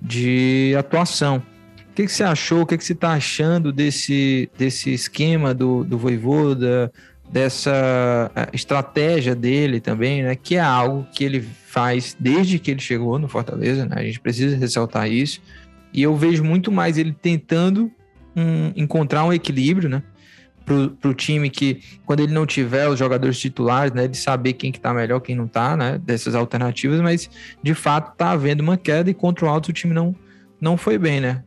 de 0.00 0.72
atuação. 0.78 1.42
O 1.90 1.94
que, 1.94 2.06
que 2.06 2.12
você 2.12 2.22
achou? 2.22 2.62
O 2.62 2.66
que, 2.66 2.78
que 2.78 2.84
você 2.84 2.92
está 2.92 3.10
achando 3.10 3.72
desse, 3.72 4.48
desse 4.56 4.94
esquema 4.94 5.52
do, 5.52 5.82
do 5.82 5.98
Voivoda, 5.98 6.92
dessa 7.28 8.30
é, 8.36 8.48
estratégia 8.52 9.34
dele 9.34 9.80
também, 9.80 10.22
né? 10.22 10.36
Que 10.36 10.54
é 10.54 10.60
algo 10.60 11.06
que 11.12 11.24
ele 11.24 11.42
faz 11.66 12.16
desde 12.18 12.58
que 12.58 12.70
ele 12.70 12.80
chegou 12.80 13.18
no 13.18 13.28
Fortaleza, 13.28 13.84
né? 13.84 13.96
A 13.98 14.02
gente 14.04 14.20
precisa 14.20 14.56
ressaltar 14.56 15.10
isso. 15.10 15.42
E 15.92 16.02
eu 16.02 16.16
vejo 16.16 16.42
muito 16.42 16.72
mais 16.72 16.96
ele 16.96 17.12
tentando 17.12 17.90
um, 18.34 18.72
encontrar 18.76 19.24
um 19.24 19.32
equilíbrio, 19.32 19.88
né? 19.88 20.02
Para 20.64 21.10
o 21.10 21.14
time 21.14 21.50
que, 21.50 21.80
quando 22.06 22.20
ele 22.20 22.32
não 22.32 22.46
tiver 22.46 22.88
os 22.88 22.98
jogadores 22.98 23.38
titulares, 23.38 23.92
né, 23.92 24.06
de 24.06 24.16
saber 24.16 24.54
quem 24.54 24.70
que 24.70 24.80
tá 24.80 24.92
melhor, 24.94 25.20
quem 25.20 25.34
não 25.34 25.46
tá, 25.46 25.76
né, 25.76 25.98
dessas 25.98 26.34
alternativas, 26.34 27.00
mas 27.00 27.30
de 27.62 27.74
fato 27.74 28.16
tá 28.16 28.30
havendo 28.30 28.60
uma 28.60 28.76
queda 28.76 29.10
e 29.10 29.14
contra 29.14 29.44
o 29.44 29.48
Alto 29.48 29.70
o 29.70 29.72
time 29.72 29.92
não, 29.92 30.14
não 30.60 30.76
foi 30.76 30.98
bem, 30.98 31.20
né? 31.20 31.42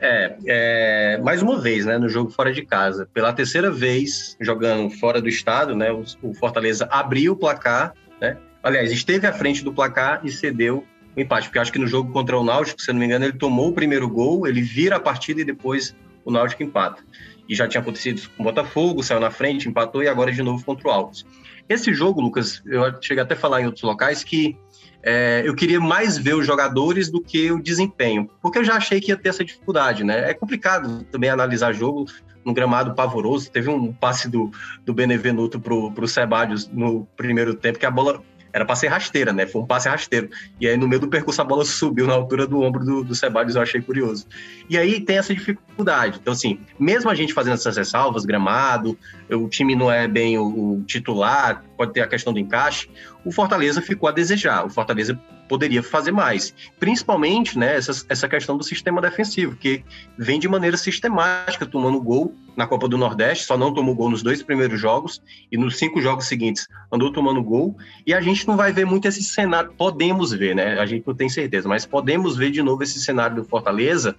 É, 0.00 0.36
é, 0.46 1.18
mais 1.18 1.40
uma 1.40 1.60
vez, 1.60 1.86
né, 1.86 1.96
no 1.96 2.08
jogo 2.08 2.30
fora 2.30 2.52
de 2.52 2.62
casa, 2.62 3.08
pela 3.14 3.32
terceira 3.32 3.70
vez 3.70 4.36
jogando 4.40 4.90
fora 4.90 5.20
do 5.20 5.28
estado, 5.28 5.74
né, 5.74 5.90
o, 5.92 6.04
o 6.22 6.34
Fortaleza 6.34 6.86
abriu 6.90 7.32
o 7.32 7.36
placar, 7.36 7.94
né, 8.20 8.36
aliás, 8.62 8.92
esteve 8.92 9.26
à 9.26 9.32
frente 9.32 9.64
do 9.64 9.72
placar 9.72 10.20
e 10.24 10.30
cedeu 10.30 10.84
o 11.16 11.20
empate, 11.20 11.48
porque 11.48 11.58
acho 11.58 11.72
que 11.72 11.78
no 11.78 11.86
jogo 11.86 12.12
contra 12.12 12.36
o 12.38 12.44
Náutico, 12.44 12.82
se 12.82 12.92
não 12.92 12.98
me 12.98 13.06
engano, 13.06 13.24
ele 13.24 13.38
tomou 13.38 13.68
o 13.68 13.72
primeiro 13.72 14.08
gol, 14.08 14.46
ele 14.46 14.60
vira 14.60 14.96
a 14.96 15.00
partida 15.00 15.40
e 15.40 15.44
depois 15.44 15.94
o 16.24 16.30
Náutico 16.30 16.62
empata 16.62 17.02
e 17.48 17.54
já 17.54 17.68
tinha 17.68 17.80
acontecido 17.80 18.22
com 18.36 18.42
o 18.42 18.44
Botafogo, 18.44 19.02
saiu 19.02 19.20
na 19.20 19.30
frente, 19.30 19.68
empatou 19.68 20.02
e 20.02 20.08
agora 20.08 20.32
de 20.32 20.42
novo 20.42 20.64
contra 20.64 20.88
o 20.88 20.90
Altos. 20.90 21.26
Esse 21.68 21.94
jogo, 21.94 22.20
Lucas, 22.20 22.62
eu 22.66 22.82
cheguei 23.00 23.22
até 23.22 23.34
a 23.34 23.36
falar 23.36 23.62
em 23.62 23.66
outros 23.66 23.82
locais 23.82 24.22
que 24.22 24.56
é, 25.02 25.42
eu 25.44 25.54
queria 25.54 25.80
mais 25.80 26.16
ver 26.16 26.34
os 26.34 26.46
jogadores 26.46 27.10
do 27.10 27.20
que 27.20 27.52
o 27.52 27.62
desempenho, 27.62 28.28
porque 28.40 28.58
eu 28.58 28.64
já 28.64 28.74
achei 28.74 29.00
que 29.00 29.10
ia 29.10 29.16
ter 29.16 29.28
essa 29.28 29.44
dificuldade, 29.44 30.02
né? 30.02 30.30
É 30.30 30.34
complicado 30.34 31.04
também 31.04 31.28
analisar 31.28 31.72
jogo 31.74 32.06
num 32.44 32.54
gramado 32.54 32.94
pavoroso. 32.94 33.50
Teve 33.50 33.70
um 33.70 33.92
passe 33.92 34.28
do, 34.28 34.50
do 34.84 34.94
Benevenuto 34.94 35.60
pro, 35.60 35.90
pro 35.92 36.08
Sebadios 36.08 36.68
no 36.68 37.06
primeiro 37.16 37.54
tempo, 37.54 37.78
que 37.78 37.86
a 37.86 37.90
bola 37.90 38.22
era 38.54 38.64
para 38.64 38.76
ser 38.76 38.86
rasteira, 38.86 39.32
né? 39.32 39.48
Foi 39.48 39.60
um 39.60 39.66
passe 39.66 39.88
rasteiro. 39.88 40.30
E 40.60 40.68
aí, 40.68 40.76
no 40.76 40.86
meio 40.86 41.00
do 41.00 41.08
percurso, 41.08 41.42
a 41.42 41.44
bola 41.44 41.64
subiu 41.64 42.06
na 42.06 42.14
altura 42.14 42.46
do 42.46 42.62
ombro 42.62 42.84
do, 42.84 43.02
do 43.02 43.12
Ceballos, 43.12 43.56
eu 43.56 43.62
achei 43.62 43.82
curioso. 43.82 44.28
E 44.70 44.78
aí 44.78 45.00
tem 45.00 45.18
essa 45.18 45.34
dificuldade. 45.34 46.20
Então, 46.22 46.32
assim, 46.32 46.60
mesmo 46.78 47.10
a 47.10 47.16
gente 47.16 47.34
fazendo 47.34 47.54
essas 47.54 47.76
ressalvas, 47.76 48.24
gramado, 48.24 48.96
o 49.28 49.48
time 49.48 49.74
não 49.74 49.90
é 49.90 50.06
bem 50.06 50.38
o, 50.38 50.76
o 50.76 50.84
titular, 50.84 51.64
pode 51.76 51.92
ter 51.92 52.00
a 52.00 52.06
questão 52.06 52.32
do 52.32 52.38
encaixe, 52.38 52.88
o 53.24 53.32
Fortaleza 53.32 53.82
ficou 53.82 54.08
a 54.08 54.12
desejar. 54.12 54.64
O 54.64 54.70
Fortaleza 54.70 55.20
poderia 55.48 55.82
fazer 55.82 56.12
mais. 56.12 56.54
Principalmente 56.78 57.58
né, 57.58 57.76
essa, 57.76 58.04
essa 58.08 58.28
questão 58.28 58.56
do 58.56 58.64
sistema 58.64 59.00
defensivo, 59.00 59.56
que 59.56 59.84
vem 60.16 60.38
de 60.38 60.48
maneira 60.48 60.76
sistemática 60.76 61.66
tomando 61.66 62.00
gol 62.00 62.34
na 62.56 62.66
Copa 62.66 62.88
do 62.88 62.96
Nordeste, 62.96 63.44
só 63.44 63.56
não 63.56 63.74
tomou 63.74 63.94
gol 63.94 64.10
nos 64.10 64.22
dois 64.22 64.42
primeiros 64.42 64.80
jogos, 64.80 65.22
e 65.50 65.56
nos 65.56 65.76
cinco 65.76 66.00
jogos 66.00 66.26
seguintes 66.26 66.68
andou 66.92 67.12
tomando 67.12 67.42
gol, 67.42 67.76
e 68.06 68.14
a 68.14 68.20
gente 68.20 68.46
não 68.46 68.56
vai 68.56 68.72
ver 68.72 68.84
muito 68.84 69.08
esse 69.08 69.22
cenário, 69.22 69.72
podemos 69.76 70.32
ver, 70.32 70.54
né? 70.54 70.78
A 70.78 70.86
gente 70.86 71.06
não 71.06 71.14
tem 71.14 71.28
certeza, 71.28 71.68
mas 71.68 71.84
podemos 71.84 72.36
ver 72.36 72.50
de 72.50 72.62
novo 72.62 72.82
esse 72.82 73.00
cenário 73.00 73.36
do 73.36 73.44
Fortaleza 73.44 74.16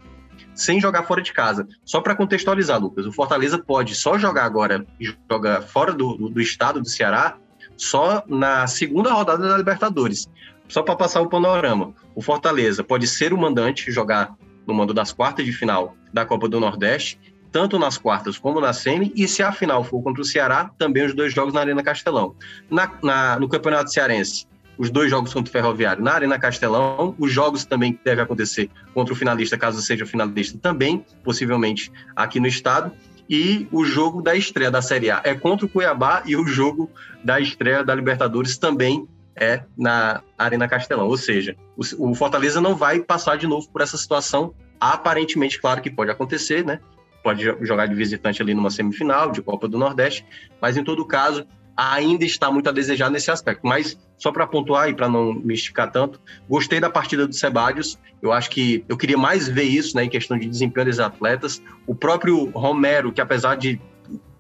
sem 0.54 0.80
jogar 0.80 1.04
fora 1.04 1.22
de 1.22 1.34
casa. 1.34 1.68
Só 1.84 2.02
para 2.02 2.16
contextualizar, 2.16 2.80
Lucas, 2.80 3.06
o 3.06 3.12
Fortaleza 3.12 3.58
pode 3.58 3.94
só 3.94 4.18
jogar 4.18 4.46
agora, 4.46 4.86
joga 5.30 5.62
fora 5.62 5.94
do, 5.94 6.16
do, 6.16 6.30
do 6.30 6.42
estado 6.42 6.82
do 6.82 6.88
Ceará, 6.88 7.38
só 7.78 8.24
na 8.28 8.66
segunda 8.68 9.12
rodada 9.12 9.48
da 9.48 9.58
Libertadores. 9.58 10.30
Só 10.68 10.82
para 10.82 10.96
passar 10.96 11.22
o 11.22 11.30
panorama, 11.30 11.94
o 12.16 12.22
Fortaleza 12.22 12.84
pode 12.84 13.08
ser 13.08 13.34
o 13.34 13.38
mandante, 13.38 13.92
jogar 13.92 14.36
no 14.66 14.74
mando 14.74 14.94
das 14.94 15.12
quartas 15.12 15.46
de 15.46 15.52
final 15.52 15.96
da 16.12 16.26
Copa 16.26 16.50
do 16.50 16.60
Nordeste, 16.60 17.20
tanto 17.52 17.80
nas 17.80 17.98
quartas 17.98 18.38
como 18.38 18.60
na 18.60 18.74
semi, 18.74 19.14
e 19.16 19.28
se 19.28 19.42
a 19.42 19.52
final 19.52 19.84
for 19.84 20.02
contra 20.02 20.22
o 20.22 20.26
Ceará, 20.26 20.72
também 20.78 21.06
os 21.06 21.14
dois 21.14 21.34
jogos 21.34 21.54
na 21.54 21.62
Arena 21.62 21.84
Castelão. 21.84 22.36
Na, 22.70 22.92
na, 23.02 23.40
no 23.40 23.48
Campeonato 23.48 23.92
Cearense, 23.92 24.46
os 24.78 24.90
dois 24.90 25.10
jogos 25.10 25.34
contra 25.34 25.50
o 25.50 25.52
Ferroviário 25.52 26.04
na 26.04 26.14
Arena 26.14 26.38
Castelão, 26.38 27.16
os 27.18 27.32
jogos 27.32 27.64
também 27.64 27.94
que 27.94 28.04
devem 28.04 28.24
acontecer 28.24 28.70
contra 28.94 29.14
o 29.14 29.16
finalista, 29.16 29.58
caso 29.58 29.82
seja 29.82 30.04
o 30.04 30.08
finalista, 30.08 30.58
também, 30.58 31.06
possivelmente, 31.24 31.92
aqui 32.16 32.40
no 32.40 32.48
estado. 32.48 32.92
E 33.30 33.68
o 33.72 33.86
jogo 33.86 34.22
da 34.22 34.36
estreia 34.36 34.70
da 34.70 34.82
Série 34.82 35.10
A 35.10 35.22
é 35.24 35.34
contra 35.34 35.66
o 35.66 35.70
Cuiabá 35.70 36.24
e 36.26 36.36
o 36.36 36.46
jogo 36.46 36.92
da 37.24 37.40
estreia 37.40 37.84
da 37.84 37.96
Libertadores 37.96 38.58
também 38.58 39.08
é 39.36 39.64
na 39.78 40.22
Arena 40.38 40.68
Castelão. 40.68 41.08
Ou 41.08 41.18
seja, 41.18 41.56
o, 41.76 42.16
Fortaleza 42.16 42.62
não 42.62 42.76
vai 42.76 43.00
passar 43.00 43.38
de 43.38 43.48
novo 43.48 43.70
por 43.70 43.82
essa 43.82 43.98
situação. 43.98 44.54
Aparentemente, 44.80 45.60
claro 45.60 45.82
que 45.82 45.90
pode 45.90 46.12
acontecer, 46.12 46.66
né? 46.66 46.80
Pode 47.24 47.44
jogar 47.62 47.88
de 47.88 47.96
visitante 47.96 48.42
ali 48.42 48.54
numa 48.54 48.70
semifinal 48.70 49.32
de 49.32 49.42
Copa 49.42 49.68
do 49.68 49.78
Nordeste, 49.78 50.26
mas 50.62 50.78
em 50.78 50.84
todo 50.84 51.06
caso, 51.06 51.46
ainda 51.76 52.24
está 52.24 52.52
muito 52.52 52.70
a 52.70 52.72
desejar 52.72 53.10
nesse 53.10 53.30
aspecto. 53.32 53.62
Mas 53.64 53.98
só 54.18 54.32
para 54.32 54.48
pontuar 54.48 54.90
e 54.90 54.94
para 54.94 55.10
não 55.10 55.34
me 55.34 55.56
tanto, 55.92 56.22
gostei 56.48 56.80
da 56.80 56.90
partida 56.90 57.28
do 57.28 57.34
Sebadios. 57.34 58.00
Eu 58.22 58.32
acho 58.32 58.50
que 58.50 58.86
eu 58.88 58.96
queria 58.96 59.18
mais 59.18 59.48
ver 59.48 59.64
isso, 59.64 59.96
né, 59.96 60.06
em 60.06 60.10
questão 60.10 60.38
de 60.38 60.48
desempenho 60.48 60.86
dos 60.86 61.00
atletas. 61.00 61.62
O 61.86 61.94
próprio 61.94 62.50
Romero, 62.52 63.12
que 63.12 63.20
apesar 63.20 63.56
de 63.56 63.82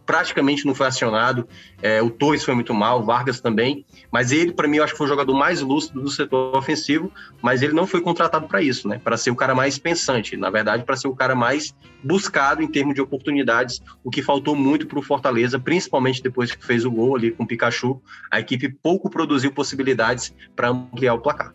praticamente 0.05 0.65
não 0.65 0.75
foi 0.75 0.87
acionado. 0.87 1.47
É, 1.81 2.01
o 2.01 2.09
Torres 2.09 2.43
foi 2.43 2.53
muito 2.53 2.73
mal, 2.73 3.01
o 3.01 3.03
Vargas 3.03 3.39
também. 3.39 3.85
Mas 4.11 4.31
ele, 4.31 4.53
para 4.53 4.67
mim, 4.67 4.77
eu 4.77 4.83
acho 4.83 4.93
que 4.93 4.97
foi 4.97 5.07
o 5.07 5.09
jogador 5.09 5.33
mais 5.33 5.61
lúcido 5.61 6.01
do 6.01 6.09
setor 6.09 6.55
ofensivo. 6.55 7.11
Mas 7.41 7.61
ele 7.61 7.73
não 7.73 7.87
foi 7.87 8.01
contratado 8.01 8.47
para 8.47 8.61
isso, 8.61 8.87
né? 8.87 8.99
Para 9.03 9.17
ser 9.17 9.31
o 9.31 9.35
cara 9.35 9.55
mais 9.55 9.77
pensante. 9.77 10.37
Na 10.37 10.49
verdade, 10.49 10.83
para 10.83 10.95
ser 10.95 11.07
o 11.07 11.15
cara 11.15 11.35
mais 11.35 11.75
buscado 12.03 12.61
em 12.61 12.67
termos 12.67 12.93
de 12.93 13.01
oportunidades, 13.01 13.81
o 14.03 14.09
que 14.09 14.21
faltou 14.21 14.55
muito 14.55 14.85
para 14.87 14.99
o 14.99 15.01
Fortaleza, 15.01 15.59
principalmente 15.59 16.21
depois 16.21 16.53
que 16.53 16.65
fez 16.65 16.85
o 16.85 16.91
gol 16.91 17.15
ali 17.15 17.31
com 17.31 17.43
o 17.43 17.47
Pikachu. 17.47 18.01
A 18.31 18.39
equipe 18.39 18.69
pouco 18.69 19.09
produziu 19.09 19.51
possibilidades 19.51 20.33
para 20.55 20.69
ampliar 20.69 21.15
o 21.15 21.19
placar. 21.19 21.53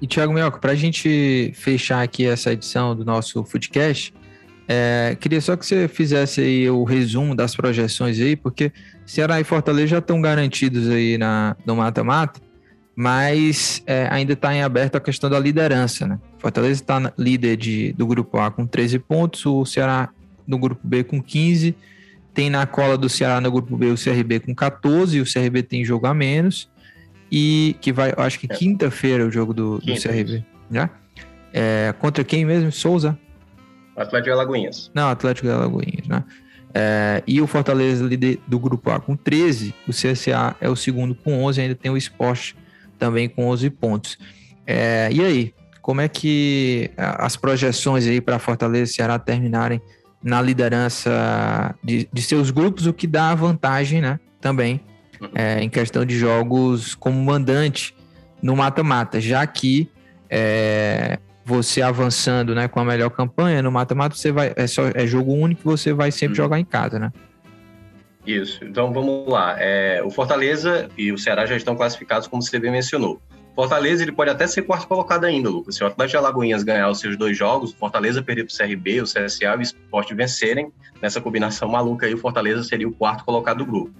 E 0.00 0.06
Thiago 0.06 0.32
Melco, 0.32 0.58
para 0.58 0.72
a 0.72 0.74
gente 0.74 1.52
fechar 1.54 2.02
aqui 2.02 2.24
essa 2.24 2.52
edição 2.52 2.96
do 2.96 3.04
nosso 3.04 3.44
Footcast, 3.44 4.14
é, 4.72 5.16
queria 5.18 5.40
só 5.40 5.56
que 5.56 5.66
você 5.66 5.88
fizesse 5.88 6.40
aí 6.40 6.70
o 6.70 6.84
resumo 6.84 7.34
das 7.34 7.56
projeções 7.56 8.20
aí, 8.20 8.36
porque 8.36 8.70
Ceará 9.04 9.40
e 9.40 9.42
Fortaleza 9.42 9.88
já 9.88 9.98
estão 9.98 10.20
garantidos 10.20 10.88
aí 10.88 11.18
na, 11.18 11.56
no 11.66 11.74
mata-mata, 11.74 12.40
mas 12.94 13.82
é, 13.84 14.06
ainda 14.12 14.34
está 14.34 14.54
em 14.54 14.62
aberto 14.62 14.94
a 14.94 15.00
questão 15.00 15.28
da 15.28 15.40
liderança, 15.40 16.06
né? 16.06 16.20
Fortaleza 16.38 16.82
está 16.82 17.12
líder 17.18 17.56
de, 17.56 17.92
do 17.94 18.06
grupo 18.06 18.38
A 18.38 18.48
com 18.48 18.64
13 18.64 19.00
pontos, 19.00 19.44
o 19.44 19.64
Ceará 19.64 20.10
no 20.46 20.56
grupo 20.56 20.86
B 20.86 21.02
com 21.02 21.20
15, 21.20 21.74
tem 22.32 22.48
na 22.48 22.64
cola 22.64 22.96
do 22.96 23.08
Ceará 23.08 23.40
no 23.40 23.50
grupo 23.50 23.76
B 23.76 23.86
o 23.86 23.96
CRB 23.96 24.38
com 24.38 24.54
14, 24.54 25.18
e 25.18 25.20
o 25.20 25.24
CRB 25.24 25.64
tem 25.64 25.84
jogo 25.84 26.06
a 26.06 26.14
menos, 26.14 26.70
e 27.28 27.74
que 27.80 27.92
vai, 27.92 28.14
acho 28.16 28.38
que 28.38 28.46
é. 28.48 28.54
quinta-feira 28.54 29.26
o 29.26 29.32
jogo 29.32 29.52
do, 29.52 29.78
do 29.78 30.00
CRB, 30.00 30.44
né? 30.70 30.88
É, 31.52 31.92
contra 31.98 32.22
quem 32.22 32.44
mesmo? 32.44 32.70
Souza? 32.70 33.18
Atlético 34.02 34.24
de 34.24 34.30
Alagoinhas. 34.30 34.90
Não, 34.94 35.08
Atlético 35.08 35.46
de 35.46 35.52
Alagoinhas, 35.52 36.06
né? 36.08 36.24
É, 36.72 37.22
e 37.26 37.40
o 37.40 37.46
Fortaleza 37.46 38.04
líder 38.04 38.38
do 38.46 38.58
grupo 38.58 38.90
A 38.90 39.00
com 39.00 39.16
13, 39.16 39.74
o 39.88 39.90
CSA 39.90 40.54
é 40.60 40.68
o 40.68 40.76
segundo 40.76 41.14
com 41.14 41.42
11, 41.44 41.60
ainda 41.60 41.74
tem 41.74 41.90
o 41.90 41.96
Esporte 41.96 42.56
também 42.98 43.28
com 43.28 43.46
11 43.48 43.70
pontos. 43.70 44.18
É, 44.66 45.08
e 45.10 45.20
aí, 45.20 45.54
como 45.82 46.00
é 46.00 46.08
que 46.08 46.90
as 46.96 47.36
projeções 47.36 48.06
aí 48.06 48.20
para 48.20 48.38
Fortaleza 48.38 48.92
e 48.92 48.94
Ceará 48.94 49.18
terminarem 49.18 49.80
na 50.22 50.40
liderança 50.40 51.74
de, 51.82 52.08
de, 52.12 52.22
seus 52.22 52.50
grupos, 52.50 52.86
o 52.86 52.92
que 52.92 53.06
dá 53.06 53.34
vantagem, 53.34 54.00
né? 54.00 54.20
Também 54.40 54.80
uhum. 55.20 55.30
é, 55.34 55.62
em 55.62 55.68
questão 55.68 56.04
de 56.04 56.16
jogos 56.16 56.94
como 56.94 57.20
mandante 57.20 57.96
no 58.42 58.54
mata-mata, 58.54 59.20
já 59.20 59.46
que 59.46 59.90
é, 60.28 61.18
você 61.50 61.82
avançando 61.82 62.54
né, 62.54 62.68
com 62.68 62.78
a 62.78 62.84
melhor 62.84 63.10
campanha, 63.10 63.60
no 63.60 63.72
mata-mata 63.72 64.14
você 64.14 64.30
vai. 64.30 64.52
É, 64.56 64.66
só, 64.66 64.84
é 64.94 65.06
jogo 65.06 65.32
único 65.32 65.62
você 65.64 65.92
vai 65.92 66.12
sempre 66.12 66.38
uhum. 66.38 66.44
jogar 66.44 66.60
em 66.60 66.64
casa, 66.64 66.98
né? 66.98 67.12
Isso. 68.26 68.64
Então 68.64 68.92
vamos 68.92 69.28
lá. 69.28 69.56
É, 69.58 70.00
o 70.04 70.10
Fortaleza 70.10 70.88
e 70.96 71.10
o 71.10 71.18
Ceará 71.18 71.46
já 71.46 71.56
estão 71.56 71.74
classificados, 71.74 72.28
como 72.28 72.42
você 72.42 72.58
bem 72.58 72.70
mencionou. 72.70 73.20
Fortaleza 73.54 74.02
ele 74.02 74.12
pode 74.12 74.30
até 74.30 74.46
ser 74.46 74.62
quarto 74.62 74.86
colocado 74.86 75.24
ainda, 75.24 75.50
Lucas. 75.50 75.74
Se 75.74 75.82
o 75.82 75.86
Atlético 75.86 76.12
de 76.12 76.24
Alagoinhas 76.24 76.62
ganhar 76.62 76.88
os 76.88 77.00
seus 77.00 77.16
dois 77.16 77.36
jogos, 77.36 77.72
o 77.72 77.76
Fortaleza 77.76 78.22
perder 78.22 78.44
para 78.44 78.54
o 78.54 78.56
CRB, 78.56 79.00
o 79.00 79.04
CSA 79.04 79.44
e 79.44 79.58
o 79.58 79.62
Sport 79.62 80.12
vencerem, 80.12 80.72
nessa 81.02 81.20
combinação 81.20 81.68
maluca 81.68 82.06
aí, 82.06 82.14
o 82.14 82.18
Fortaleza 82.18 82.62
seria 82.62 82.88
o 82.88 82.92
quarto 82.92 83.24
colocado 83.24 83.58
do 83.58 83.66
grupo. 83.66 83.90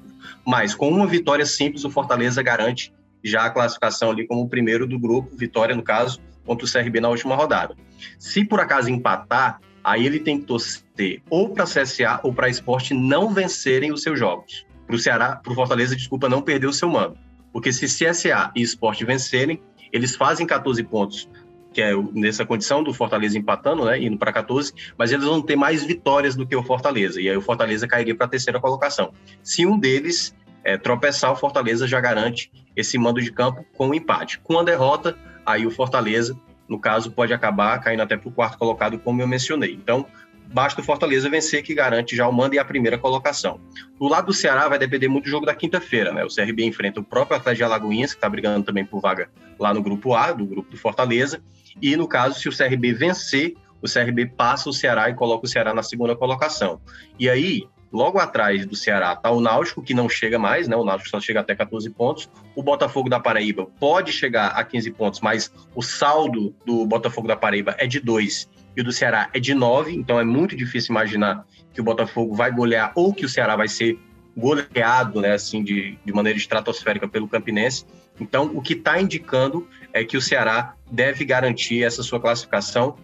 Mas 0.46 0.74
com 0.74 0.88
uma 0.88 1.07
vitória 1.07 1.44
simples, 1.44 1.84
o 1.84 1.90
Fortaleza 1.90 2.42
garante 2.42 2.92
já 3.22 3.44
a 3.44 3.51
classificação 3.51 4.11
ali 4.11 4.26
como 4.26 4.42
o 4.42 4.48
primeiro 4.48 4.86
do 4.86 4.98
grupo, 4.98 5.36
vitória 5.36 5.74
no 5.74 5.82
caso, 5.82 6.20
contra 6.45 6.66
o 6.66 6.70
CRB 6.70 7.01
na 7.01 7.09
última 7.09 7.34
rodada. 7.34 7.76
Se 8.18 8.45
por 8.45 8.61
acaso 8.61 8.91
empatar, 8.91 9.61
aí 9.82 10.05
ele 10.05 10.20
tem 10.20 10.38
que 10.38 10.47
torcer 10.47 11.22
ou 11.30 11.51
para 11.51 11.64
CSA 11.64 12.20
ou 12.22 12.32
para 12.32 12.49
Sport 12.49 12.91
não 12.93 13.32
vencerem 13.32 13.93
os 13.93 14.03
seus 14.03 14.18
jogos. 14.18 14.66
Para 14.86 14.97
o 14.97 14.99
Ceará, 14.99 15.36
para 15.36 15.53
o 15.53 15.55
Fortaleza, 15.55 15.97
desculpa, 15.97 16.28
não 16.28 16.43
perder 16.43 16.66
o 16.66 16.72
seu 16.72 16.88
mando. 16.88 17.16
Porque 17.53 17.72
se 17.72 17.86
CSA 17.86 18.51
e 18.55 18.62
Sport 18.62 19.03
vencerem, 19.03 19.61
eles 19.93 20.16
fazem 20.16 20.47
14 20.47 20.82
pontos, 20.84 21.28
que 21.72 21.80
é 21.80 21.93
nessa 22.12 22.45
condição 22.45 22.82
do 22.82 22.93
Fortaleza 22.93 23.38
empatando, 23.38 23.84
né, 23.84 24.01
indo 24.01 24.18
para 24.18 24.32
14, 24.32 24.72
mas 24.97 25.12
eles 25.12 25.24
vão 25.24 25.41
ter 25.41 25.57
mais 25.57 25.84
vitórias 25.84 26.34
do 26.36 26.47
que 26.47 26.55
o 26.55 26.62
Fortaleza, 26.62 27.20
e 27.20 27.28
aí 27.28 27.36
o 27.36 27.41
Fortaleza 27.41 27.86
cairia 27.86 28.14
para 28.14 28.26
a 28.26 28.28
terceira 28.28 28.61
colocação. 28.61 29.12
Se 29.43 29.64
um 29.66 29.78
deles 29.78 30.34
é, 30.64 30.76
tropeçar, 30.76 31.32
o 31.32 31.36
Fortaleza 31.36 31.86
já 31.86 32.01
garante 32.01 32.51
esse 32.76 32.99
mando 32.99 33.20
de 33.20 33.32
campo 33.32 33.64
com 33.76 33.86
o 33.86 33.91
um 33.91 33.95
empate. 33.95 34.38
Com 34.41 34.59
a 34.59 34.62
derrota, 34.62 35.16
aí 35.45 35.66
o 35.66 35.70
Fortaleza, 35.70 36.36
no 36.68 36.78
caso, 36.78 37.11
pode 37.11 37.32
acabar 37.32 37.78
caindo 37.80 38.03
até 38.03 38.16
para 38.16 38.28
o 38.28 38.32
quarto 38.32 38.59
colocado, 38.59 38.99
como 38.99 39.20
eu 39.20 39.26
mencionei. 39.26 39.72
Então, 39.72 40.07
basta 40.53 40.80
o 40.80 40.84
Fortaleza 40.84 41.28
vencer 41.28 41.62
que 41.62 41.74
garante 41.74 42.14
já 42.16 42.28
o 42.28 42.32
mando 42.32 42.55
e 42.55 42.59
a 42.59 42.64
primeira 42.64 42.99
colocação. 42.99 43.61
Do 43.99 44.09
lado 44.09 44.26
do 44.26 44.32
Ceará 44.32 44.68
vai 44.68 44.78
depender 44.78 45.09
muito 45.09 45.24
do 45.24 45.30
jogo 45.30 45.47
da 45.47 45.55
quinta-feira, 45.55 46.12
né? 46.12 46.24
O 46.24 46.28
CRB 46.28 46.64
enfrenta 46.64 47.01
o 47.01 47.05
próprio 47.05 47.36
Atlético 47.36 47.59
de 47.59 47.64
Alagoinhas, 47.64 48.12
que 48.12 48.18
está 48.18 48.28
brigando 48.28 48.64
também 48.64 48.84
por 48.84 49.01
vaga 49.01 49.30
lá 49.59 49.74
no 49.74 49.82
grupo 49.82 50.14
A, 50.14 50.32
do 50.32 50.47
grupo 50.47 50.70
do 50.70 50.76
Fortaleza, 50.76 51.43
e 51.80 51.97
no 51.97 52.09
caso, 52.09 52.38
se 52.38 52.49
o 52.49 52.57
CRB 52.57 52.93
vencer, 52.93 53.55
o 53.82 53.86
CRB 53.88 54.26
passa 54.26 54.68
o 54.68 54.72
Ceará 54.72 55.09
e 55.09 55.14
coloca 55.14 55.47
o 55.47 55.49
Ceará 55.49 55.72
na 55.72 55.82
segunda 55.82 56.16
colocação. 56.16 56.80
E 57.18 57.28
aí, 57.28 57.64
logo 57.93 58.18
atrás 58.18 58.64
do 58.64 58.76
Ceará 58.76 59.12
está 59.12 59.30
o 59.30 59.41
Náutico, 59.41 59.82
que 59.82 59.95
não 59.95 60.09
chega 60.09 60.38
mais, 60.38 60.68
né? 60.68 60.76
O 60.76 60.84
Náutico 60.84 61.11
só 61.11 61.20
chega 61.20 61.41
até 61.41 61.55
14 61.55 61.91
pontos. 61.91 62.30
O 62.55 62.62
Botafogo 62.62 63.09
da 63.09 63.18
Paraíba 63.18 63.66
pode 63.78 64.12
chegar 64.12 64.49
a 64.49 64.64
15 64.64 64.91
pontos, 64.93 65.20
mas 65.20 65.53
o 65.74 65.82
saldo 65.82 66.55
do 66.64 66.86
Botafogo 66.86 67.26
da 67.26 67.36
Paraíba 67.36 67.74
é 67.78 67.86
de 67.86 68.01
2 68.01 68.49
e 68.76 68.80
o 68.80 68.84
do 68.84 68.93
Ceará 68.93 69.28
é 69.32 69.41
de 69.41 69.53
9, 69.53 69.93
então 69.93 70.20
é 70.20 70.24
muito 70.24 70.57
difícil 70.57 70.93
imaginar 70.93 71.45
que 71.72 71.80
o 71.80 71.84
Botafogo 71.84 72.34
vai 72.34 72.53
golear 72.53 72.93
ou 72.95 73.12
que 73.12 73.24
o 73.24 73.28
Ceará 73.28 73.57
vai 73.57 73.68
ser 73.68 73.99
goleado, 74.36 75.20
né, 75.20 75.32
assim, 75.32 75.62
de, 75.62 75.99
de 76.05 76.12
maneira 76.12 76.38
estratosférica 76.38 77.09
pelo 77.09 77.28
Campinense. 77.28 77.84
Então, 78.20 78.51
o 78.55 78.62
que 78.62 78.74
está 78.74 79.01
indicando 79.01 79.66
é 79.93 80.05
que 80.05 80.16
o 80.16 80.20
Ceará 80.20 80.74
deve 80.91 81.24
garantir 81.24 81.82
essa 81.82 82.03
sua 82.03 82.20
classificação 82.20 82.97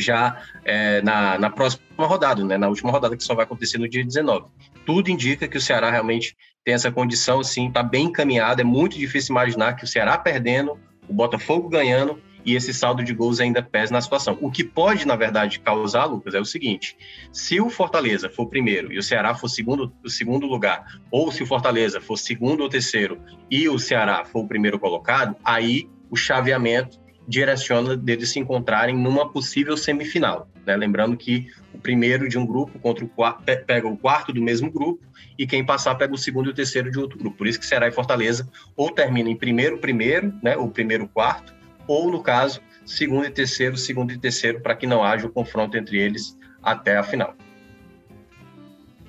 já 0.00 0.42
é, 0.64 1.00
na, 1.02 1.38
na 1.38 1.50
próxima 1.50 1.82
rodada, 1.98 2.44
né, 2.44 2.56
na 2.56 2.68
última 2.68 2.90
rodada, 2.90 3.16
que 3.16 3.24
só 3.24 3.34
vai 3.34 3.44
acontecer 3.44 3.78
no 3.78 3.88
dia 3.88 4.04
19. 4.04 4.46
Tudo 4.84 5.10
indica 5.10 5.48
que 5.48 5.56
o 5.56 5.60
Ceará 5.60 5.90
realmente 5.90 6.36
tem 6.64 6.74
essa 6.74 6.90
condição, 6.90 7.42
sim, 7.42 7.68
está 7.68 7.82
bem 7.82 8.06
encaminhado. 8.06 8.60
É 8.60 8.64
muito 8.64 8.98
difícil 8.98 9.32
imaginar 9.32 9.74
que 9.74 9.84
o 9.84 9.86
Ceará 9.86 10.16
perdendo, 10.16 10.78
o 11.08 11.12
Botafogo 11.12 11.68
ganhando 11.68 12.20
e 12.44 12.54
esse 12.54 12.74
saldo 12.74 13.02
de 13.02 13.14
gols 13.14 13.40
ainda 13.40 13.62
pesa 13.62 13.92
na 13.92 14.00
situação. 14.00 14.36
O 14.40 14.50
que 14.50 14.62
pode, 14.62 15.06
na 15.06 15.16
verdade, 15.16 15.60
causar, 15.60 16.04
Lucas, 16.04 16.34
é 16.34 16.40
o 16.40 16.44
seguinte: 16.44 16.96
se 17.32 17.60
o 17.60 17.70
Fortaleza 17.70 18.28
for 18.28 18.46
primeiro 18.46 18.92
e 18.92 18.98
o 18.98 19.02
Ceará 19.02 19.34
for 19.34 19.48
segundo, 19.48 19.92
o 20.04 20.10
segundo 20.10 20.46
lugar, 20.46 20.84
ou 21.10 21.32
se 21.32 21.42
o 21.42 21.46
Fortaleza 21.46 22.00
for 22.00 22.16
segundo 22.16 22.62
ou 22.62 22.68
terceiro 22.68 23.20
e 23.50 23.68
o 23.68 23.78
Ceará 23.78 24.24
for 24.24 24.44
o 24.44 24.48
primeiro 24.48 24.78
colocado, 24.78 25.36
aí 25.44 25.88
o 26.10 26.16
chaveamento 26.16 27.03
direciona 27.26 27.96
deles 27.96 28.30
se 28.30 28.38
encontrarem 28.38 28.96
numa 28.96 29.28
possível 29.28 29.76
semifinal. 29.76 30.48
Né? 30.66 30.76
Lembrando 30.76 31.16
que 31.16 31.46
o 31.72 31.78
primeiro 31.78 32.28
de 32.28 32.38
um 32.38 32.46
grupo 32.46 32.78
contra 32.78 33.04
o 33.04 33.08
quarto, 33.08 33.42
pega 33.66 33.88
o 33.88 33.96
quarto 33.96 34.32
do 34.32 34.42
mesmo 34.42 34.70
grupo 34.70 35.02
e 35.38 35.46
quem 35.46 35.64
passar 35.64 35.94
pega 35.94 36.14
o 36.14 36.18
segundo 36.18 36.48
e 36.48 36.50
o 36.50 36.54
terceiro 36.54 36.90
de 36.90 36.98
outro 36.98 37.18
grupo. 37.18 37.36
Por 37.36 37.46
isso 37.46 37.58
que 37.58 37.66
Ceará 37.66 37.88
e 37.88 37.92
Fortaleza 37.92 38.48
ou 38.76 38.90
terminam 38.90 39.30
em 39.30 39.36
primeiro, 39.36 39.78
primeiro, 39.78 40.32
né? 40.42 40.56
ou 40.56 40.68
primeiro, 40.70 41.08
quarto, 41.08 41.54
ou, 41.86 42.10
no 42.10 42.22
caso, 42.22 42.60
segundo 42.84 43.26
e 43.26 43.30
terceiro, 43.30 43.76
segundo 43.76 44.12
e 44.12 44.18
terceiro, 44.18 44.60
para 44.60 44.74
que 44.74 44.86
não 44.86 45.02
haja 45.02 45.26
o 45.26 45.30
confronto 45.30 45.76
entre 45.76 45.98
eles 45.98 46.36
até 46.62 46.96
a 46.96 47.02
final. 47.02 47.34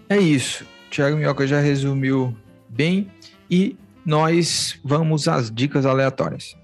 É 0.09 0.17
isso. 0.17 0.65
Thiago 0.89 1.17
Minhoca 1.17 1.47
já 1.47 1.59
resumiu 1.59 2.35
bem 2.69 3.09
e 3.49 3.75
nós 4.05 4.79
vamos 4.83 5.27
às 5.27 5.51
dicas 5.51 5.85
aleatórias. 5.85 6.55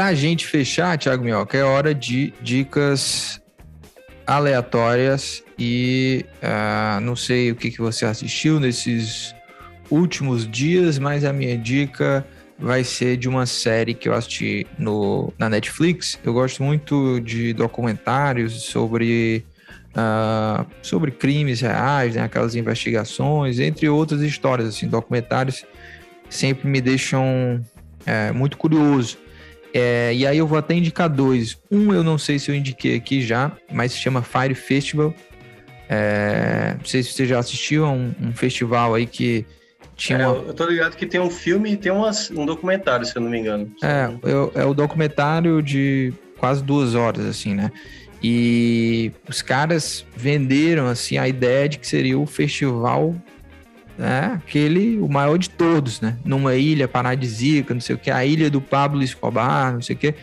Para 0.00 0.08
a 0.08 0.14
gente 0.14 0.46
fechar, 0.46 0.96
Thiago 0.96 1.22
Minhoca, 1.22 1.58
é 1.58 1.62
hora 1.62 1.94
de 1.94 2.32
dicas 2.40 3.38
aleatórias 4.26 5.44
e 5.58 6.24
uh, 6.36 6.98
não 7.02 7.14
sei 7.14 7.50
o 7.50 7.54
que, 7.54 7.70
que 7.70 7.82
você 7.82 8.06
assistiu 8.06 8.58
nesses 8.58 9.34
últimos 9.90 10.50
dias, 10.50 10.98
mas 10.98 11.22
a 11.22 11.34
minha 11.34 11.54
dica 11.54 12.26
vai 12.58 12.82
ser 12.82 13.18
de 13.18 13.28
uma 13.28 13.44
série 13.44 13.92
que 13.92 14.08
eu 14.08 14.14
assisti 14.14 14.66
no, 14.78 15.34
na 15.38 15.50
Netflix. 15.50 16.18
Eu 16.24 16.32
gosto 16.32 16.62
muito 16.62 17.20
de 17.20 17.52
documentários 17.52 18.54
sobre, 18.62 19.44
uh, 19.90 20.64
sobre 20.80 21.10
crimes 21.10 21.60
reais, 21.60 22.14
né, 22.14 22.22
aquelas 22.22 22.54
investigações, 22.54 23.58
entre 23.58 23.86
outras 23.86 24.22
histórias, 24.22 24.66
assim, 24.66 24.88
documentários 24.88 25.62
sempre 26.30 26.66
me 26.66 26.80
deixam 26.80 27.62
é, 28.06 28.32
muito 28.32 28.56
curioso. 28.56 29.18
É, 29.72 30.12
e 30.14 30.26
aí 30.26 30.38
eu 30.38 30.46
vou 30.46 30.58
até 30.58 30.74
indicar 30.74 31.08
dois. 31.08 31.58
Um 31.70 31.92
eu 31.94 32.02
não 32.02 32.18
sei 32.18 32.38
se 32.38 32.50
eu 32.50 32.54
indiquei 32.54 32.96
aqui 32.96 33.22
já, 33.22 33.52
mas 33.72 33.92
se 33.92 33.98
chama 33.98 34.22
Fire 34.22 34.54
Festival. 34.54 35.14
É, 35.88 36.74
não 36.78 36.84
sei 36.84 37.02
se 37.02 37.12
você 37.12 37.26
já 37.26 37.38
assistiu 37.38 37.84
a 37.84 37.90
um, 37.90 38.12
um 38.20 38.32
festival 38.32 38.94
aí 38.94 39.06
que 39.06 39.44
tinha 39.96 40.18
é, 40.18 40.24
Eu 40.24 40.54
tô 40.54 40.66
ligado 40.66 40.96
que 40.96 41.04
tem 41.04 41.20
um 41.20 41.30
filme 41.30 41.72
e 41.72 41.76
tem 41.76 41.92
umas, 41.92 42.30
um 42.30 42.46
documentário, 42.46 43.04
se 43.04 43.16
eu 43.16 43.22
não 43.22 43.30
me 43.30 43.38
engano. 43.38 43.70
É, 43.82 44.10
é, 44.56 44.62
é 44.62 44.64
o 44.64 44.72
documentário 44.72 45.62
de 45.62 46.12
quase 46.38 46.62
duas 46.62 46.94
horas, 46.94 47.24
assim, 47.26 47.54
né? 47.54 47.70
E 48.22 49.12
os 49.28 49.42
caras 49.42 50.04
venderam, 50.16 50.86
assim, 50.86 51.18
a 51.18 51.26
ideia 51.26 51.68
de 51.68 51.78
que 51.78 51.86
seria 51.86 52.18
o 52.18 52.26
festival 52.26 53.14
né? 54.00 54.32
Aquele, 54.34 54.98
o 54.98 55.08
maior 55.08 55.36
de 55.36 55.50
todos, 55.50 56.00
né? 56.00 56.16
Numa 56.24 56.56
ilha 56.56 56.88
paradisíaca, 56.88 57.74
não 57.74 57.80
sei 57.80 57.94
o 57.94 57.98
que, 57.98 58.10
a 58.10 58.24
ilha 58.24 58.50
do 58.50 58.60
Pablo 58.60 59.02
Escobar, 59.02 59.74
não 59.74 59.82
sei 59.82 59.94
o 59.94 59.98
que. 59.98 60.14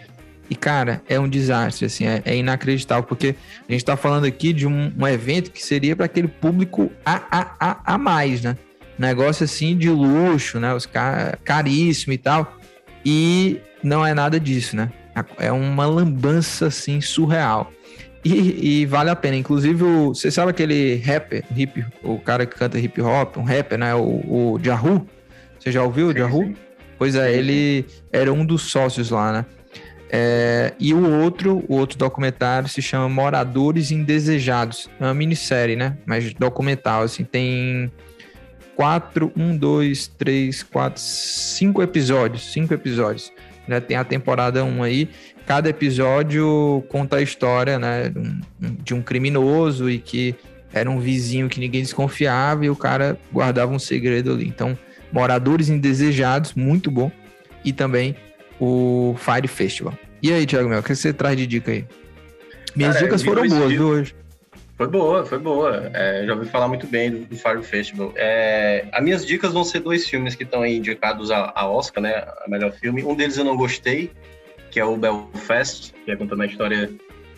E, 0.50 0.56
cara, 0.56 1.02
é 1.08 1.20
um 1.20 1.28
desastre, 1.28 1.86
assim, 1.86 2.06
é, 2.06 2.22
é 2.26 2.36
inacreditável, 2.36 3.04
porque 3.04 3.36
a 3.68 3.72
gente 3.72 3.86
tá 3.86 3.96
falando 3.96 4.26
aqui 4.26 4.52
de 4.52 4.66
um, 4.66 4.92
um 4.98 5.08
evento 5.08 5.52
que 5.52 5.64
seria 5.64 5.96
para 5.96 6.06
aquele 6.06 6.28
público 6.28 6.92
a, 7.06 7.22
a, 7.30 7.56
a, 7.60 7.94
a 7.94 7.98
mais, 7.98 8.42
né? 8.42 8.58
Negócio 8.98 9.44
assim 9.44 9.78
de 9.78 9.90
luxo, 9.90 10.60
né? 10.60 10.74
Os 10.74 10.86
car 10.86 11.38
caríssimo 11.44 12.14
e 12.14 12.18
tal. 12.18 12.58
E 13.06 13.62
não 13.84 14.06
é 14.06 14.14
nada 14.14 14.40
disso, 14.40 14.76
né? 14.76 14.92
É 15.38 15.52
uma 15.52 15.86
lambança 15.86 16.68
assim 16.68 17.00
surreal. 17.00 17.72
E, 18.28 18.82
e, 18.82 18.86
vale 18.86 19.10
a 19.10 19.16
pena. 19.16 19.38
Inclusive, 19.38 19.84
o, 19.84 20.10
você 20.10 20.30
sabe 20.30 20.52
aquele 20.52 20.96
rapper, 20.98 21.44
hip, 21.56 21.86
o 22.04 22.20
cara 22.20 22.46
que 22.46 22.56
canta 22.56 22.78
hip 22.78 23.02
hop, 23.02 23.38
um 23.38 23.44
rapper, 23.44 23.78
né? 23.78 23.96
O, 23.96 24.54
o 24.54 24.60
Jahu. 24.62 25.08
Você 25.58 25.72
já 25.72 25.82
ouviu 25.84 26.08
o 26.08 26.14
Jahu? 26.14 26.54
Pois 26.98 27.16
é, 27.16 27.34
ele 27.34 27.86
era 28.12 28.32
um 28.34 28.46
dos 28.46 28.64
sócios 28.64 29.12
lá, 29.12 29.32
né? 29.32 29.46
É, 30.10 30.74
e 30.80 30.94
o 30.94 31.22
outro, 31.22 31.64
o 31.68 31.76
outro 31.76 31.98
documentário 31.98 32.68
se 32.68 32.82
chama 32.82 33.08
Moradores 33.08 33.92
Indesejados. 33.92 34.90
É 35.00 35.04
uma 35.04 35.14
minissérie, 35.14 35.76
né? 35.76 35.98
Mas 36.06 36.34
documental, 36.34 37.04
assim, 37.04 37.24
tem 37.24 37.92
quatro, 38.76 39.32
um, 39.36 39.56
dois, 39.56 40.08
três, 40.08 40.64
quatro, 40.64 41.02
cinco 41.02 41.82
episódios, 41.82 42.52
cinco 42.52 42.74
episódios. 42.74 43.32
Já 43.68 43.82
tem 43.82 43.98
a 43.98 44.04
temporada 44.04 44.64
1 44.64 44.84
aí. 44.84 45.10
Cada 45.48 45.70
episódio 45.70 46.84
conta 46.90 47.16
a 47.16 47.22
história 47.22 47.80
né, 47.80 48.12
de 48.60 48.94
um 48.94 49.02
criminoso 49.02 49.90
e 49.90 49.98
que 49.98 50.36
era 50.74 50.92
um 50.92 51.00
vizinho 51.00 51.48
que 51.48 51.58
ninguém 51.58 51.82
desconfiava 51.82 52.66
e 52.66 52.70
o 52.70 52.76
cara 52.76 53.18
guardava 53.32 53.72
um 53.72 53.80
segredo 53.80 54.34
ali. 54.34 54.46
Então, 54.46 54.78
Moradores 55.10 55.70
Indesejados, 55.70 56.54
muito 56.54 56.92
bom. 56.92 57.10
E 57.64 57.72
também 57.72 58.16
o 58.60 59.16
Fire 59.18 59.48
Festival. 59.48 59.98
E 60.22 60.34
aí, 60.34 60.46
Thiago 60.46 60.68
Mel, 60.68 60.80
o 60.80 60.84
que 60.84 60.94
você 60.94 61.14
traz 61.14 61.38
de 61.38 61.48
dica 61.48 61.72
aí? 61.72 61.86
Minhas 62.76 62.96
cara, 62.96 63.06
dicas 63.06 63.24
foram 63.24 63.48
boas, 63.48 63.72
viu, 63.72 63.88
hoje? 63.88 64.16
Foi 64.76 64.88
boa, 64.88 65.26
foi 65.26 65.40
boa. 65.40 65.90
É, 65.94 66.26
já 66.26 66.34
ouvi 66.34 66.46
falar 66.48 66.68
muito 66.68 66.86
bem 66.86 67.10
do, 67.10 67.20
do 67.26 67.36
Fire 67.38 67.64
Festival. 67.64 68.12
É, 68.16 68.86
as 68.92 69.04
minhas 69.04 69.26
dicas 69.26 69.54
vão 69.54 69.64
ser 69.64 69.80
dois 69.80 70.08
filmes 70.08 70.36
que 70.36 70.44
estão 70.44 70.62
aí 70.62 70.76
indicados 70.76 71.32
a, 71.32 71.52
a, 71.56 71.68
Oscar, 71.70 72.04
né? 72.04 72.26
A 72.46 72.50
melhor 72.50 72.72
filme. 72.74 73.04
Um 73.04 73.16
deles 73.16 73.38
eu 73.38 73.46
não 73.46 73.56
gostei, 73.56 74.12
que 74.78 74.82
é 74.82 74.86
o 74.86 74.96
Belfast, 74.96 75.92
que 76.06 76.12
é 76.12 76.16
contando 76.16 76.44
a 76.44 76.46
história 76.46 76.92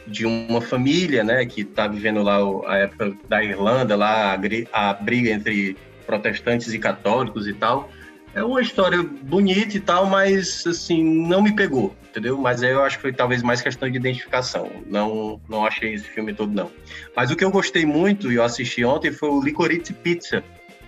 de 0.05 0.25
uma 0.25 0.59
família, 0.59 1.23
né? 1.23 1.45
Que 1.45 1.61
está 1.61 1.87
vivendo 1.87 2.21
lá 2.21 2.37
a 2.67 2.79
época 2.79 3.13
da 3.29 3.41
Irlanda, 3.41 3.95
lá 3.95 4.37
a, 4.73 4.93
briga 4.93 5.29
entre 5.29 5.77
protestantes 6.05 6.73
e 6.73 6.77
católicos 6.77 7.47
e 7.47 7.53
tal. 7.53 7.89
É 8.35 8.43
uma 8.43 8.61
história 8.61 9.01
bonita 9.01 9.77
e 9.77 9.79
tal, 9.79 10.05
mas 10.05 10.67
assim, 10.67 11.01
não 11.01 11.41
me 11.41 11.55
pegou, 11.55 11.95
entendeu? 12.09 12.37
Mas 12.37 12.61
eu 12.61 12.83
acho 12.83 12.97
que 12.97 13.03
foi 13.03 13.13
talvez 13.13 13.41
mais 13.41 13.61
questão 13.61 13.89
de 13.89 13.95
identificação. 13.95 14.69
Não, 14.85 15.39
não 15.47 15.65
achei 15.65 15.93
esse 15.93 16.09
filme 16.09 16.33
todo, 16.33 16.51
não. 16.51 16.69
Mas 17.15 17.31
o 17.31 17.37
que 17.37 17.45
eu 17.45 17.51
gostei 17.51 17.85
muito, 17.85 18.29
e 18.29 18.35
eu 18.35 18.43
assisti 18.43 18.83
ontem, 18.83 19.13
foi 19.13 19.29
o 19.29 19.41
Licorice 19.41 19.93
Pizza, 19.93 20.43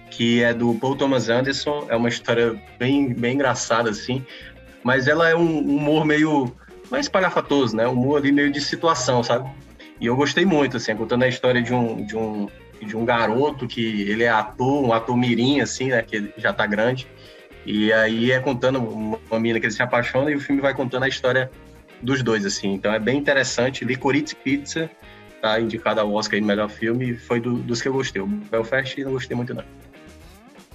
que 0.09 0.43
é 0.43 0.53
do 0.53 0.75
Paul 0.75 0.97
Thomas 0.97 1.29
Anderson. 1.29 1.85
É 1.87 1.95
uma 1.95 2.09
história 2.09 2.61
bem, 2.77 3.13
bem 3.13 3.35
engraçada, 3.35 3.89
assim. 3.89 4.25
Mas 4.83 5.07
ela 5.07 5.29
é 5.29 5.35
um 5.35 5.59
humor 5.59 6.05
meio 6.05 6.51
mais 6.89 7.07
palhafatoso, 7.07 7.75
né? 7.75 7.87
Um 7.87 7.93
humor 7.93 8.17
ali 8.17 8.31
meio 8.31 8.51
de 8.51 8.59
situação, 8.59 9.23
sabe? 9.23 9.49
E 9.99 10.05
eu 10.05 10.15
gostei 10.15 10.45
muito, 10.45 10.77
assim, 10.77 10.95
contando 10.95 11.23
a 11.23 11.27
história 11.27 11.61
de 11.61 11.73
um, 11.73 12.05
de 12.05 12.17
um, 12.17 12.47
de 12.81 12.97
um 12.97 13.05
garoto 13.05 13.67
que 13.67 14.01
ele 14.09 14.23
é 14.23 14.29
ator, 14.29 14.83
um 14.83 14.91
ator 14.91 15.15
mirim, 15.15 15.61
assim, 15.61 15.89
né? 15.89 16.01
Que 16.01 16.33
já 16.37 16.51
tá 16.51 16.65
grande 16.65 17.07
e 17.65 17.93
aí 17.93 18.31
é 18.31 18.39
contando 18.39 18.79
uma 18.79 19.39
menina 19.39 19.59
que 19.59 19.65
ele 19.67 19.73
se 19.73 19.83
apaixona 19.83 20.31
e 20.31 20.35
o 20.35 20.39
filme 20.39 20.61
vai 20.61 20.73
contando 20.73 21.03
a 21.03 21.07
história 21.07 21.51
dos 22.01 22.23
dois, 22.23 22.45
assim. 22.45 22.73
Então 22.73 22.91
é 22.91 22.99
bem 22.99 23.17
interessante. 23.17 23.85
Licorice 23.85 24.35
Pizza 24.35 24.89
tá 25.41 25.59
indicado 25.59 25.99
ao 25.99 26.11
Oscar 26.11 26.39
de 26.39 26.45
melhor 26.45 26.69
filme. 26.69 27.15
Foi 27.15 27.39
do, 27.39 27.57
dos 27.57 27.81
que 27.81 27.87
eu 27.87 27.93
gostei. 27.93 28.21
O 28.21 28.27
Belfast 28.27 29.03
não 29.03 29.11
gostei 29.11 29.37
muito, 29.37 29.53
não. 29.53 29.63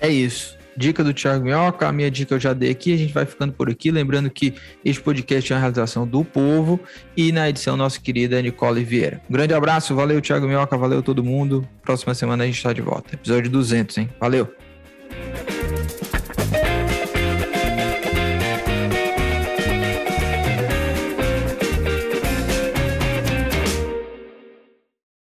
É 0.00 0.09
isso. 0.09 0.57
Dica 0.76 1.02
do 1.02 1.12
Thiago 1.12 1.44
Minhoca, 1.44 1.88
a 1.88 1.92
minha 1.92 2.10
dica 2.10 2.34
eu 2.34 2.40
já 2.40 2.52
dei 2.52 2.70
aqui, 2.70 2.92
a 2.92 2.96
gente 2.96 3.12
vai 3.12 3.24
ficando 3.24 3.52
por 3.52 3.70
aqui. 3.70 3.90
Lembrando 3.90 4.30
que 4.30 4.54
este 4.84 5.00
podcast 5.00 5.52
é 5.52 5.56
uma 5.56 5.60
realização 5.60 6.06
do 6.06 6.24
povo 6.24 6.78
e 7.16 7.32
na 7.32 7.48
edição 7.48 7.76
nossa 7.76 8.00
querida 8.00 8.40
Nicole 8.40 8.84
Vieira. 8.84 9.20
Um 9.28 9.32
grande 9.32 9.54
abraço, 9.54 9.94
valeu 9.94 10.20
Thiago 10.20 10.46
Minhoca, 10.46 10.76
valeu 10.76 11.02
todo 11.02 11.24
mundo. 11.24 11.66
Próxima 11.82 12.14
semana 12.14 12.44
a 12.44 12.46
gente 12.46 12.56
está 12.56 12.72
de 12.72 12.82
volta. 12.82 13.14
Episódio 13.14 13.50
200, 13.50 13.98
hein? 13.98 14.10
Valeu! 14.20 14.52